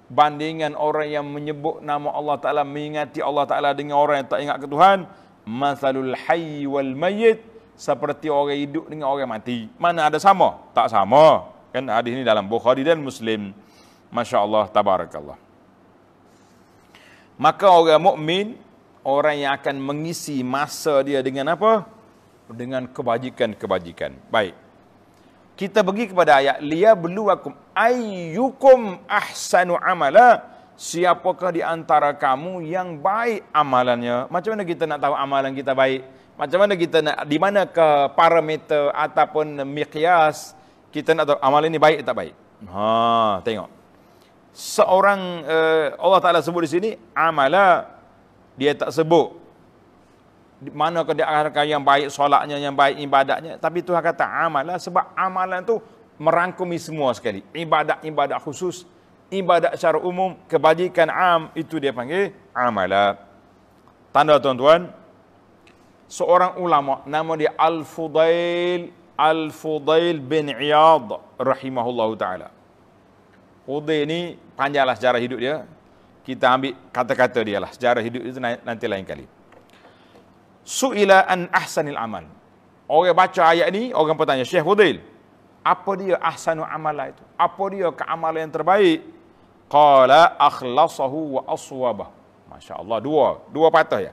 Bandingan 0.07 0.79
orang 0.79 1.11
yang 1.11 1.25
menyebut 1.27 1.83
nama 1.83 2.07
Allah 2.15 2.39
Taala 2.39 2.63
mengingati 2.63 3.19
Allah 3.19 3.43
Taala 3.43 3.75
dengan 3.75 3.99
orang 3.99 4.23
yang 4.23 4.29
tak 4.31 4.39
ingat 4.39 4.57
ke 4.63 4.67
Tuhan. 4.71 5.03
Masalul 5.43 6.15
hayy 6.15 6.63
wal 6.63 6.95
mayyit. 6.95 7.43
Seperti 7.75 8.31
orang 8.31 8.55
hidup 8.55 8.87
dengan 8.87 9.11
orang 9.11 9.27
mati. 9.27 9.67
Mana 9.75 10.07
ada 10.07 10.21
sama? 10.21 10.61
Tak 10.71 10.87
sama. 10.87 11.51
Kan 11.75 11.89
hadis 11.89 12.15
ini 12.15 12.23
dalam 12.23 12.47
Bukhari 12.47 12.85
dan 12.87 13.01
Muslim. 13.03 13.51
masya-Allah 14.13 14.69
tabarakallah 14.69 15.42
maka 17.43 17.67
orang 17.67 17.99
mukmin 17.99 18.55
orang 19.03 19.43
yang 19.43 19.51
akan 19.59 19.75
mengisi 19.83 20.39
masa 20.47 21.03
dia 21.03 21.19
dengan 21.19 21.51
apa? 21.51 21.83
Dengan 22.47 22.87
kebajikan-kebajikan. 22.87 24.15
Baik. 24.31 24.55
Kita 25.59 25.83
pergi 25.83 26.15
kepada 26.15 26.39
ayat 26.39 26.63
liya 26.63 26.95
beluakum 26.95 27.51
ayyukum 27.75 29.03
ahsanu 29.11 29.75
amala. 29.75 30.55
Siapakah 30.73 31.53
di 31.53 31.61
antara 31.61 32.15
kamu 32.15 32.65
yang 32.65 32.97
baik 32.97 33.45
amalannya? 33.53 34.25
Macam 34.31 34.57
mana 34.57 34.63
kita 34.65 34.89
nak 34.89 35.03
tahu 35.03 35.13
amalan 35.13 35.51
kita 35.53 35.75
baik? 35.75 36.01
Macam 36.33 36.57
mana 36.65 36.73
kita 36.73 36.97
nak, 37.05 37.17
di 37.29 37.37
mana 37.37 37.69
ke 37.69 38.09
parameter 38.17 38.89
ataupun 38.89 39.61
miqyas, 39.69 40.57
kita 40.89 41.13
nak 41.13 41.29
tahu 41.29 41.37
amal 41.43 41.61
ini 41.61 41.77
baik 41.77 42.01
atau 42.01 42.09
tak 42.09 42.17
baik. 42.17 42.33
Ha, 42.73 43.37
tengok. 43.45 43.82
Seorang, 44.53 45.41
uh, 45.49 45.85
Allah 45.97 46.19
Ta'ala 46.21 46.39
sebut 46.45 46.61
di 46.63 46.69
sini, 46.69 46.89
amala, 47.17 47.89
dia 48.53 48.77
tak 48.77 48.93
sebut. 48.93 49.33
Mana 50.71 51.03
ke 51.03 51.11
dia 51.17 51.27
akan 51.27 51.65
yang 51.65 51.83
baik 51.83 52.07
solatnya, 52.13 52.55
yang 52.61 52.77
baik 52.77 53.01
ibadatnya. 53.01 53.59
Tapi 53.59 53.83
Tuhan 53.83 53.99
kata 53.99 54.23
amalah 54.23 54.79
sebab 54.79 55.11
amalan 55.17 55.59
tu 55.65 55.81
merangkumi 56.15 56.79
semua 56.79 57.11
sekali. 57.11 57.43
Ibadat-ibadat 57.51 58.39
khusus, 58.39 58.87
ibadat 59.27 59.75
secara 59.75 59.99
umum, 59.99 60.39
kebajikan 60.47 61.11
am, 61.11 61.41
itu 61.57 61.81
dia 61.81 61.91
panggil 61.91 62.31
amalah. 62.55 63.19
Tanda 64.15 64.39
tuan-tuan, 64.39 64.87
seorang 66.07 66.61
ulama 66.61 67.01
nama 67.09 67.33
dia 67.33 67.51
Al-Fudail 67.57 68.93
Al-Fudail 69.17 70.17
bin 70.21 70.53
Iyad 70.53 71.09
rahimahullah 71.37 72.09
taala. 72.17 72.47
Fudail 73.65 74.05
ni 74.09 74.21
panjanglah 74.55 74.95
sejarah 74.97 75.21
hidup 75.21 75.39
dia. 75.39 75.65
Kita 76.23 76.55
ambil 76.55 76.73
kata-kata 76.95 77.39
dia 77.43 77.59
lah. 77.59 77.69
Sejarah 77.75 77.99
hidup 77.99 78.23
itu 78.23 78.39
nanti 78.39 78.85
lain 78.87 79.03
kali. 79.03 79.27
Su'ila 80.63 81.27
an 81.27 81.51
ahsanil 81.51 81.99
amal. 81.99 82.23
Orang 82.87 83.15
baca 83.15 83.51
ayat 83.51 83.67
ni, 83.75 83.91
orang 83.91 84.15
bertanya, 84.15 84.47
Syekh 84.47 84.63
Fudail, 84.63 85.03
apa 85.63 85.91
dia 85.99 86.15
ahsanu 86.19 86.63
amala 86.63 87.11
itu? 87.11 87.23
Apa 87.35 87.63
dia 87.71 87.91
keamalan 87.91 88.47
yang 88.47 88.53
terbaik? 88.55 88.99
Qala 89.67 90.35
akhlasahu 90.39 91.39
wa 91.39 91.41
aswabah. 91.47 92.09
Masya 92.47 92.79
Allah, 92.79 92.97
dua. 93.03 93.43
Dua 93.51 93.67
patah 93.67 93.99
ya 93.99 94.11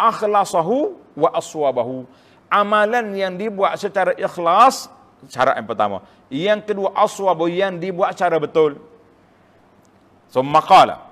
akhlasahu 0.00 0.96
wa 1.12 1.28
aswabahu. 1.36 2.08
Amalan 2.48 3.14
yang 3.14 3.36
dibuat 3.36 3.76
secara 3.76 4.16
ikhlas, 4.16 4.88
syarat 5.28 5.60
yang 5.60 5.68
pertama. 5.68 6.02
Yang 6.32 6.60
kedua, 6.72 6.88
aswabu 6.96 7.46
yang 7.46 7.76
dibuat 7.78 8.16
secara 8.16 8.40
betul. 8.40 8.80
So, 10.30 10.40
maqala. 10.46 11.10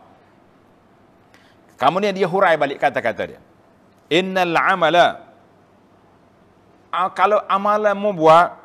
Kemudian 1.78 2.14
dia 2.14 2.26
hurai 2.26 2.54
balik 2.54 2.78
kata-kata 2.78 3.36
dia. 3.36 3.40
Innal 4.10 4.54
amala. 4.54 5.26
Kalau 7.12 7.42
amalan 7.46 7.94
mu 7.98 8.16
buat, 8.16 8.56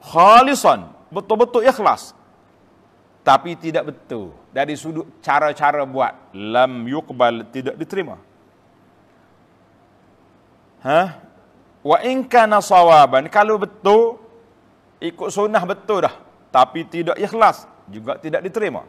khalisan, 0.00 0.88
betul-betul 1.12 1.66
ikhlas. 1.66 2.16
Tapi 3.26 3.58
tidak 3.58 3.90
betul. 3.90 4.32
Dari 4.54 4.78
sudut 4.78 5.06
cara-cara 5.20 5.82
buat, 5.84 6.14
lam 6.32 6.86
yuqbal, 6.86 7.50
tidak 7.50 7.74
diterima. 7.76 8.16
Ha? 10.86 11.18
Wa 11.86 12.02
in 12.02 12.26
kana 12.26 12.58
sawaban 12.58 13.30
kalau 13.30 13.58
betul 13.62 14.18
ikut 14.98 15.30
sunnah 15.30 15.62
betul 15.62 16.02
dah 16.02 16.14
tapi 16.50 16.82
tidak 16.82 17.14
ikhlas 17.18 17.66
juga 17.86 18.18
tidak 18.18 18.42
diterima. 18.42 18.82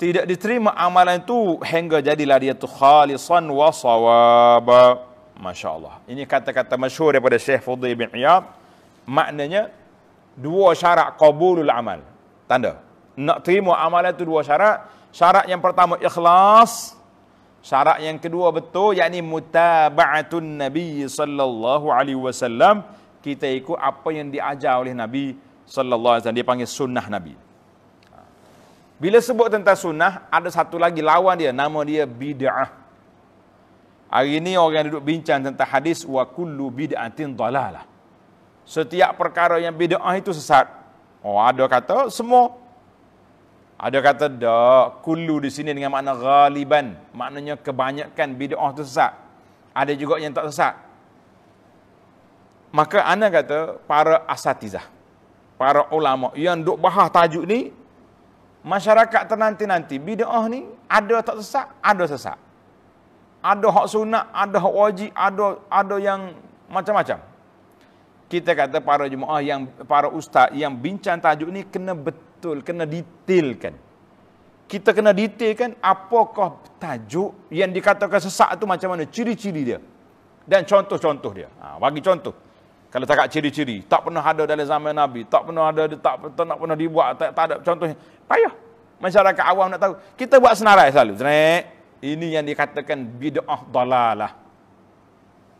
Tidak 0.00 0.24
diterima 0.26 0.74
amalan 0.74 1.22
itu 1.22 1.62
hingga 1.62 2.02
jadilah 2.02 2.38
dia 2.40 2.54
tu 2.56 2.66
khalisan 2.66 3.44
wa 3.48 3.68
sawaba. 3.70 5.08
Masya-Allah. 5.38 6.02
Ini 6.06 6.22
kata-kata 6.26 6.78
masyhur 6.78 7.14
daripada 7.14 7.38
Syekh 7.38 7.62
Fudhi 7.66 7.94
bin 7.94 8.10
Iyad. 8.14 8.46
Maknanya 9.06 9.70
dua 10.38 10.74
syarat 10.74 11.18
qabulul 11.18 11.70
amal. 11.70 12.02
Tanda. 12.46 12.78
Nak 13.18 13.44
terima 13.46 13.78
amalan 13.78 14.14
itu 14.14 14.26
dua 14.26 14.42
syarat. 14.42 14.86
Syarat 15.12 15.44
yang 15.44 15.60
pertama 15.60 16.00
ikhlas, 16.00 16.96
Syarat 17.62 18.02
yang 18.02 18.18
kedua 18.18 18.50
betul 18.50 18.98
yakni 18.98 19.22
mutaba'atun 19.22 20.58
Nabi 20.58 21.06
sallallahu 21.06 21.94
alaihi 21.94 22.18
wasallam 22.18 22.82
kita 23.22 23.46
ikut 23.46 23.78
apa 23.78 24.10
yang 24.10 24.34
diajar 24.34 24.82
oleh 24.82 24.90
Nabi 24.90 25.38
sallallahu 25.70 26.18
alaihi 26.18 26.22
wasallam 26.26 26.38
dia 26.42 26.48
panggil 26.50 26.66
sunnah 26.66 27.06
Nabi. 27.06 27.38
Bila 29.02 29.18
sebut 29.18 29.50
tentang 29.50 29.74
sunnah 29.74 30.30
ada 30.30 30.46
satu 30.46 30.78
lagi 30.78 31.02
lawan 31.02 31.34
dia 31.34 31.50
nama 31.50 31.82
dia 31.82 32.06
bid'ah. 32.06 32.70
Hari 34.06 34.38
ini 34.38 34.54
orang 34.54 34.86
duduk 34.86 35.02
bincang 35.02 35.42
tentang 35.42 35.66
hadis 35.66 36.06
wa 36.06 36.22
kullu 36.22 36.70
bid'atin 36.70 37.34
dalalah. 37.34 37.82
Setiap 38.62 39.18
perkara 39.18 39.58
yang 39.58 39.74
bid'ah 39.74 40.14
itu 40.14 40.30
sesat. 40.30 40.70
Oh 41.18 41.42
ada 41.42 41.66
kata 41.66 42.14
semua 42.14 42.54
ada 43.74 43.98
kata 43.98 44.30
dak 44.30 45.02
kullu 45.02 45.42
di 45.42 45.50
sini 45.50 45.74
dengan 45.74 45.90
makna 45.90 46.14
ghaliban, 46.14 46.94
maknanya 47.10 47.58
kebanyakan 47.58 48.38
bid'ah 48.38 48.70
itu 48.70 48.86
sesat. 48.86 49.18
Ada 49.74 49.98
juga 49.98 50.22
yang 50.22 50.30
tak 50.30 50.46
sesat. 50.46 50.78
Maka 52.70 53.02
ana 53.02 53.26
kata 53.26 53.82
para 53.82 54.22
asatizah, 54.30 54.86
para 55.58 55.90
ulama 55.90 56.30
yang 56.38 56.62
duk 56.62 56.78
bahas 56.78 57.10
tajuk 57.10 57.42
ni 57.50 57.81
masyarakat 58.62 59.22
ternanti-nanti 59.26 59.98
bid'ah 59.98 60.44
ni 60.48 60.66
ada 60.86 61.22
tak 61.22 61.42
sesat, 61.42 61.66
ada 61.82 62.04
sesat. 62.06 62.38
Ada 63.42 63.66
hak 63.74 63.86
sunat, 63.90 64.24
ada 64.30 64.56
hak 64.62 64.74
wajib, 64.74 65.10
ada 65.14 65.58
ada 65.66 65.96
yang 65.98 66.30
macam-macam. 66.70 67.18
Kita 68.30 68.50
kata 68.56 68.78
para 68.80 69.04
jemaah 69.10 69.42
yang 69.44 69.68
para 69.84 70.08
ustaz 70.08 70.54
yang 70.56 70.72
bincang 70.72 71.18
tajuk 71.20 71.50
ni 71.50 71.66
kena 71.66 71.92
betul 71.92 72.62
kena 72.62 72.86
detailkan. 72.88 73.74
Kita 74.70 74.96
kena 74.96 75.12
detailkan 75.12 75.76
apakah 75.84 76.56
tajuk 76.80 77.52
yang 77.52 77.68
dikatakan 77.68 78.16
sesak 78.24 78.56
itu 78.56 78.64
macam 78.64 78.96
mana, 78.96 79.04
ciri-ciri 79.04 79.62
dia. 79.68 79.78
Dan 80.48 80.64
contoh-contoh 80.64 81.32
dia. 81.36 81.52
Ha, 81.60 81.76
bagi 81.76 82.00
contoh. 82.00 82.32
Kalau 82.92 83.08
tak 83.08 83.28
ciri-ciri, 83.32 83.84
tak 83.88 84.04
pernah 84.04 84.20
ada 84.20 84.44
dalam 84.44 84.64
zaman 84.68 84.92
Nabi, 84.92 85.24
tak 85.24 85.48
pernah 85.48 85.72
ada, 85.72 85.88
tak, 85.88 86.36
tak 86.36 86.44
nak 86.44 86.56
pernah 86.60 86.76
dibuat, 86.76 87.16
tak, 87.16 87.32
tak 87.32 87.44
ada 87.48 87.54
contohnya. 87.64 87.96
Payah. 88.32 88.54
Masyarakat 88.96 89.44
awam 89.44 89.68
nak 89.68 89.80
tahu. 89.82 89.94
Kita 90.16 90.40
buat 90.40 90.56
senarai 90.56 90.88
selalu. 90.88 91.20
Senarai. 91.20 91.68
Ini 92.00 92.40
yang 92.40 92.44
dikatakan 92.48 93.04
bid'ah 93.04 93.60
dalalah. 93.68 94.32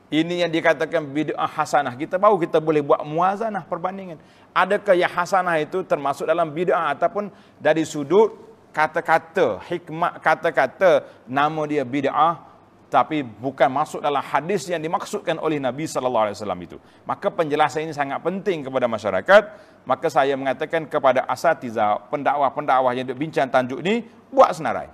Ini 0.09 0.49
yang 0.49 0.51
dikatakan 0.53 1.05
bid'ah 1.05 1.53
hasanah. 1.53 1.93
Kita 2.01 2.17
baru 2.17 2.41
kita 2.41 2.65
boleh 2.65 2.81
buat 2.81 3.05
muazanah 3.05 3.69
perbandingan. 3.69 4.17
Adakah 4.57 4.97
yang 4.97 5.13
hasanah 5.13 5.61
itu 5.61 5.85
termasuk 5.85 6.25
dalam 6.25 6.49
bid'ah 6.49 6.97
ataupun 6.97 7.29
dari 7.61 7.85
sudut 7.85 8.33
kata-kata, 8.73 9.61
hikmat 9.69 10.21
kata-kata 10.25 11.05
nama 11.29 11.61
dia 11.69 11.85
bid'ah 11.85 12.52
tapi 12.93 13.25
bukan 13.25 13.73
masuk 13.73 14.05
dalam 14.05 14.21
hadis 14.21 14.69
yang 14.69 14.77
dimaksudkan 14.77 15.41
oleh 15.41 15.57
Nabi 15.57 15.89
sallallahu 15.89 16.29
alaihi 16.29 16.37
wasallam 16.37 16.61
itu. 16.61 16.77
Maka 17.09 17.33
penjelasan 17.33 17.89
ini 17.89 17.97
sangat 17.97 18.21
penting 18.21 18.69
kepada 18.69 18.85
masyarakat. 18.85 19.43
Maka 19.89 20.07
saya 20.13 20.37
mengatakan 20.37 20.85
kepada 20.85 21.25
asatiza, 21.25 22.05
pendakwah-pendakwah 22.13 22.93
yang 22.93 23.09
bincang 23.17 23.49
tajuk 23.49 23.81
ini, 23.81 24.05
buat 24.29 24.53
senarai. 24.53 24.93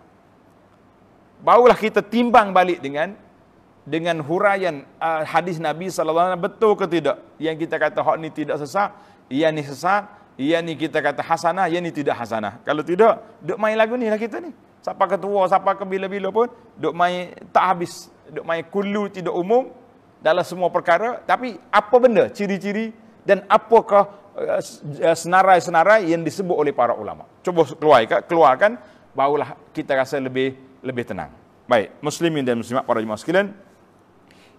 Barulah 1.43 1.75
kita 1.75 1.99
timbang 1.99 2.55
balik 2.55 2.79
dengan 2.79 3.19
dengan 3.83 4.23
huraian 4.23 4.87
uh, 5.03 5.27
hadis 5.27 5.59
Nabi 5.59 5.91
sallallahu 5.91 6.15
alaihi 6.15 6.39
wasallam 6.39 6.47
betul 6.47 6.73
ke 6.79 6.87
tidak 6.87 7.17
yang 7.41 7.57
kita 7.59 7.81
kata 7.81 8.05
hak 8.05 8.17
ni 8.21 8.29
tidak 8.31 8.61
sesat 8.63 8.93
ia 9.29 9.53
ni 9.53 9.61
sesat, 9.61 10.09
ia 10.41 10.59
ni 10.65 10.75
kita 10.75 11.05
kata 11.05 11.21
hasanah, 11.21 11.69
ia 11.69 11.79
ni 11.85 11.93
tidak 11.93 12.17
hasanah. 12.17 12.65
Kalau 12.65 12.81
tidak, 12.81 13.21
duk 13.45 13.61
main 13.61 13.77
lagu 13.77 13.95
ni 13.95 14.09
lah 14.09 14.17
kita 14.17 14.41
ni. 14.41 14.51
Siapa 14.89 15.05
ketua, 15.05 15.45
siapa 15.45 15.77
ke 15.77 15.85
bila-bila 15.85 16.33
pun, 16.33 16.49
duk 16.81 16.97
main 16.97 17.37
tak 17.53 17.77
habis. 17.77 18.09
Duk 18.33 18.41
main 18.49 18.65
kulu 18.65 19.13
tidak 19.13 19.37
umum 19.37 19.69
dalam 20.25 20.41
semua 20.41 20.73
perkara. 20.73 21.21
Tapi 21.29 21.61
apa 21.69 21.97
benda 22.01 22.33
ciri-ciri 22.33 22.97
dan 23.21 23.45
apakah 23.53 24.33
uh, 24.33 25.13
senarai-senarai 25.13 26.09
yang 26.09 26.25
disebut 26.25 26.57
oleh 26.57 26.73
para 26.73 26.97
ulama. 26.97 27.29
Cuba 27.45 27.69
keluarkan, 27.69 28.25
keluarkan 28.25 28.73
barulah 29.13 29.61
kita 29.77 29.93
rasa 29.93 30.17
lebih 30.17 30.57
lebih 30.81 31.05
tenang. 31.05 31.37
Baik, 31.69 32.01
muslimin 32.01 32.49
dan 32.49 32.57
muslimat 32.57 32.89
para 32.89 33.05
jemaah 33.05 33.21
sekalian, 33.21 33.53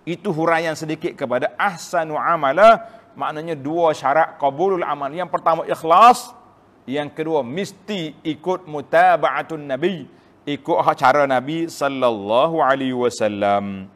itu 0.06 0.30
huraian 0.30 0.78
sedikit 0.78 1.18
kepada 1.18 1.58
ahsanu 1.58 2.14
amala 2.22 2.86
maknanya 3.18 3.58
dua 3.58 3.98
syarat 3.98 4.38
qabulul 4.38 4.86
amal. 4.86 5.10
Yang 5.10 5.34
pertama 5.34 5.66
ikhlas, 5.66 6.38
yang 6.86 7.10
kedua 7.10 7.42
mesti 7.42 8.14
ikut 8.22 8.70
mutaba'atun 8.70 9.66
nabi, 9.66 10.06
ikut 10.48 10.78
cara 10.96 11.24
nabi 11.26 11.68
sallallahu 11.68 12.64
alaihi 12.64 12.96
wasallam. 12.96 13.88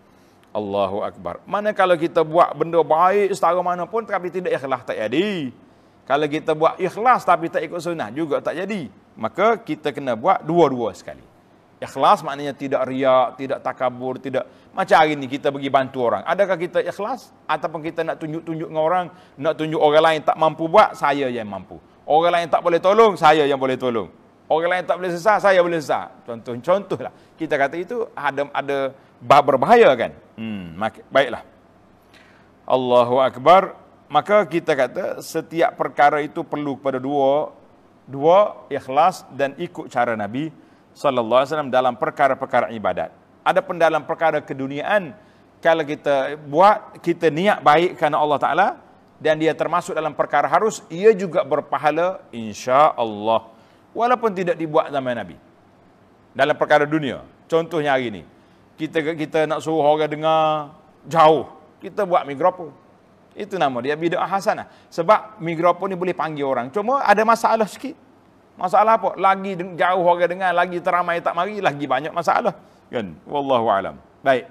Allahu 0.54 1.02
akbar. 1.02 1.42
Mana 1.50 1.74
kalau 1.74 1.98
kita 1.98 2.22
buat 2.22 2.54
benda 2.54 2.78
baik 2.86 3.34
setara 3.34 3.58
mana 3.66 3.90
pun 3.90 4.06
tapi 4.06 4.30
tidak 4.30 4.54
ikhlas 4.54 4.86
tak 4.86 5.02
jadi. 5.02 5.50
Kalau 6.06 6.28
kita 6.30 6.52
buat 6.54 6.78
ikhlas 6.78 7.26
tapi 7.26 7.50
tak 7.50 7.66
ikut 7.66 7.82
sunnah 7.82 8.14
juga 8.14 8.38
tak 8.38 8.62
jadi. 8.62 8.86
Maka 9.18 9.58
kita 9.58 9.90
kena 9.90 10.14
buat 10.14 10.46
dua-dua 10.46 10.94
sekali. 10.94 11.26
Ikhlas 11.82 12.22
maknanya 12.22 12.54
tidak 12.54 12.86
riak, 12.86 13.36
tidak 13.36 13.60
takabur, 13.60 14.16
tidak 14.22 14.48
macam 14.74 14.96
hari 14.96 15.14
ni 15.20 15.28
kita 15.28 15.52
pergi 15.52 15.70
bantu 15.70 16.00
orang. 16.06 16.24
Adakah 16.26 16.58
kita 16.58 16.80
ikhlas 16.82 17.30
ataupun 17.46 17.82
kita 17.84 18.02
nak 18.08 18.18
tunjuk-tunjuk 18.22 18.72
dengan 18.72 18.84
orang, 18.88 19.06
nak 19.36 19.54
tunjuk 19.54 19.78
orang 19.78 20.02
lain 20.02 20.20
tak 20.24 20.38
mampu 20.40 20.66
buat, 20.66 20.96
saya 20.96 21.28
yang 21.28 21.46
mampu. 21.46 21.78
Orang 22.08 22.34
lain 22.34 22.48
tak 22.48 22.64
boleh 22.64 22.80
tolong, 22.80 23.14
saya 23.20 23.44
yang 23.46 23.60
boleh 23.60 23.76
tolong. 23.76 24.10
Orang 24.52 24.70
lain 24.70 24.84
tak 24.84 25.00
boleh 25.00 25.12
sesat, 25.12 25.40
saya 25.40 25.64
boleh 25.64 25.80
sesat. 25.80 26.12
Contoh, 26.28 26.54
contohlah. 26.60 27.14
Kita 27.40 27.56
kata 27.56 27.76
itu 27.80 28.04
ada 28.12 28.44
ada 28.52 28.78
berbahaya 29.24 29.90
kan? 29.96 30.12
Hmm, 30.36 30.76
baiklah. 31.08 31.44
Allahu 32.68 33.24
Akbar. 33.24 33.80
Maka 34.12 34.46
kita 34.46 34.78
kata 34.78 35.26
setiap 35.26 35.74
perkara 35.74 36.22
itu 36.22 36.46
perlu 36.46 36.78
kepada 36.78 37.02
dua 37.02 37.50
dua 38.06 38.68
ikhlas 38.70 39.26
dan 39.34 39.58
ikut 39.58 39.90
cara 39.90 40.14
Nabi 40.14 40.54
sallallahu 40.94 41.40
alaihi 41.42 41.50
wasallam 41.50 41.74
dalam 41.74 41.98
perkara-perkara 41.98 42.70
ibadat. 42.78 43.10
Adapun 43.42 43.82
dalam 43.82 44.06
perkara 44.06 44.38
keduniaan 44.44 45.18
kalau 45.64 45.82
kita 45.82 46.38
buat 46.46 47.00
kita 47.02 47.32
niat 47.34 47.64
baik 47.64 47.98
kerana 47.98 48.22
Allah 48.22 48.40
Taala 48.40 48.68
dan 49.18 49.40
dia 49.40 49.56
termasuk 49.56 49.96
dalam 49.96 50.14
perkara 50.14 50.46
harus 50.46 50.84
ia 50.92 51.10
juga 51.16 51.42
berpahala 51.42 52.22
insya-Allah 52.30 53.53
walaupun 53.94 54.34
tidak 54.34 54.58
dibuat 54.60 54.90
zaman 54.92 55.16
Nabi. 55.16 55.38
Dalam 56.34 56.58
perkara 56.58 56.84
dunia. 56.90 57.22
Contohnya 57.46 57.94
hari 57.94 58.10
ini 58.10 58.24
kita 58.74 59.14
kita 59.14 59.46
nak 59.46 59.62
suruh 59.62 59.86
orang 59.86 60.10
dengar 60.10 60.74
jauh, 61.06 61.46
kita 61.78 62.10
buat 62.10 62.26
mikrofon. 62.26 62.74
Itu 63.34 63.58
nama 63.58 63.82
dia 63.82 63.98
bid'ah 63.98 64.30
hasanah. 64.30 64.70
Sebab 64.94 65.42
mikrofon 65.42 65.90
ni 65.90 65.98
boleh 65.98 66.14
panggil 66.14 66.46
orang. 66.46 66.70
Cuma 66.70 67.02
ada 67.02 67.22
masalah 67.26 67.66
sikit. 67.66 67.98
Masalah 68.54 69.02
apa? 69.02 69.18
Lagi 69.18 69.58
jauh 69.58 70.06
orang 70.06 70.30
dengar, 70.30 70.54
lagi 70.54 70.78
teramai 70.78 71.18
tak 71.18 71.34
mari, 71.34 71.58
lagi 71.58 71.90
banyak 71.90 72.14
masalah. 72.14 72.54
Kan? 72.94 73.18
Wallahu 73.26 73.66
alam. 73.74 73.98
Baik. 74.22 74.46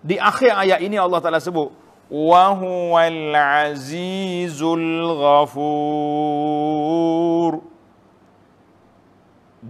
Di 0.00 0.14
akhir 0.16 0.54
ayat 0.54 0.78
ini 0.80 0.94
Allah 0.94 1.18
Taala 1.18 1.42
sebut 1.42 1.74
wa 2.10 2.54
huwal 2.54 3.34
azizul 3.34 5.18
ghafur. 5.18 5.70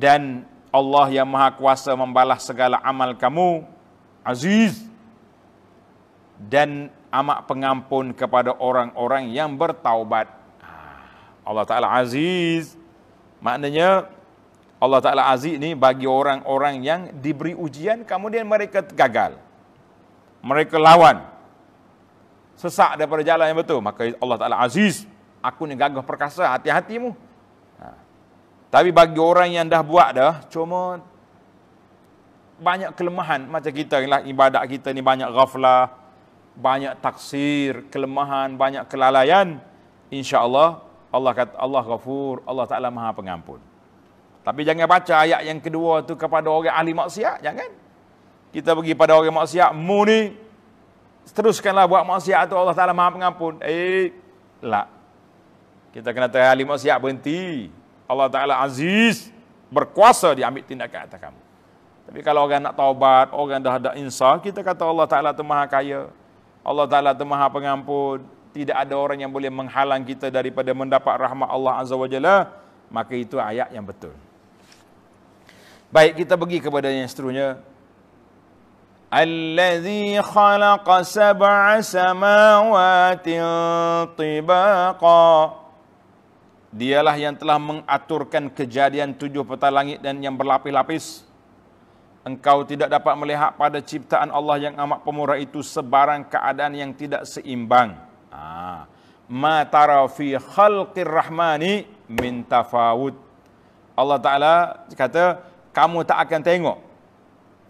Dan 0.00 0.48
Allah 0.72 1.12
yang 1.12 1.28
Maha 1.28 1.52
Kuasa 1.52 1.92
membalas 1.92 2.48
segala 2.48 2.80
amal 2.80 3.12
kamu, 3.12 3.68
Aziz. 4.24 4.80
Dan 6.40 6.88
amat 7.12 7.44
pengampun 7.44 8.16
kepada 8.16 8.56
orang-orang 8.56 9.28
yang 9.28 9.52
bertaubat. 9.52 10.32
Allah 11.44 11.64
Ta'ala 11.68 12.00
Aziz. 12.00 12.80
Maknanya 13.44 14.08
Allah 14.80 15.00
Ta'ala 15.04 15.28
Aziz 15.28 15.60
ni 15.60 15.76
bagi 15.76 16.08
orang-orang 16.08 16.80
yang 16.80 17.00
diberi 17.20 17.52
ujian 17.52 18.00
kemudian 18.00 18.48
mereka 18.48 18.80
gagal. 18.80 19.36
Mereka 20.40 20.80
lawan. 20.80 21.28
Sesak 22.56 22.96
daripada 22.96 23.20
jalan 23.20 23.52
yang 23.52 23.60
betul. 23.60 23.84
Maka 23.84 24.16
Allah 24.16 24.38
Ta'ala 24.40 24.56
Aziz. 24.64 25.04
Aku 25.44 25.68
ni 25.68 25.76
gagah 25.76 26.00
perkasa. 26.00 26.48
Hati-hatimu. 26.56 27.12
Tapi 28.70 28.94
bagi 28.94 29.18
orang 29.18 29.50
yang 29.50 29.66
dah 29.66 29.82
buat 29.82 30.14
dah. 30.14 30.34
Cuma 30.46 31.02
banyak 32.62 32.94
kelemahan. 32.94 33.44
Macam 33.50 33.74
kita 33.74 33.98
lah. 34.06 34.22
Ibadat 34.22 34.62
kita 34.70 34.94
ni 34.94 35.02
banyak 35.02 35.26
ghaflah 35.30 36.00
banyak 36.60 36.98
taksir, 36.98 37.88
kelemahan, 37.88 38.54
banyak 38.58 38.84
kelalaian, 38.90 39.58
insya-Allah 40.10 40.82
Allah 41.10 41.32
kata 41.34 41.54
Allah 41.58 41.82
Ghafur, 41.82 42.44
Allah 42.46 42.64
Taala 42.70 42.88
Maha 42.92 43.10
Pengampun. 43.10 43.58
Tapi 44.46 44.60
jangan 44.62 44.86
baca 44.86 45.14
ayat 45.26 45.42
yang 45.42 45.58
kedua 45.58 46.06
tu 46.06 46.14
kepada 46.14 46.46
orang 46.46 46.70
ahli 46.70 46.92
maksiat, 46.94 47.42
jangan. 47.42 47.70
Kita 48.50 48.74
pergi 48.74 48.94
pada 48.94 49.18
orang 49.18 49.34
maksiat, 49.34 49.74
mu 49.74 50.06
ni 50.06 50.34
teruskanlah 51.30 51.86
buat 51.86 52.02
maksiat 52.06 52.50
tu 52.50 52.54
Allah 52.54 52.74
Taala 52.76 52.94
Maha 52.94 53.10
Pengampun. 53.10 53.58
Eh, 53.62 54.14
lah. 54.62 54.86
Kita 55.90 56.14
kena 56.14 56.30
tahu 56.30 56.46
ahli 56.46 56.62
maksiat 56.62 56.96
berhenti. 57.02 57.66
Allah 58.10 58.26
Taala 58.26 58.54
Aziz 58.58 59.30
berkuasa 59.70 60.34
diambil 60.34 60.66
tindakan 60.66 61.06
atas 61.06 61.18
kamu. 61.22 61.40
Tapi 62.10 62.20
kalau 62.26 62.42
orang 62.42 62.58
nak 62.58 62.74
taubat, 62.74 63.30
orang 63.30 63.62
dah 63.62 63.74
ada 63.78 63.90
insaf, 63.94 64.42
kita 64.42 64.66
kata 64.66 64.82
Allah 64.82 65.06
Taala 65.06 65.30
tu 65.30 65.46
Maha 65.46 65.70
Kaya. 65.70 66.10
Allah 66.60 66.86
Ta'ala 66.88 67.16
itu 67.16 67.24
maha 67.24 67.48
pengampun. 67.48 68.20
Tidak 68.50 68.74
ada 68.74 68.94
orang 68.98 69.22
yang 69.22 69.30
boleh 69.30 69.48
menghalang 69.48 70.02
kita 70.02 70.26
daripada 70.28 70.74
mendapat 70.74 71.14
rahmat 71.22 71.48
Allah 71.48 71.72
Azza 71.80 71.94
wa 71.94 72.08
Jalla. 72.10 72.50
Maka 72.90 73.14
itu 73.14 73.38
ayat 73.38 73.70
yang 73.70 73.86
betul. 73.86 74.12
Baik, 75.94 76.26
kita 76.26 76.34
pergi 76.34 76.58
kepada 76.58 76.90
yang 76.90 77.06
seterusnya. 77.06 77.62
Allazi 79.10 80.18
khalaqa 80.18 81.02
sab'a 81.06 81.78
samawatin 81.82 83.42
tibaqa. 84.18 85.26
Dialah 86.70 87.18
yang 87.18 87.34
telah 87.34 87.58
mengaturkan 87.58 88.46
kejadian 88.46 89.18
tujuh 89.18 89.42
peta 89.42 89.66
langit 89.74 89.98
dan 89.98 90.22
yang 90.22 90.38
berlapis-lapis 90.38 91.26
engkau 92.22 92.62
tidak 92.68 92.92
dapat 92.92 93.14
melihat 93.16 93.56
pada 93.56 93.80
ciptaan 93.80 94.28
Allah 94.30 94.70
yang 94.70 94.74
amat 94.76 95.02
pemurah 95.02 95.40
itu 95.40 95.64
sebarang 95.64 96.28
keadaan 96.28 96.76
yang 96.76 96.92
tidak 96.92 97.26
seimbang. 97.26 97.96
Ah, 98.30 98.86
ma 99.26 99.64
tara 99.66 100.04
fi 100.06 100.36
khalqir 100.38 101.08
rahmani 101.08 101.88
min 102.06 102.44
tafawud. 102.46 103.16
Allah 103.96 104.18
Taala 104.22 104.54
kata 104.94 105.42
kamu 105.74 106.06
tak 106.06 106.18
akan 106.28 106.40
tengok 106.40 106.78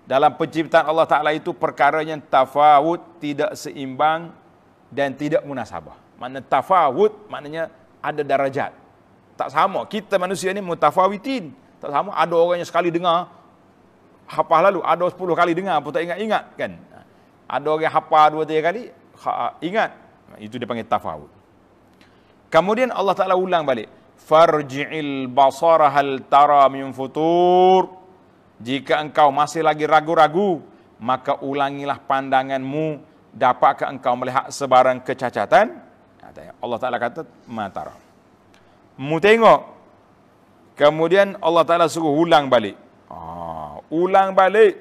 dalam 0.05 0.35
penciptaan 0.35 0.87
Allah 0.91 1.07
Taala 1.07 1.31
itu 1.31 1.55
perkara 1.55 2.03
yang 2.03 2.19
tafawud 2.19 3.23
tidak 3.23 3.55
seimbang 3.55 4.35
dan 4.91 5.15
tidak 5.15 5.47
munasabah. 5.47 5.95
Makna 6.19 6.43
tafawud 6.43 7.31
maknanya 7.31 7.71
ada 8.03 8.21
darajat. 8.27 8.80
Tak 9.41 9.49
sama. 9.49 9.89
Kita 9.89 10.21
manusia 10.21 10.53
ni 10.53 10.61
mutafawitin. 10.61 11.57
Tak 11.81 11.89
sama. 11.89 12.13
Ada 12.13 12.37
orang 12.37 12.61
yang 12.61 12.69
sekali 12.69 12.93
dengar 12.93 13.33
hafal 14.29 14.69
lalu. 14.69 14.85
Ada 14.85 15.09
10 15.09 15.17
kali 15.17 15.53
dengar 15.57 15.81
pun 15.81 15.97
tak 15.97 16.05
ingat-ingat 16.05 16.45
kan? 16.61 16.77
Ada 17.49 17.67
orang 17.73 17.89
hafal 17.89 18.27
dua 18.37 18.45
tiga 18.45 18.69
kali 18.69 18.93
ingat. 19.65 19.97
Itu 20.37 20.61
dia 20.61 20.69
panggil 20.69 20.85
tafawud 20.85 21.41
kemudian 22.51 22.91
Allah 22.91 23.15
Taala 23.15 23.39
ulang 23.39 23.63
balik 23.63 23.87
farji'il 24.19 25.31
basara 25.31 25.89
hal 25.89 26.27
tara 26.27 26.67
min 26.69 26.91
futur. 26.93 27.97
Jika 28.61 29.01
engkau 29.01 29.33
masih 29.33 29.65
lagi 29.65 29.89
ragu-ragu 29.89 30.61
maka 31.01 31.41
ulangilah 31.41 31.97
pandanganmu. 32.05 33.09
Dapatkah 33.31 33.95
engkau 33.95 34.19
melihat 34.19 34.51
sebarang 34.51 35.07
kecacatan? 35.07 35.79
Allah 36.59 36.79
Taala 36.83 36.99
kata 36.99 37.23
matara 37.47 38.10
mu 39.01 39.17
tengok. 39.17 39.65
Kemudian 40.77 41.41
Allah 41.41 41.65
Taala 41.65 41.89
suruh 41.89 42.13
ulang 42.13 42.53
balik. 42.53 42.77
Ulang 43.89 44.37
balik. 44.37 44.77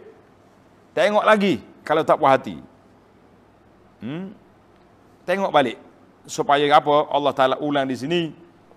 Tengok 0.91 1.23
lagi 1.23 1.63
kalau 1.87 2.03
tak 2.03 2.19
puas 2.19 2.35
hati. 2.35 2.59
Hmm? 4.03 4.35
tengok 5.23 5.53
balik. 5.53 5.77
Supaya 6.25 6.65
apa? 6.73 7.07
Allah 7.09 7.33
Taala 7.37 7.55
ulang 7.63 7.87
di 7.87 7.95
sini 7.95 8.21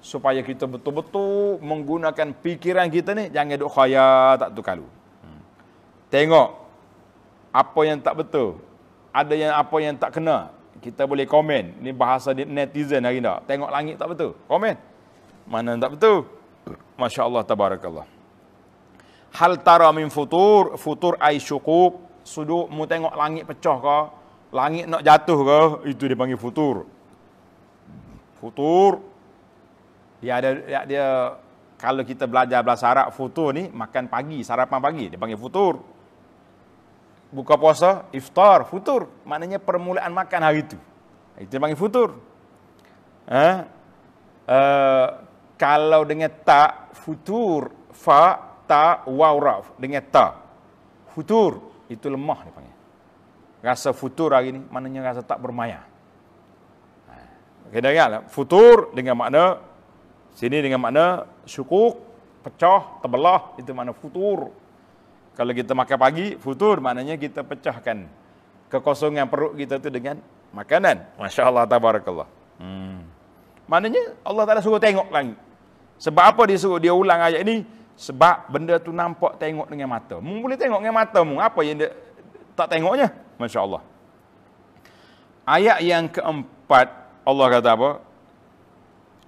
supaya 0.02 0.42
kita 0.42 0.66
betul-betul 0.66 1.62
menggunakan 1.62 2.34
pikiran 2.42 2.90
kita 2.90 3.14
ni 3.14 3.30
jangan 3.30 3.54
duk 3.54 3.70
khayal 3.70 4.34
tak 4.34 4.50
tu 4.50 4.58
kalau 4.58 4.90
hmm. 5.22 5.42
tengok 6.10 6.48
apa 7.54 7.80
yang 7.86 7.98
tak 8.02 8.14
betul. 8.18 8.60
Ada 9.12 9.34
yang 9.36 9.52
apa 9.52 9.76
yang 9.78 9.94
tak 9.96 10.16
kena. 10.16 10.50
Kita 10.80 11.04
boleh 11.04 11.28
komen. 11.28 11.84
Ni 11.84 11.92
bahasa 11.92 12.32
netizen 12.32 13.04
hari 13.04 13.20
ni. 13.20 13.28
Tengok 13.44 13.70
langit 13.70 14.00
tak 14.00 14.08
betul. 14.10 14.32
Komen 14.48 14.91
mana 15.46 15.78
tak 15.78 15.98
betul? 15.98 16.28
Masya 16.96 17.26
Allah 17.26 17.42
tabarakallah. 17.42 18.06
Hal 19.32 19.58
tara 19.64 19.88
min 19.90 20.12
futur? 20.12 20.76
Futur 20.76 21.16
ai 21.18 21.40
syukuk 21.40 21.98
suduk 22.22 22.70
mu 22.70 22.86
tengok 22.86 23.18
langit 23.18 23.42
pecah 23.50 23.78
ke 23.82 23.98
langit 24.54 24.86
nak 24.86 25.02
jatuh 25.02 25.38
ke 25.42 25.60
itu 25.90 26.02
dia 26.06 26.18
panggil 26.18 26.38
futur. 26.38 26.86
Futur. 28.38 29.02
Dia 30.22 30.38
ada 30.38 30.50
dia, 30.54 30.80
dia 30.86 31.06
kalau 31.80 32.06
kita 32.06 32.30
belajar 32.30 32.62
bahasa 32.62 32.86
Arab 32.86 33.10
futur 33.10 33.50
ni 33.50 33.66
makan 33.74 34.06
pagi 34.06 34.46
sarapan 34.46 34.78
pagi 34.78 35.04
dia 35.10 35.18
panggil 35.18 35.40
futur. 35.40 35.82
Buka 37.32 37.56
puasa 37.56 38.06
iftar 38.12 38.68
futur. 38.68 39.08
Maknanya 39.24 39.58
permulaan 39.58 40.12
makan 40.14 40.40
hari 40.44 40.62
itu 40.62 40.78
itu 41.40 41.48
dia 41.48 41.60
panggil 41.62 41.80
futur. 41.80 42.20
Ha? 43.26 43.64
Uh, 44.42 45.06
kalau 45.60 46.02
dengan 46.04 46.30
tak 46.42 46.96
futur 46.96 47.70
fa 47.92 48.38
ta 48.68 49.04
waw 49.06 49.36
raf 49.38 49.72
dengan 49.78 50.02
ta. 50.06 50.38
Futur 51.12 51.60
itu 51.92 52.08
lemah 52.08 52.38
dia 52.44 52.52
panggil. 52.52 52.76
Rasa 53.62 53.94
futur 53.94 54.34
hari 54.34 54.56
ni 54.56 54.60
maknanya 54.72 55.12
rasa 55.12 55.22
tak 55.22 55.38
bermaya 55.38 55.92
kena 57.72 57.88
ingat 57.88 58.28
futur 58.28 58.92
dengan 58.92 59.16
makna 59.16 59.56
sini 60.36 60.60
dengan 60.60 60.76
makna 60.76 61.24
syukuk 61.48 61.96
pecah 62.44 63.00
terbelah 63.00 63.56
itu 63.56 63.72
makna 63.72 63.96
futur. 63.96 64.52
Kalau 65.32 65.52
kita 65.56 65.72
makan 65.72 65.96
pagi 65.96 66.36
futur 66.36 66.84
maknanya 66.84 67.16
kita 67.16 67.40
pecahkan 67.40 68.04
kekosongan 68.68 69.24
perut 69.32 69.56
kita 69.56 69.80
tu 69.80 69.88
dengan 69.88 70.20
makanan. 70.52 71.16
masya-Allah 71.16 71.64
tabarakallah. 71.64 72.28
Hmm. 72.60 73.08
Maknanya 73.70 74.18
Allah 74.26 74.42
Taala 74.46 74.62
suruh 74.64 74.82
tengok 74.82 75.10
langit 75.10 75.38
Sebab 76.02 76.24
apa 76.34 76.42
dia 76.50 76.58
suruh 76.58 76.82
dia 76.82 76.90
ulang 76.90 77.22
ayat 77.22 77.46
ini? 77.46 77.62
Sebab 77.94 78.50
benda 78.50 78.74
tu 78.82 78.90
nampak 78.90 79.38
tengok 79.38 79.70
dengan 79.70 79.94
mata. 79.94 80.18
Mu 80.18 80.42
boleh 80.42 80.58
tengok 80.58 80.82
dengan 80.82 80.98
mata 80.98 81.22
mu. 81.22 81.38
Apa 81.38 81.62
yang 81.62 81.78
dia 81.78 81.94
tak 82.58 82.74
tengoknya? 82.74 83.14
Masya 83.38 83.62
Allah. 83.62 83.82
Ayat 85.46 85.78
yang 85.86 86.10
keempat, 86.10 86.90
Allah 87.22 87.46
kata 87.54 87.70
apa? 87.70 87.90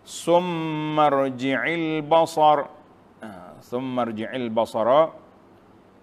Summarji'il 0.03 2.03
basar. 2.03 2.67
Ah, 3.23 3.55
Summarji'il 3.63 4.51
basara. 4.51 5.15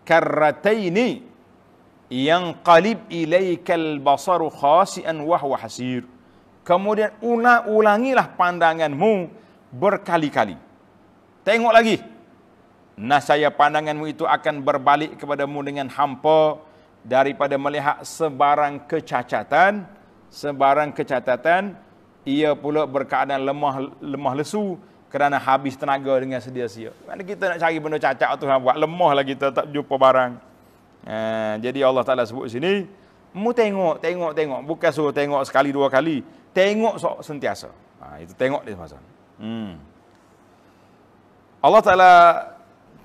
Karrataini. 0.08 1.28
Yang 2.12 2.44
qalib 2.64 3.00
ilaikal 3.12 4.00
basaru 4.00 4.48
khasian 4.48 5.20
wahwa 5.28 5.60
hasir. 5.60 6.08
Kemudian 6.62 7.18
ulang-ulangilah 7.26 8.38
pandanganmu 8.38 9.30
berkali-kali. 9.74 10.56
Tengok 11.42 11.74
lagi. 11.74 11.98
Nasaya 13.02 13.50
pandanganmu 13.50 14.06
itu 14.06 14.30
akan 14.30 14.62
berbalik 14.62 15.18
kepadamu 15.18 15.66
dengan 15.66 15.90
hampa 15.90 16.62
daripada 17.02 17.58
melihat 17.58 18.06
sebarang 18.06 18.86
kecacatan, 18.86 19.90
sebarang 20.30 20.94
kecacatan, 20.94 21.74
ia 22.22 22.54
pula 22.54 22.86
berkeadaan 22.86 23.42
lemah 23.42 23.90
lemah 23.98 24.34
lesu 24.38 24.78
kerana 25.10 25.42
habis 25.42 25.74
tenaga 25.74 26.14
dengan 26.22 26.38
sedia-sia. 26.38 26.94
Mana 27.10 27.26
kita 27.26 27.52
nak 27.52 27.58
cari 27.58 27.78
benda 27.82 27.98
cacat 27.98 28.30
tu 28.38 28.46
buat 28.46 28.78
lemah 28.78 29.12
lah 29.18 29.26
kita 29.26 29.50
tak 29.50 29.66
jumpa 29.74 29.96
barang. 29.98 30.32
Ha, 31.02 31.58
jadi 31.58 31.82
Allah 31.82 32.06
Taala 32.06 32.24
sebut 32.30 32.46
sini, 32.48 32.86
mu 33.34 33.50
tengok, 33.50 33.98
tengok, 33.98 34.32
tengok, 34.38 34.62
bukan 34.62 34.92
suruh 34.94 35.10
tengok 35.10 35.42
sekali 35.50 35.74
dua 35.74 35.90
kali, 35.90 36.22
tengok 36.52 36.96
sok 37.00 37.16
sentiasa. 37.24 37.70
Ha, 38.02 38.24
itu 38.24 38.34
tengok 38.36 38.66
dia 38.66 38.76
masa. 38.76 38.98
Hmm. 39.38 39.78
Allah 41.62 41.82
Taala 41.86 42.12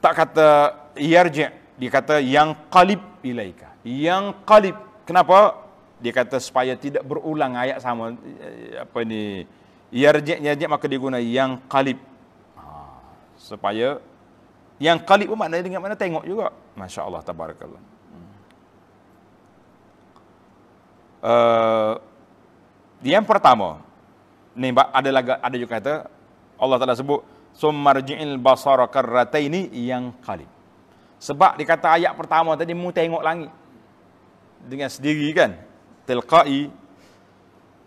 tak 0.01 0.15
kata 0.17 0.49
yarji, 0.97 1.49
dia 1.53 1.91
kata 1.93 2.21
yang 2.25 2.57
qalib 2.73 3.01
ilaika. 3.21 3.77
Yang 3.85 4.33
qalib. 4.49 4.77
Kenapa? 5.05 5.63
Dia 6.01 6.13
kata 6.13 6.37
supaya 6.41 6.77
tidak 6.77 7.05
berulang 7.05 7.57
ayat 7.57 7.81
sama 7.81 8.13
eh, 8.21 8.77
apa 8.77 9.01
ni 9.01 9.49
yarji 9.89 10.37
yarji 10.45 10.65
maka 10.69 10.85
dia 10.89 11.01
guna 11.01 11.21
yang 11.21 11.61
qalib. 11.69 12.01
Ha, 12.57 12.65
supaya 13.37 14.01
yang 14.77 15.01
qalib 15.01 15.33
pun 15.33 15.39
maknanya 15.41 15.65
dengan 15.65 15.81
mana 15.85 15.97
tengok 15.97 16.25
juga. 16.25 16.53
Masya-Allah 16.77 17.25
tabarakallah. 17.25 17.83
Uh, 21.27 21.99
yang 23.13 23.27
pertama 23.27 23.85
ni 24.57 24.73
ada 24.73 25.11
lagi 25.13 25.31
ada 25.37 25.57
juga 25.57 25.73
kata 25.79 25.95
Allah 26.57 26.77
Taala 26.81 26.97
sebut 26.97 27.21
summarji'il 27.57 28.37
basara 28.41 28.89
karrataini 28.89 29.73
yang 29.73 30.13
qalib. 30.25 30.49
Sebab 31.17 31.57
dikata 31.57 31.97
ayat 31.97 32.13
pertama 32.13 32.53
tadi 32.57 32.77
mu 32.77 32.93
tengok 32.93 33.23
langit. 33.25 33.53
Dengan 34.61 34.89
sendiri 34.93 35.29
kan? 35.33 35.57
Tilqai. 36.05 36.69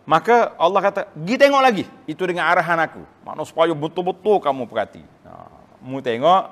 Maka 0.10 0.58
Allah 0.58 0.82
kata 0.82 1.02
gi 1.14 1.36
tengok 1.38 1.62
lagi. 1.62 1.86
Itu 2.10 2.26
dengan 2.26 2.50
arahan 2.50 2.82
aku. 2.82 3.06
Makna 3.22 3.46
supaya 3.46 3.74
betul-betul 3.78 4.42
kamu 4.42 4.66
perhati. 4.66 5.06
Ha, 5.26 5.46
mu 5.86 6.02
tengok 6.02 6.50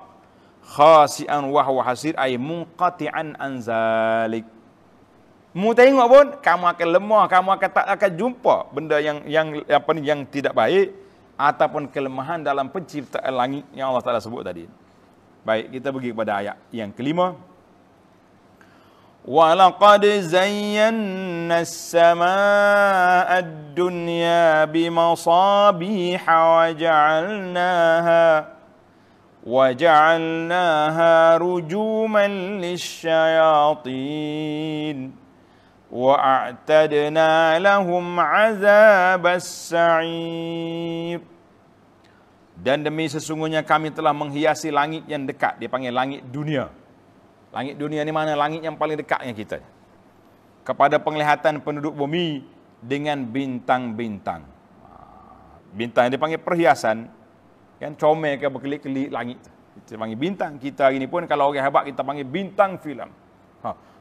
khasian 0.68 1.49
wa 1.49 1.82
hasir 1.82 2.13
ay 2.20 2.38
munqati'an 2.38 3.34
anzalik 3.39 4.45
mu 5.57 5.73
tengok 5.73 6.07
pun 6.13 6.27
kamu 6.37 6.65
akan 6.69 6.87
lemah 7.01 7.23
kamu 7.25 7.49
akan 7.57 7.69
tak 7.73 7.87
akan 7.97 8.11
jumpa 8.13 8.55
benda 8.69 9.01
yang 9.01 9.25
yang 9.25 9.47
apa 9.65 9.89
ni 9.97 10.05
yang 10.05 10.21
tidak 10.29 10.53
baik 10.53 10.93
ataupun 11.33 11.89
kelemahan 11.89 12.45
dalam 12.45 12.69
penciptaan 12.69 13.33
langit 13.33 13.65
yang 13.73 13.89
Allah 13.93 14.05
Taala 14.05 14.21
sebut 14.21 14.41
tadi. 14.45 14.65
Baik, 15.45 15.79
kita 15.79 15.93
pergi 15.93 16.09
kepada 16.11 16.33
ayat 16.43 16.57
yang 16.73 16.91
kelima. 16.91 17.37
Walaqad 19.27 20.03
zayyana 20.27 21.61
as-samaa'a 21.61 23.43
ad-dunya 23.43 24.65
bimasabiha 24.71 26.37
wa 26.37 26.65
ja'alnaha 26.71 28.25
wa 29.47 29.65
ja'alnaha 29.71 31.35
a'tadna 35.91 37.55
lahum 37.59 38.03
'adzabas 38.19 39.71
sa'ir 39.71 41.38
dan 42.57 42.81
demi 42.81 43.05
sesungguhnya 43.05 43.61
kami 43.61 43.93
telah 43.93 44.17
menghiasi 44.17 44.73
langit 44.73 45.05
yang 45.05 45.29
dekat. 45.29 45.61
Dia 45.61 45.69
panggil 45.69 45.93
langit 45.93 46.25
dunia. 46.25 46.73
Langit 47.53 47.77
dunia 47.77 48.01
ni 48.01 48.09
mana? 48.09 48.33
Langit 48.33 48.65
yang 48.65 48.73
paling 48.73 48.97
dekatnya 48.97 49.33
kita. 49.38 49.57
Kepada 50.65 50.97
penglihatan 50.97 51.61
penduduk 51.61 51.93
bumi 51.93 52.43
dengan 52.81 53.21
bintang-bintang. 53.23 54.41
Bintang 55.69 56.09
yang 56.09 56.13
dipanggil 56.17 56.41
perhiasan. 56.41 57.07
Kan 57.77 57.93
comel 57.93 58.41
ke 58.41 58.49
berkelip-kelip 58.49 59.13
langit. 59.13 59.38
Kita 59.85 59.93
panggil 60.01 60.17
bintang. 60.17 60.57
Kita 60.57 60.89
hari 60.89 60.97
ni 60.97 61.05
pun 61.05 61.29
kalau 61.29 61.53
orang 61.53 61.61
hebat 61.61 61.85
kita 61.85 62.01
panggil 62.01 62.25
bintang 62.25 62.81
filem. 62.81 63.07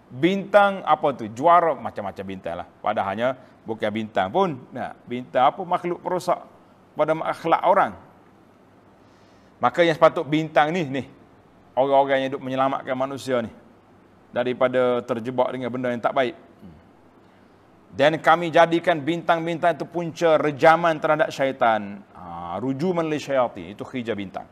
Bintang 0.07 0.87
apa 0.87 1.11
tu? 1.15 1.27
Juara 1.31 1.75
macam-macam 1.75 2.25
bintang 2.25 2.55
lah. 2.63 2.67
Padahalnya 2.81 3.35
bukan 3.67 3.91
bintang 3.91 4.31
pun. 4.31 4.55
Nah, 4.71 4.95
bintang 5.05 5.51
apa? 5.51 5.61
Makhluk 5.67 5.99
perosak 5.99 6.39
pada 6.95 7.13
akhlak 7.13 7.63
orang. 7.67 7.93
Maka 9.59 9.83
yang 9.83 9.97
sepatut 9.97 10.23
bintang 10.29 10.71
ni, 10.71 10.85
ni 10.85 11.05
orang-orang 11.77 12.23
yang 12.23 12.27
hidup 12.33 12.41
menyelamatkan 12.45 12.97
manusia 12.97 13.41
ni 13.41 13.53
daripada 14.33 15.01
terjebak 15.05 15.49
dengan 15.53 15.69
benda 15.73 15.89
yang 15.93 16.03
tak 16.03 16.13
baik. 16.13 16.37
Dan 17.97 18.21
kami 18.21 18.53
jadikan 18.53 19.01
bintang-bintang 19.01 19.73
itu 19.73 19.89
punca 19.89 20.37
rejaman 20.37 21.01
terhadap 21.01 21.33
syaitan. 21.33 22.05
Ha, 22.13 22.61
rujuman 22.61 23.09
li 23.09 23.17
syaitan, 23.17 23.73
itu 23.73 23.81
khija 23.81 24.13
bintang. 24.13 24.45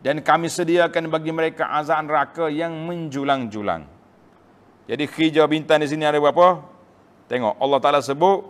Dan 0.00 0.24
kami 0.24 0.48
sediakan 0.48 1.12
bagi 1.12 1.28
mereka 1.28 1.68
azab 1.76 2.00
neraka 2.08 2.48
yang 2.48 2.72
menjulang-julang. 2.88 3.99
Jadi 4.90 5.06
hijau 5.06 5.46
bintang 5.46 5.78
di 5.78 5.86
sini 5.86 6.02
ada 6.02 6.18
berapa? 6.18 6.66
Tengok 7.30 7.62
Allah 7.62 7.78
Taala 7.78 8.02
sebut 8.02 8.42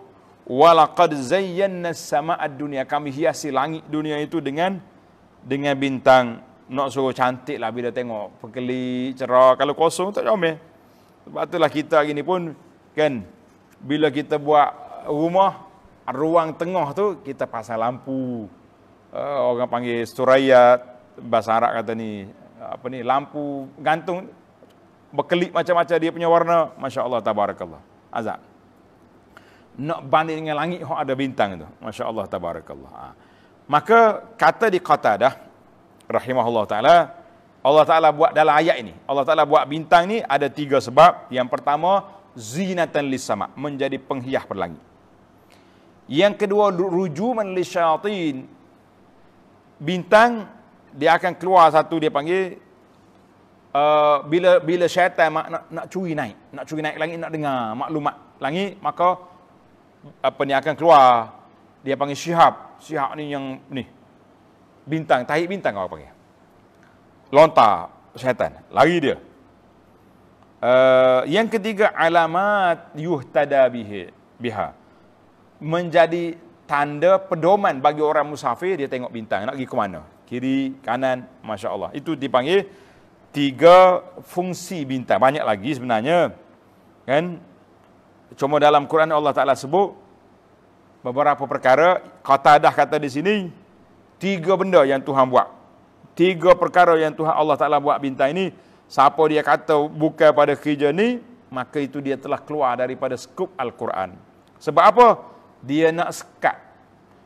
walaqad 0.48 1.12
zayyana 1.20 1.92
sama'ad 1.92 2.56
dunia. 2.56 2.88
Kami 2.88 3.12
hiasi 3.12 3.52
langit 3.52 3.84
dunia 3.92 4.16
itu 4.16 4.40
dengan 4.40 4.80
dengan 5.44 5.76
bintang. 5.76 6.40
Nak 6.72 6.88
suruh 6.96 7.12
cantik 7.12 7.60
lah 7.60 7.68
bila 7.68 7.92
tengok. 7.92 8.40
Pekeli 8.40 9.12
cerah. 9.12 9.52
Kalau 9.60 9.76
kosong 9.76 10.16
tak 10.16 10.24
jomel 10.24 10.56
sebab 11.28 11.44
itulah 11.44 11.68
kita 11.68 12.00
hari 12.00 12.16
ni 12.16 12.24
pun 12.24 12.56
kan 12.96 13.20
bila 13.84 14.08
kita 14.08 14.40
buat 14.40 14.72
rumah 15.12 15.68
ruang 16.08 16.56
tengah 16.56 16.88
tu 16.96 17.20
kita 17.20 17.44
pasang 17.44 17.76
lampu. 17.76 18.48
Uh, 19.12 19.38
orang 19.44 19.68
panggil 19.68 20.08
surayat. 20.08 20.88
Bahasa 21.20 21.52
Arab 21.52 21.84
kata 21.84 21.92
ni 21.92 22.24
apa 22.56 22.88
ni 22.88 23.04
lampu 23.04 23.68
gantung 23.76 24.39
berkelip 25.10 25.50
macam-macam 25.50 25.96
dia 25.98 26.10
punya 26.10 26.28
warna 26.30 26.70
masya-Allah 26.78 27.20
tabarakallah 27.22 27.82
azab 28.14 28.38
nak 29.80 30.00
banding 30.06 30.44
dengan 30.44 30.56
langit 30.58 30.82
ada 30.82 31.12
bintang 31.14 31.60
tu 31.60 31.68
masya-Allah 31.82 32.24
tabarakallah 32.26 32.92
ha. 32.94 33.12
Maka 33.70 34.26
kata 34.34 34.66
di 34.66 34.82
Qatadah 34.82 35.38
rahimahullah 36.10 36.66
taala 36.66 36.96
Allah 37.62 37.84
taala 37.86 38.10
buat 38.10 38.34
dalam 38.34 38.50
ayat 38.50 38.82
ini. 38.82 38.90
Allah 39.06 39.22
taala 39.22 39.46
buat 39.46 39.62
bintang 39.70 40.10
ni 40.10 40.18
ada 40.26 40.50
tiga 40.50 40.82
sebab. 40.82 41.30
Yang 41.30 41.54
pertama 41.54 42.08
zinatan 42.34 43.06
lisama 43.06 43.52
menjadi 43.54 43.94
penghias 44.00 44.42
perlangit. 44.42 44.82
Yang 46.10 46.34
kedua 46.42 46.74
rujuman 46.74 47.46
lisyayatin. 47.54 48.48
Bintang 49.78 50.50
dia 50.90 51.14
akan 51.14 51.38
keluar 51.38 51.70
satu 51.70 52.02
dia 52.02 52.10
panggil 52.10 52.58
uh, 53.74 54.24
bila 54.26 54.58
bila 54.60 54.86
syaitan 54.90 55.30
mak, 55.32 55.46
nak, 55.50 55.62
nak 55.70 55.86
curi 55.90 56.12
naik, 56.14 56.36
nak 56.54 56.64
curi 56.66 56.82
naik 56.82 56.96
langit 56.98 57.18
nak 57.18 57.30
dengar 57.30 57.58
maklumat 57.74 58.16
langit 58.40 58.80
maka 58.80 59.20
apa 60.24 60.40
ni 60.48 60.52
akan 60.56 60.74
keluar 60.76 61.40
dia 61.80 61.96
panggil 61.96 62.16
syihab. 62.16 62.80
Syihab 62.80 63.16
ni 63.16 63.32
yang 63.32 63.60
ni. 63.68 63.84
Bintang, 64.84 65.24
tahik 65.24 65.48
bintang 65.48 65.76
kau 65.76 65.88
panggil. 65.88 66.12
Lontar 67.32 67.92
syaitan. 68.16 68.60
Lari 68.72 68.96
dia. 69.00 69.16
Uh, 70.60 71.24
yang 71.24 71.48
ketiga 71.48 71.88
alamat 71.96 72.92
yuhtada 72.92 73.64
bihi 73.72 74.12
biha. 74.36 74.76
Menjadi 75.60 76.36
tanda 76.68 77.16
pedoman 77.16 77.80
bagi 77.80 78.04
orang 78.04 78.28
musafir 78.28 78.76
dia 78.76 78.88
tengok 78.88 79.12
bintang 79.12 79.48
nak 79.48 79.56
pergi 79.56 79.68
ke 79.68 79.76
mana? 79.76 80.00
Kiri, 80.28 80.78
kanan, 80.84 81.26
masya-Allah. 81.42 81.90
Itu 81.96 82.14
dipanggil 82.14 82.68
tiga 83.30 84.04
fungsi 84.26 84.82
bintang. 84.86 85.18
Banyak 85.22 85.42
lagi 85.42 85.70
sebenarnya. 85.74 86.34
Kan? 87.06 87.42
Cuma 88.38 88.62
dalam 88.62 88.86
Quran 88.86 89.10
Allah 89.10 89.34
Taala 89.34 89.58
sebut 89.58 89.94
beberapa 91.00 91.42
perkara 91.48 92.04
Qatadah 92.20 92.70
kata 92.70 93.00
di 93.00 93.10
sini 93.10 93.36
Tiga 94.20 94.52
benda 94.52 94.84
yang 94.84 95.00
Tuhan 95.00 95.32
buat. 95.32 95.48
Tiga 96.12 96.52
perkara 96.52 96.92
yang 97.00 97.16
Tuhan 97.16 97.32
Allah 97.32 97.56
Ta'ala 97.56 97.80
buat 97.80 97.96
bintang 97.96 98.36
ini. 98.36 98.52
Siapa 98.84 99.16
dia 99.32 99.40
kata 99.40 99.88
bukan 99.88 100.36
pada 100.36 100.52
kerja 100.52 100.92
ni, 100.92 101.24
maka 101.48 101.80
itu 101.80 102.04
dia 102.04 102.20
telah 102.20 102.36
keluar 102.36 102.76
daripada 102.76 103.16
skup 103.16 103.48
Al-Quran. 103.56 104.12
Sebab 104.60 104.84
apa? 104.84 105.08
Dia 105.64 105.88
nak 105.88 106.12
sekat 106.12 106.60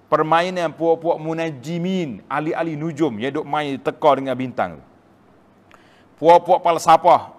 permainan 0.07 0.71
puak-puak 0.71 1.19
munajimin, 1.19 2.23
ahli-ahli 2.31 2.79
nujum 2.79 3.19
yang 3.19 3.43
duk 3.43 3.47
main 3.49 3.75
teka 3.75 4.11
dengan 4.15 4.39
bintang. 4.39 4.79
Puak-puak 6.25 6.65
falsafah. 6.65 7.37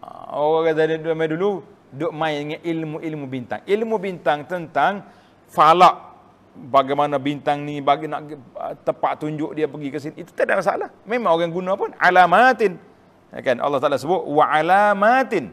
Ah, 0.00 0.40
orang 0.40 0.72
kata 0.72 0.96
dia 0.96 1.28
dulu, 1.28 1.60
duk 1.92 2.08
main 2.08 2.40
dengan 2.40 2.60
ilmu-ilmu 2.64 3.28
bintang. 3.28 3.60
Ilmu 3.68 4.00
bintang 4.00 4.48
tentang 4.48 5.04
falak 5.52 6.08
bagaimana 6.56 7.20
bintang 7.20 7.68
ni 7.68 7.84
bagi 7.84 8.08
nak 8.08 8.32
ah, 8.56 8.72
tepat 8.72 9.20
tunjuk 9.20 9.52
dia 9.52 9.68
pergi 9.68 9.88
ke 9.92 9.98
sini 10.00 10.24
itu 10.24 10.32
tak 10.32 10.48
ada 10.48 10.56
masalah. 10.56 10.88
Memang 11.04 11.36
orang 11.36 11.52
guna 11.52 11.76
pun 11.76 11.92
alamatin. 12.00 12.80
Ya 13.28 13.44
kan 13.44 13.60
Allah 13.60 13.76
Taala 13.76 14.00
sebut 14.00 14.24
wa 14.24 14.56
alamatin 14.56 15.52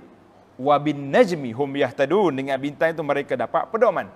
wa 0.56 0.80
bin 0.80 1.12
najmi 1.12 1.52
hum 1.52 1.76
yahtadun 1.76 2.40
dengan 2.40 2.56
bintang 2.56 2.96
itu 2.96 3.04
mereka 3.04 3.36
dapat 3.36 3.68
pedoman. 3.68 4.08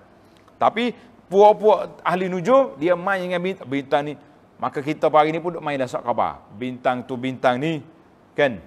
Tapi 0.56 0.96
puak-puak 1.28 2.00
ahli 2.00 2.32
nujum 2.32 2.80
dia 2.80 2.96
main 2.96 3.20
dengan 3.20 3.44
bintang, 3.44 3.68
bintang 3.68 4.02
ni 4.08 4.14
maka 4.56 4.80
kita 4.80 5.12
pagi 5.12 5.28
ni 5.28 5.44
pun 5.44 5.60
duk 5.60 5.60
main 5.60 5.76
dah 5.76 5.92
khabar. 5.92 6.40
Bintang 6.56 7.04
tu 7.04 7.20
bintang 7.20 7.60
ni 7.60 7.99
kan 8.36 8.62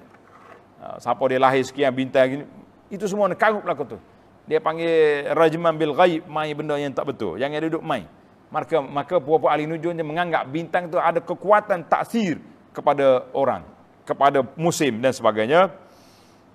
ah, 0.81 0.97
siapa 0.99 1.23
dia 1.29 1.39
lahir 1.39 1.63
sekian 1.63 1.93
bintang 1.93 2.43
ni 2.43 2.45
itu 2.93 3.09
semua 3.09 3.25
nak 3.25 3.41
karup 3.41 3.65
lah 3.65 3.73
tu. 3.73 3.97
Dia 4.45 4.61
panggil 4.61 5.25
rajman 5.33 5.73
bil 5.79 5.97
ghaib, 5.97 6.29
main 6.29 6.53
benda 6.53 6.77
yang 6.77 6.93
tak 6.93 7.09
betul. 7.09 7.41
Yang 7.41 7.51
ada 7.57 7.65
duduk 7.73 7.83
main. 7.83 8.05
Maka 8.53 8.77
maka 8.85 9.15
puak-puak 9.17 9.49
ahli 9.49 9.65
nujum 9.65 9.97
dia 9.97 10.05
menganggap 10.05 10.45
bintang 10.45 10.85
tu 10.85 11.01
ada 11.01 11.17
kekuatan 11.17 11.89
taksir 11.89 12.37
kepada 12.69 13.25
orang, 13.33 13.65
kepada 14.05 14.45
musim 14.53 15.01
dan 15.01 15.09
sebagainya. 15.09 15.73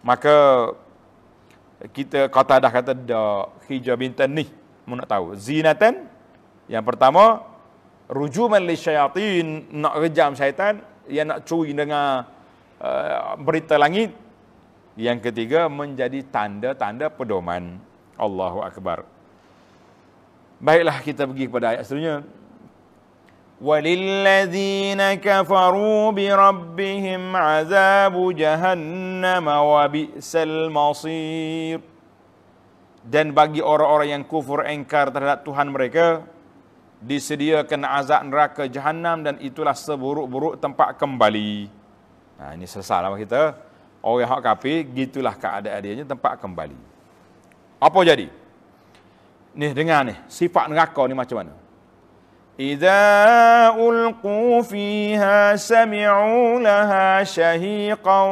Maka 0.06 0.70
kita 1.90 2.30
kata 2.30 2.54
dah 2.62 2.70
kata 2.70 2.92
dah 2.94 3.50
hijab 3.66 3.98
bintang 3.98 4.30
ni 4.30 4.46
mau 4.86 4.98
nak 4.98 5.10
tahu 5.10 5.38
zinatan 5.38 6.10
yang 6.66 6.82
pertama 6.82 7.44
rujuman 8.10 8.58
li 8.58 8.74
syayatin 8.74 9.70
nak 9.78 9.94
rejam 10.02 10.34
syaitan 10.34 10.82
yang 11.06 11.30
nak 11.30 11.46
curi 11.46 11.70
dengan 11.70 12.26
berita 13.41 13.79
langit 13.79 14.11
yang 14.99 15.17
ketiga 15.17 15.65
menjadi 15.71 16.21
tanda-tanda 16.27 17.09
pedoman. 17.09 17.81
Allahu 18.13 18.61
Akbar. 18.61 19.07
Baiklah 20.63 20.97
kita 21.01 21.27
pergi 21.27 21.45
kepada 21.49 21.75
ayat 21.75 21.83
seterusnya. 21.83 22.23
وَلِلَّذِينَ 23.63 24.99
كَفَرُوا 25.23 26.03
بِرَبِّهِمْ 26.11 27.23
عَذَابُ 27.31 28.15
جَهَنَّمَ 28.35 29.45
وَبِئْسَ 29.47 30.31
الْمَصِيرُ 30.35 31.79
Dan 33.07 33.31
bagi 33.31 33.63
orang-orang 33.63 34.19
yang 34.19 34.23
kufur 34.27 34.67
engkar 34.67 35.15
terhadap 35.15 35.47
Tuhan 35.47 35.71
mereka, 35.71 36.27
disediakan 37.03 37.87
azab 37.87 38.23
neraka 38.27 38.63
jahannam 38.67 39.23
dan 39.23 39.35
itulah 39.39 39.75
seburuk-buruk 39.75 40.59
tempat 40.59 40.99
kembali. 40.99 41.76
Nah, 42.38 42.54
ini 42.54 42.64
sesalah 42.70 43.10
kita. 43.18 43.58
Orang 43.98 44.30
hak 44.30 44.40
kafir, 44.46 44.86
gitulah 44.94 45.34
keadaan 45.34 45.82
dia 45.82 46.06
tempat 46.06 46.38
kembali. 46.38 46.78
Apa 47.82 47.98
jadi? 48.06 48.30
Ni 49.58 49.74
dengar 49.74 50.06
ni, 50.06 50.14
sifat 50.30 50.70
neraka 50.70 51.02
ni 51.10 51.18
macam 51.18 51.42
mana? 51.42 51.54
Idza 52.58 53.74
ulqu 53.74 54.62
fiha 54.66 55.54
sami'u 55.54 56.58
laha 56.62 57.22
shahiqan 57.26 58.28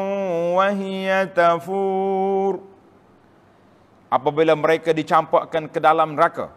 wa 0.54 0.66
hiya 0.70 1.30
tafur. 1.30 2.62
Apabila 4.06 4.54
mereka 4.54 4.94
dicampakkan 4.94 5.66
ke 5.66 5.78
dalam 5.82 6.14
neraka, 6.14 6.50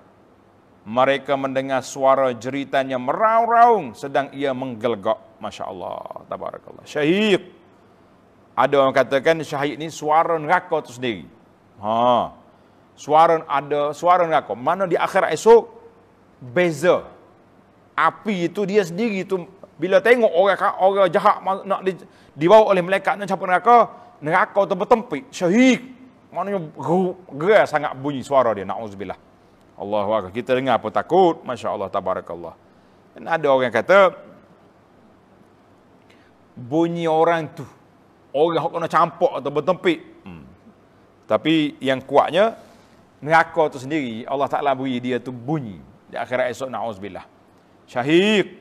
mereka 0.85 1.37
mendengar 1.37 1.85
suara 1.85 2.33
jeritan 2.33 2.89
yang 2.89 3.05
meraung-raung 3.05 3.93
sedang 3.93 4.33
ia 4.33 4.53
menggelgak. 4.53 5.28
Masya 5.39 5.63
Allah, 5.71 6.27
tabarakallah. 6.27 6.83
Syahiq. 6.83 7.59
Ada 8.59 8.75
orang 8.75 8.91
katakan 8.91 9.39
syahid 9.39 9.79
ni 9.79 9.87
suara 9.87 10.35
neraka 10.35 10.83
tu 10.83 10.91
sendiri. 10.91 11.23
Ha. 11.79 12.35
Suara 12.99 13.39
ada 13.47 13.95
suara 13.95 14.27
neraka. 14.27 14.51
Mana 14.51 14.83
di 14.83 14.99
akhirat 14.99 15.31
esok 15.31 15.71
beza. 16.43 17.07
Api 17.95 18.51
itu 18.51 18.67
dia 18.67 18.83
sendiri 18.83 19.23
tu 19.23 19.47
bila 19.79 20.03
tengok 20.03 20.27
orang 20.27 20.59
orang 20.75 21.07
jahat 21.07 21.39
nak 21.63 21.87
di, 21.87 21.95
dibawa 22.35 22.75
oleh 22.75 22.83
malaikat 22.83 23.15
nak 23.15 23.31
campur 23.31 23.47
neraka, 23.47 23.87
neraka 24.19 24.59
tu 24.67 24.75
bertempik, 24.75 25.31
syahid. 25.31 25.79
Maknanya 26.35 26.59
geras 27.31 27.71
sangat 27.71 27.95
bunyi 27.95 28.27
suara 28.27 28.51
dia. 28.51 28.67
Nauzubillah. 28.67 29.15
Allahu 29.79 30.09
akbar. 30.11 30.31
Kita 30.35 30.51
dengar 30.51 30.83
apa 30.83 30.91
takut. 30.91 31.39
Masya-Allah 31.47 31.87
tabarakallah. 31.87 32.53
Dan 33.15 33.23
ada 33.25 33.47
orang 33.47 33.71
yang 33.71 33.77
kata 33.79 34.28
bunyi 36.59 37.07
orang 37.07 37.47
tu 37.55 37.63
orang 38.33 38.61
yang 38.61 38.73
kena 38.73 38.89
campak 38.89 39.31
atau 39.41 39.51
bertempik. 39.51 39.99
Hmm. 40.25 40.45
Tapi 41.25 41.77
yang 41.81 42.01
kuatnya, 42.01 42.57
neraka 43.21 43.69
tu 43.73 43.77
sendiri, 43.81 44.25
Allah 44.25 44.49
Ta'ala 44.49 44.73
beri 44.73 45.01
dia 45.01 45.17
tu 45.21 45.33
bunyi. 45.33 45.77
Di 46.09 46.17
akhirat 46.17 46.49
esok, 46.53 46.69
na'uzubillah. 46.69 47.25
Syahid, 47.85 48.57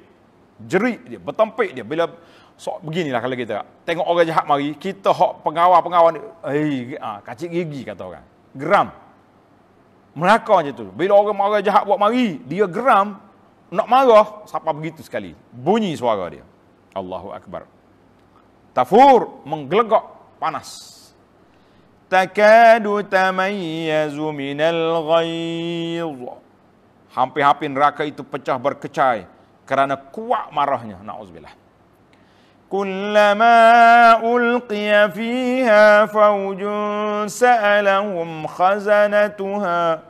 jerit 0.60 1.00
dia, 1.04 1.20
bertempik 1.20 1.72
dia. 1.72 1.84
Bila, 1.84 2.08
so, 2.56 2.76
beginilah 2.84 3.20
kalau 3.24 3.36
kita, 3.36 3.64
tengok 3.88 4.04
orang 4.04 4.28
jahat 4.28 4.44
mari, 4.44 4.76
kita 4.76 5.12
hok 5.12 5.44
pengawal-pengawal 5.44 6.10
ni, 6.16 6.20
eh, 6.52 7.00
ah, 7.00 7.24
kacik 7.24 7.48
gigi 7.48 7.88
kata 7.88 8.02
orang. 8.04 8.24
Geram. 8.56 8.88
Neraka 10.18 10.56
je 10.66 10.72
tu. 10.74 10.88
Bila 10.92 11.14
orang 11.16 11.36
marah 11.36 11.60
jahat 11.64 11.84
buat 11.88 12.00
mari, 12.00 12.40
dia 12.44 12.68
geram, 12.68 13.20
nak 13.68 13.86
marah, 13.88 14.44
siapa 14.48 14.72
begitu 14.72 15.04
sekali. 15.04 15.32
Bunyi 15.52 15.92
suara 15.96 16.28
dia. 16.28 16.44
Allahu 16.96 17.32
Akbar. 17.32 17.77
Tafur 18.78 19.42
menggelegak 19.42 20.06
panas. 20.38 20.94
Takadu 22.06 23.02
tamayyazu 23.02 24.30
minal 24.30 25.02
ghayz. 25.02 26.06
Hampir-hampir 27.10 27.74
neraka 27.74 28.06
itu 28.06 28.22
pecah 28.22 28.54
berkecai 28.54 29.26
kerana 29.66 29.98
kuat 29.98 30.54
marahnya. 30.54 31.02
Nauzubillah. 31.02 31.50
Kullama 32.70 34.22
ulqiya 34.22 35.10
fiha 35.10 36.06
fawjun 36.06 37.26
sa'alahum 37.26 38.46
khazanatuha 38.46 40.06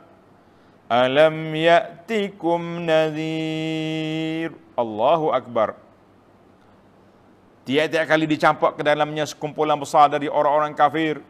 alam 0.85 1.57
ya'tikum 1.57 2.85
nadhir. 2.85 4.53
Allahu 4.77 5.33
akbar. 5.33 5.88
Tiap-tiap 7.67 8.05
kali 8.07 8.25
dicampak 8.25 8.71
ke 8.79 8.81
dalamnya 8.81 9.27
sekumpulan 9.27 9.77
besar 9.77 10.09
dari 10.09 10.31
orang-orang 10.31 10.73
kafir. 10.73 11.21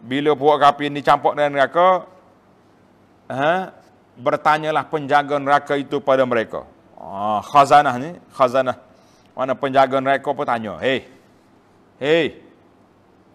Bila 0.00 0.36
puak 0.36 0.60
kafir 0.60 0.92
dicampak 0.92 1.32
dalam 1.36 1.56
neraka, 1.56 2.04
ha, 3.30 3.72
bertanyalah 4.16 4.84
penjaga 4.88 5.36
neraka 5.36 5.76
itu 5.76 6.00
pada 6.00 6.24
mereka. 6.24 6.64
Ah, 6.96 7.44
khazanah 7.44 7.94
ni, 8.00 8.10
khazanah. 8.32 8.76
Mana 9.36 9.52
penjaga 9.52 10.00
neraka 10.00 10.32
pun 10.32 10.48
tanya, 10.48 10.80
Hei, 10.80 11.04
hei, 12.00 12.40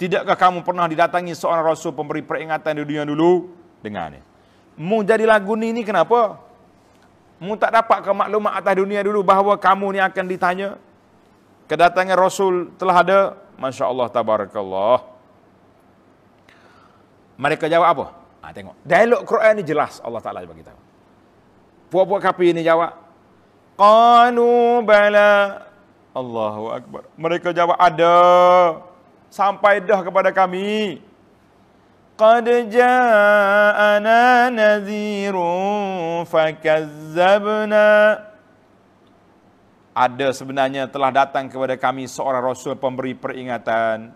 tidakkah 0.01 0.33
kamu 0.33 0.65
pernah 0.65 0.89
didatangi 0.89 1.37
seorang 1.37 1.61
rasul 1.61 1.93
pemberi 1.93 2.25
peringatan 2.25 2.81
di 2.81 2.81
dunia 2.81 3.05
dulu? 3.05 3.53
Dengar 3.85 4.09
ni. 4.09 4.19
Mu 4.81 5.05
jadi 5.05 5.29
lagu 5.29 5.53
ni 5.53 5.69
ni 5.69 5.85
kenapa? 5.85 6.41
Mu 7.37 7.53
tak 7.57 7.73
dapat 7.73 8.01
ke 8.05 8.11
maklumat 8.13 8.53
atas 8.57 8.73
dunia 8.77 9.01
dulu 9.05 9.21
bahawa 9.21 9.57
kamu 9.57 9.97
ni 9.97 9.99
akan 10.01 10.25
ditanya? 10.25 10.69
Kedatangan 11.65 12.17
Rasul 12.17 12.73
telah 12.77 12.95
ada, 13.01 13.19
Masya 13.57 13.85
Allah, 13.89 14.07
Tabarakallah. 14.09 15.11
Mereka 17.41 17.65
jawab 17.65 17.87
apa? 17.89 18.05
Ha, 18.41 18.53
tengok. 18.53 18.77
Dialog 18.85 19.21
Quran 19.25 19.61
ni 19.61 19.63
jelas 19.65 19.97
Allah 20.01 20.21
Ta'ala 20.21 20.45
bagi 20.45 20.61
tahu. 20.61 20.77
Puak-puak 21.89 22.21
kapi 22.21 22.53
ni 22.53 22.61
jawab. 22.61 22.93
Qanu 23.77 24.85
bala. 24.85 25.65
Allahu 26.13 26.69
Akbar. 26.69 27.09
Mereka 27.17 27.49
jawab 27.49 27.81
ada. 27.81 28.17
Sampai 29.33 29.81
dah 29.81 30.05
kepada 30.05 30.29
kami. 30.29 31.01
Qad 32.13 32.45
ja'ana 32.69 34.53
nazirun 34.53 36.21
fakazzabna 36.29 37.87
ada 39.96 40.28
sebenarnya 40.32 40.84
telah 40.90 41.08
datang 41.08 41.48
kepada 41.48 41.78
kami 41.80 42.04
seorang 42.04 42.44
rasul 42.44 42.76
pemberi 42.76 43.16
peringatan. 43.16 44.12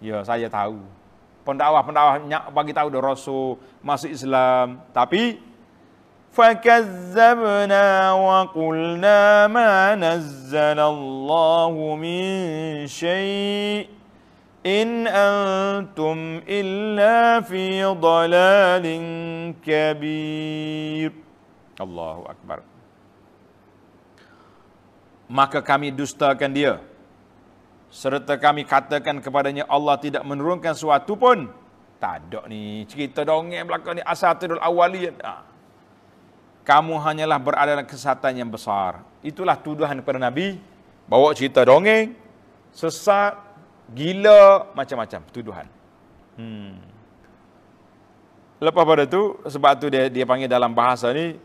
Ya, 0.00 0.20
saya 0.24 0.48
tahu. 0.52 0.80
Pendakwah-pendakwah 1.44 2.20
bagi 2.52 2.72
tahu 2.76 2.88
dah 2.92 3.00
rasul 3.00 3.56
masuk 3.80 4.12
Islam, 4.12 4.84
tapi 4.92 5.50
فكذبنا 6.30 8.12
وقلنا 8.12 9.46
ما 9.46 9.94
نزل 9.98 10.78
الله 10.78 11.74
من 11.98 12.22
شيء 12.86 13.88
إن 14.66 15.06
أنتم 15.10 16.40
إلا 16.48 17.40
في 17.40 17.84
ضلال 17.84 18.86
كبير 19.66 21.12
الله 21.80 22.24
أكبر 22.30 22.58
maka 25.29 25.59
kami 25.61 25.89
dustakan 25.89 26.51
dia 26.53 26.73
serta 27.89 28.35
kami 28.35 28.67
katakan 28.67 29.21
kepadanya 29.23 29.65
Allah 29.69 29.97
tidak 29.97 30.23
menurunkan 30.27 30.73
sesuatu 30.75 31.15
pun 31.15 31.49
tak 32.01 32.27
ada 32.27 32.45
ni 32.51 32.83
cerita 32.85 33.23
dongeng 33.23 33.65
belakang 33.65 33.97
ni 33.97 34.03
asatirul 34.03 34.59
awaliyat 34.59 35.15
ha 35.23 35.55
kamu 36.65 36.97
hanyalah 36.97 37.37
berada 37.37 37.77
dalam 37.77 37.85
kesesatan 37.85 38.41
yang 38.41 38.49
besar. 38.49 39.05
Itulah 39.21 39.53
tuduhan 39.53 40.01
kepada 40.01 40.17
Nabi. 40.17 40.57
Bawa 41.05 41.29
cerita 41.37 41.61
dongeng, 41.61 42.17
sesat, 42.73 43.37
gila, 43.93 44.73
macam-macam 44.73 45.21
tuduhan. 45.29 45.69
Hmm. 46.33 46.81
Lepas 48.57 48.81
pada 48.81 49.05
tu, 49.05 49.37
sebab 49.45 49.77
tu 49.77 49.93
dia 49.93 50.09
dia 50.09 50.25
panggil 50.25 50.49
dalam 50.49 50.73
bahasa 50.73 51.13
ni, 51.13 51.37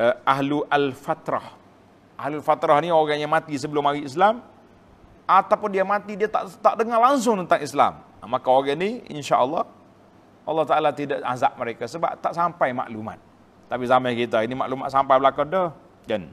uh, 0.00 0.14
Ahlu 0.24 0.64
Al-Fatrah. 0.64 1.60
Ahlu 2.22 2.38
Al-Fatrah 2.38 2.78
ni 2.78 2.94
orang 2.94 3.18
yang 3.18 3.32
mati 3.34 3.58
sebelum 3.58 3.82
hari 3.82 4.06
Islam, 4.06 4.38
ataupun 5.26 5.74
dia 5.74 5.82
mati, 5.82 6.14
dia 6.14 6.30
tak 6.30 6.54
tak 6.62 6.78
dengar 6.78 7.02
langsung 7.02 7.34
tentang 7.42 7.58
Islam. 7.58 7.98
Maka 8.22 8.46
orang 8.46 8.78
ni, 8.78 9.02
insya 9.10 9.42
Allah, 9.42 9.66
Allah 10.46 10.62
Ta'ala 10.62 10.94
tidak 10.94 11.18
azab 11.26 11.58
mereka 11.58 11.90
sebab 11.90 12.14
tak 12.22 12.30
sampai 12.30 12.70
maklumat. 12.70 13.18
Tapi 13.66 13.88
zaman 13.90 14.14
kita 14.14 14.46
ini 14.46 14.54
maklumat 14.54 14.92
sampai 14.94 15.18
belakang 15.18 15.50
dah. 15.50 15.74
Kan? 16.06 16.30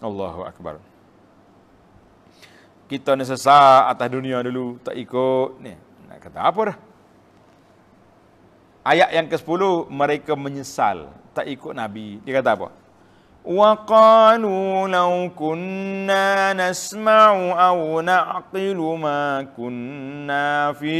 Allahu 0.00 0.48
Akbar. 0.48 0.80
Kita 2.86 3.14
ni 3.14 3.26
sesat 3.26 3.86
atas 3.90 4.08
dunia 4.10 4.40
dulu. 4.40 4.80
Tak 4.82 4.96
ikut. 4.96 5.62
Ni. 5.62 5.74
Nak 6.10 6.18
kata 6.22 6.38
apa 6.42 6.60
dah? 6.70 6.76
Ayat 8.82 9.10
yang 9.14 9.26
ke-10. 9.30 9.62
Mereka 9.90 10.32
menyesal. 10.34 11.10
Tak 11.36 11.46
ikut 11.46 11.74
Nabi. 11.74 12.18
Dia 12.22 12.42
kata 12.42 12.56
apa? 12.56 12.68
وَقَالُوا 13.45 14.89
لَوْ 14.89 15.13
كُنَّا 15.37 16.57
نَسْمَعُ 16.57 17.29
أَوْ 17.53 18.01
نَعْقِلُ 18.01 18.79
مَا 18.97 19.45
كُنَّا 19.53 20.73
فِي 20.73 20.97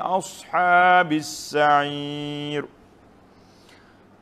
أَصْحَابِ 0.00 1.12
السَّعِيرِ 1.12 2.78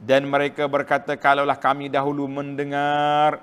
dan 0.03 0.29
mereka 0.29 0.69
berkata 0.69 1.17
kalaulah 1.17 1.57
kami 1.57 1.89
dahulu 1.89 2.29
mendengar 2.29 3.41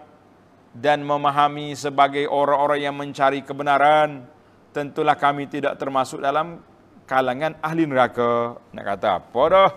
dan 0.74 1.02
memahami 1.02 1.74
sebagai 1.74 2.30
orang-orang 2.30 2.80
yang 2.82 2.96
mencari 2.96 3.41
kebenaran 3.41 4.26
tentulah 4.74 5.18
kami 5.18 5.50
tidak 5.50 5.78
termasuk 5.78 6.22
dalam 6.22 6.62
kalangan 7.10 7.58
ahli 7.62 7.84
neraka 7.89 8.58
nak 8.74 8.86
kata 8.86 9.10
apa 9.22 9.41
dah 9.50 9.72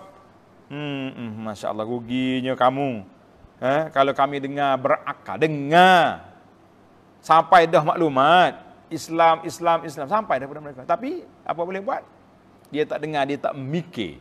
hmm, 0.73 1.07
hmm 1.13 1.31
masya-Allah 1.49 1.85
ruginya 1.85 2.53
kamu 2.53 3.05
eh 3.62 3.82
kalau 3.94 4.10
kami 4.10 4.42
dengar 4.42 4.74
berakal 4.82 5.38
dengar. 5.38 6.26
Sampai 7.22 7.70
dah 7.70 7.86
maklumat. 7.86 8.58
Islam 8.90 9.46
Islam 9.46 9.86
Islam. 9.86 10.10
Sampai 10.10 10.42
daripada 10.42 10.58
mereka. 10.58 10.82
Tapi 10.82 11.22
apa 11.46 11.60
boleh 11.62 11.78
buat? 11.78 12.02
Dia 12.74 12.82
tak 12.82 12.98
dengar 13.06 13.22
dia 13.30 13.38
tak 13.38 13.54
mikir. 13.54 14.18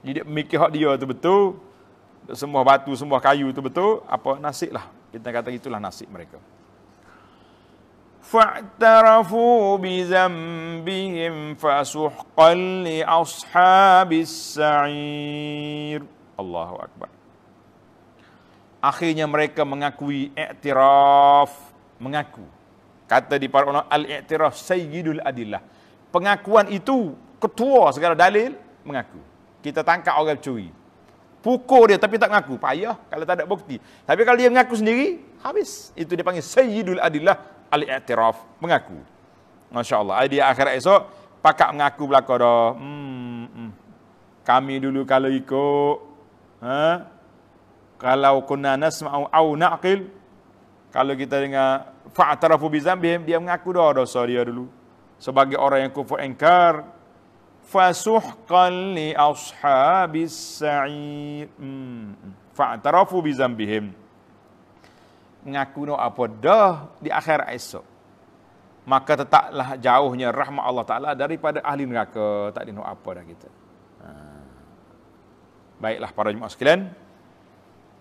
Dia 0.00 0.24
mikir 0.24 0.56
hak 0.56 0.72
dia 0.72 0.96
tu 0.96 1.04
betul. 1.04 1.60
Semua 2.32 2.62
batu, 2.62 2.94
semua 2.94 3.18
kayu 3.18 3.50
itu 3.50 3.58
betul, 3.58 4.06
apa? 4.06 4.38
Nasib 4.38 4.70
lah. 4.70 4.86
Kita 5.10 5.34
kata 5.34 5.50
itulah 5.50 5.82
nasib 5.82 6.06
mereka. 6.06 6.38
Fa'tarafu 8.22 9.74
bi 9.82 10.06
zambihim 10.06 11.58
fasuhqan 11.58 12.86
ashabis 13.02 14.54
sa'ir. 14.54 16.06
Akhirnya 18.80 19.28
mereka 19.28 19.62
mengakui 19.68 20.32
iktiraf. 20.32 21.52
Mengaku. 22.00 22.44
Kata 23.04 23.36
di 23.36 23.44
para 23.52 23.68
ulama, 23.68 23.84
al-iktiraf 23.92 24.56
sayyidul 24.56 25.20
adillah. 25.20 25.60
Pengakuan 26.08 26.72
itu 26.72 27.12
ketua 27.36 27.92
segala 27.92 28.16
dalil 28.16 28.56
mengaku. 28.82 29.20
Kita 29.60 29.84
tangkap 29.84 30.16
orang 30.16 30.40
curi 30.40 30.80
pukul 31.40 31.92
dia 31.92 31.98
tapi 31.98 32.20
tak 32.20 32.28
mengaku 32.28 32.60
payah 32.60 32.96
kalau 33.08 33.24
tak 33.24 33.40
ada 33.40 33.44
bukti 33.48 33.80
tapi 34.04 34.20
kalau 34.28 34.36
dia 34.36 34.52
mengaku 34.52 34.76
sendiri 34.76 35.20
habis 35.40 35.90
itu 35.96 36.12
dia 36.12 36.24
panggil 36.24 36.44
sayyidul 36.44 37.00
adillah 37.00 37.36
al-i'tiraf 37.72 38.36
mengaku 38.60 39.00
masya-Allah 39.72 40.28
dia 40.28 40.52
akhirat 40.52 40.76
esok 40.76 41.00
pakak 41.40 41.72
mengaku 41.72 42.04
belaka 42.04 42.34
dah 42.36 42.68
hmm, 42.76 43.44
hmm. 43.48 43.70
kami 44.44 44.74
dulu 44.84 45.08
kalau 45.08 45.32
ikut 45.32 45.96
ha 46.60 47.08
kalau 48.00 48.40
kunna 48.48 48.80
nasma'u 48.80 49.28
au 49.28 49.48
naqil 49.60 50.08
kalau 50.90 51.12
kita 51.14 51.38
dengar 51.38 51.92
fa'tarafu 52.10 52.66
bi 52.66 52.82
zambihim 52.82 53.22
dia 53.22 53.38
mengaku 53.38 53.70
dah 53.76 54.02
dosa 54.02 54.24
dia 54.26 54.42
dulu. 54.42 54.66
Sebagai 55.20 55.60
orang 55.60 55.86
yang 55.86 55.92
kufur 55.92 56.18
ingkar 56.18 56.88
fasuhqan 57.68 58.96
li 58.96 59.12
ashabis 59.14 60.64
sa'ir 60.64 61.46
hmm. 61.60 62.34
fa'tarafu 62.56 63.22
bi 63.22 63.30
zambihim. 63.36 63.92
Ngaku 65.46 65.80
no 65.92 65.94
apa 65.94 66.24
dah 66.26 66.72
di 66.98 67.12
akhir 67.12 67.46
esok. 67.52 67.84
Maka 68.88 69.12
tetaplah 69.22 69.76
jauhnya 69.76 70.32
rahmat 70.32 70.64
Allah 70.64 70.84
taala 70.88 71.10
daripada 71.12 71.62
ahli 71.62 71.86
neraka. 71.86 72.50
Tak 72.50 72.64
ada 72.64 72.82
apa 72.82 73.08
dah 73.12 73.24
kita. 73.28 73.48
Ha. 74.00 74.08
baiklah 75.76 76.10
para 76.16 76.32
jemaah 76.32 76.48
sekalian 76.48 76.88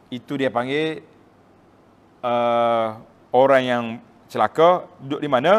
itu 0.09 0.33
dia 0.37 0.49
panggil 0.49 1.05
uh, 2.25 2.97
orang 3.33 3.63
yang 3.63 3.83
celaka 4.29 4.85
duduk 5.01 5.21
di 5.21 5.29
mana 5.29 5.53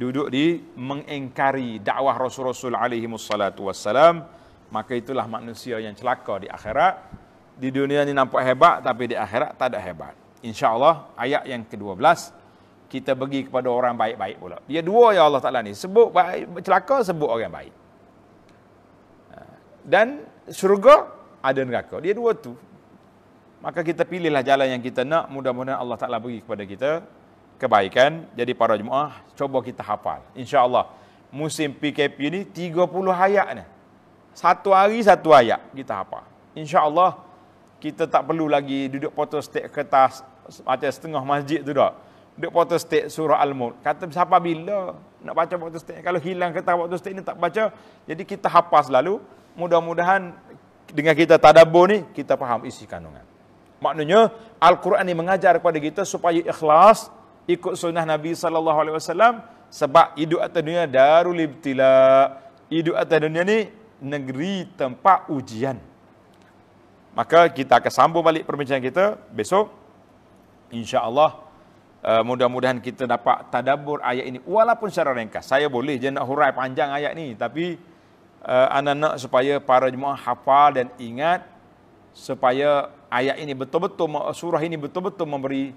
duduk 0.00 0.32
di 0.32 0.60
mengingkari 0.80 1.82
dakwah 1.82 2.16
Rasul-Rasul 2.16 2.72
alaihi 2.72 3.04
wassalatu 3.04 3.68
wassalam, 3.68 4.24
maka 4.72 4.96
itulah 4.96 5.28
manusia 5.28 5.76
yang 5.76 5.92
celaka 5.92 6.40
di 6.40 6.48
akhirat. 6.48 7.20
Di 7.60 7.68
dunia 7.68 8.08
ni 8.08 8.16
nampak 8.16 8.40
hebat 8.40 8.80
tapi 8.80 9.12
di 9.12 9.16
akhirat 9.18 9.60
tak 9.60 9.76
ada 9.76 9.80
hebat. 9.84 10.16
Insya-Allah 10.40 11.12
ayat 11.20 11.44
yang 11.44 11.68
ke-12 11.68 12.00
kita 12.88 13.12
bagi 13.12 13.44
kepada 13.44 13.68
orang 13.68 13.92
baik-baik 13.94 14.36
pula. 14.40 14.58
Dia 14.64 14.80
dua 14.80 15.12
ya 15.12 15.28
Allah 15.28 15.44
Taala 15.44 15.60
ni, 15.60 15.76
sebut 15.76 16.08
baik 16.08 16.64
celaka 16.64 17.04
sebut 17.04 17.28
orang 17.28 17.52
baik. 17.52 17.74
Ha. 19.36 19.38
Dan 19.84 20.24
syurga 20.48 21.12
ada 21.44 21.60
neraka. 21.60 22.00
Dia 22.00 22.16
dua 22.16 22.32
tu. 22.32 22.56
Maka 23.60 23.84
kita 23.84 24.08
pilihlah 24.08 24.40
jalan 24.40 24.72
yang 24.72 24.80
kita 24.80 25.04
nak, 25.04 25.28
mudah-mudahan 25.28 25.76
Allah 25.76 26.00
Taala 26.00 26.16
bagi 26.16 26.40
kepada 26.40 26.64
kita 26.64 26.90
kebaikan. 27.60 28.24
Jadi 28.32 28.56
para 28.56 28.72
jemaah, 28.72 29.20
coba 29.36 29.60
kita 29.60 29.84
hafal. 29.84 30.24
InsyaAllah, 30.32 30.88
musim 31.28 31.68
PKP 31.76 32.18
ni 32.32 32.40
30 32.48 32.80
ayat 33.12 33.48
ni. 33.60 33.64
Satu 34.32 34.72
hari 34.72 35.04
satu 35.04 35.36
ayat 35.36 35.60
kita 35.76 35.92
hafal. 35.92 36.24
InsyaAllah, 36.56 37.20
kita 37.84 38.08
tak 38.08 38.24
perlu 38.24 38.48
lagi 38.48 38.88
duduk 38.88 39.12
foto 39.12 39.36
stek 39.44 39.68
kertas 39.68 40.24
macam 40.64 40.88
setengah 40.88 41.20
masjid 41.20 41.60
tu 41.60 41.76
dah. 41.76 41.92
Duduk 42.40 42.52
foto 42.56 42.80
stek 42.80 43.12
surah 43.12 43.44
Al-Mulk. 43.44 43.84
Kata 43.84 44.08
siapa 44.08 44.40
bila 44.40 44.96
nak 45.20 45.34
baca 45.36 45.54
foto 45.60 45.76
stek. 45.76 46.00
Kalau 46.00 46.16
hilang 46.16 46.56
kertas 46.56 46.72
foto 46.80 46.96
stek 46.96 47.12
ni 47.12 47.20
tak 47.20 47.36
baca. 47.36 47.76
Jadi 48.08 48.22
kita 48.24 48.48
hafal 48.48 48.88
selalu. 48.88 49.20
Mudah-mudahan 49.52 50.32
dengan 50.88 51.12
kita 51.12 51.36
tadabur 51.36 51.90
ni, 51.90 52.06
kita 52.16 52.38
faham 52.40 52.64
isi 52.64 52.88
kandungan. 52.88 53.29
Maknanya, 53.80 54.30
Al-Quran 54.60 55.04
ni 55.08 55.16
mengajar 55.16 55.56
kepada 55.56 55.80
kita 55.80 56.02
supaya 56.04 56.36
ikhlas, 56.36 57.08
ikut 57.48 57.74
sunnah 57.74 58.04
Nabi 58.04 58.36
sallallahu 58.36 58.78
alaihi 58.78 58.96
wasallam 58.96 59.40
sebab 59.72 60.14
hidup 60.20 60.40
atas 60.44 60.60
dunia 60.60 60.84
darul 60.84 61.40
ibtila. 61.40 62.38
Hidup 62.68 62.94
atas 62.94 63.18
dunia 63.18 63.42
ni 63.42 63.58
negeri 63.98 64.68
tempat 64.76 65.26
ujian. 65.32 65.80
Maka 67.10 67.50
kita 67.50 67.82
akan 67.82 67.92
sambung 67.92 68.22
balik 68.22 68.46
perbincangan 68.46 68.84
kita 68.84 69.04
besok. 69.34 69.72
Insya-Allah 70.70 71.42
uh, 72.06 72.22
mudah-mudahan 72.22 72.78
kita 72.78 73.10
dapat 73.10 73.50
tadabbur 73.50 73.98
ayat 74.06 74.24
ini 74.30 74.38
walaupun 74.46 74.86
secara 74.86 75.10
ringkas. 75.18 75.50
Saya 75.50 75.66
boleh 75.66 75.98
je 75.98 76.14
nak 76.14 76.22
hurai 76.30 76.54
panjang 76.54 76.94
ayat 76.94 77.12
ni 77.18 77.34
tapi 77.34 77.74
uh, 78.46 78.68
anda 78.70 78.94
nak 78.94 79.14
supaya 79.18 79.58
para 79.58 79.90
jemaah 79.90 80.14
hafal 80.14 80.78
dan 80.78 80.86
ingat 81.02 81.42
supaya 82.10 82.90
ayat 83.10 83.38
ini 83.38 83.54
betul-betul 83.54 84.10
surah 84.34 84.62
ini 84.62 84.76
betul-betul 84.76 85.26
memberi 85.26 85.72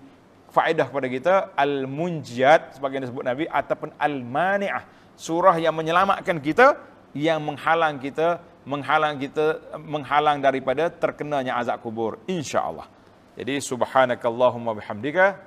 faedah 0.53 0.86
kepada 0.89 1.07
kita 1.09 1.34
al-munjiyat 1.57 2.77
sebagai 2.77 3.01
yang 3.01 3.05
disebut 3.09 3.25
Nabi 3.25 3.45
ataupun 3.49 3.89
al-mani'ah 3.97 4.84
surah 5.17 5.57
yang 5.57 5.73
menyelamatkan 5.73 6.38
kita 6.41 6.77
yang 7.13 7.41
menghalang 7.41 7.97
kita 8.01 8.41
menghalang 8.63 9.19
kita 9.19 9.59
menghalang 9.75 10.39
daripada 10.39 10.88
terkenanya 10.88 11.59
azab 11.59 11.84
kubur 11.84 12.21
insya-Allah. 12.25 12.88
Jadi 13.36 13.59
subhanakallahumma 13.59 14.77
bihamdika 14.77 15.41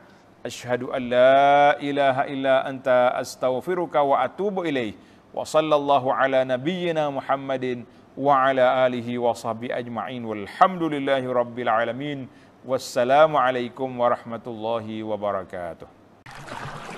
asyhadu 0.45 0.93
an 0.93 1.03
la 1.09 1.74
ilaha 1.80 2.22
illa 2.28 2.55
anta 2.66 3.16
astaghfiruka 3.16 4.05
wa 4.05 4.20
atubu 4.20 4.68
ilaik. 4.68 4.99
Wa 5.32 5.49
sallallahu 5.49 6.12
ala 6.12 6.45
nabiyyina 6.45 7.09
Muhammadin 7.09 7.89
wa 8.17 8.49
ala 8.49 8.85
alihi 8.85 9.19
wa 9.19 9.35
sahbi 9.37 9.69
ajma'in. 9.69 10.25
Walhamdulillahi 10.25 11.29
rabbil 11.29 11.69
alamin. 11.69 12.29
Wassalamu 12.64 13.39
alaikum 13.39 13.93
warahmatullahi 14.01 15.05
wabarakatuh. 15.05 16.96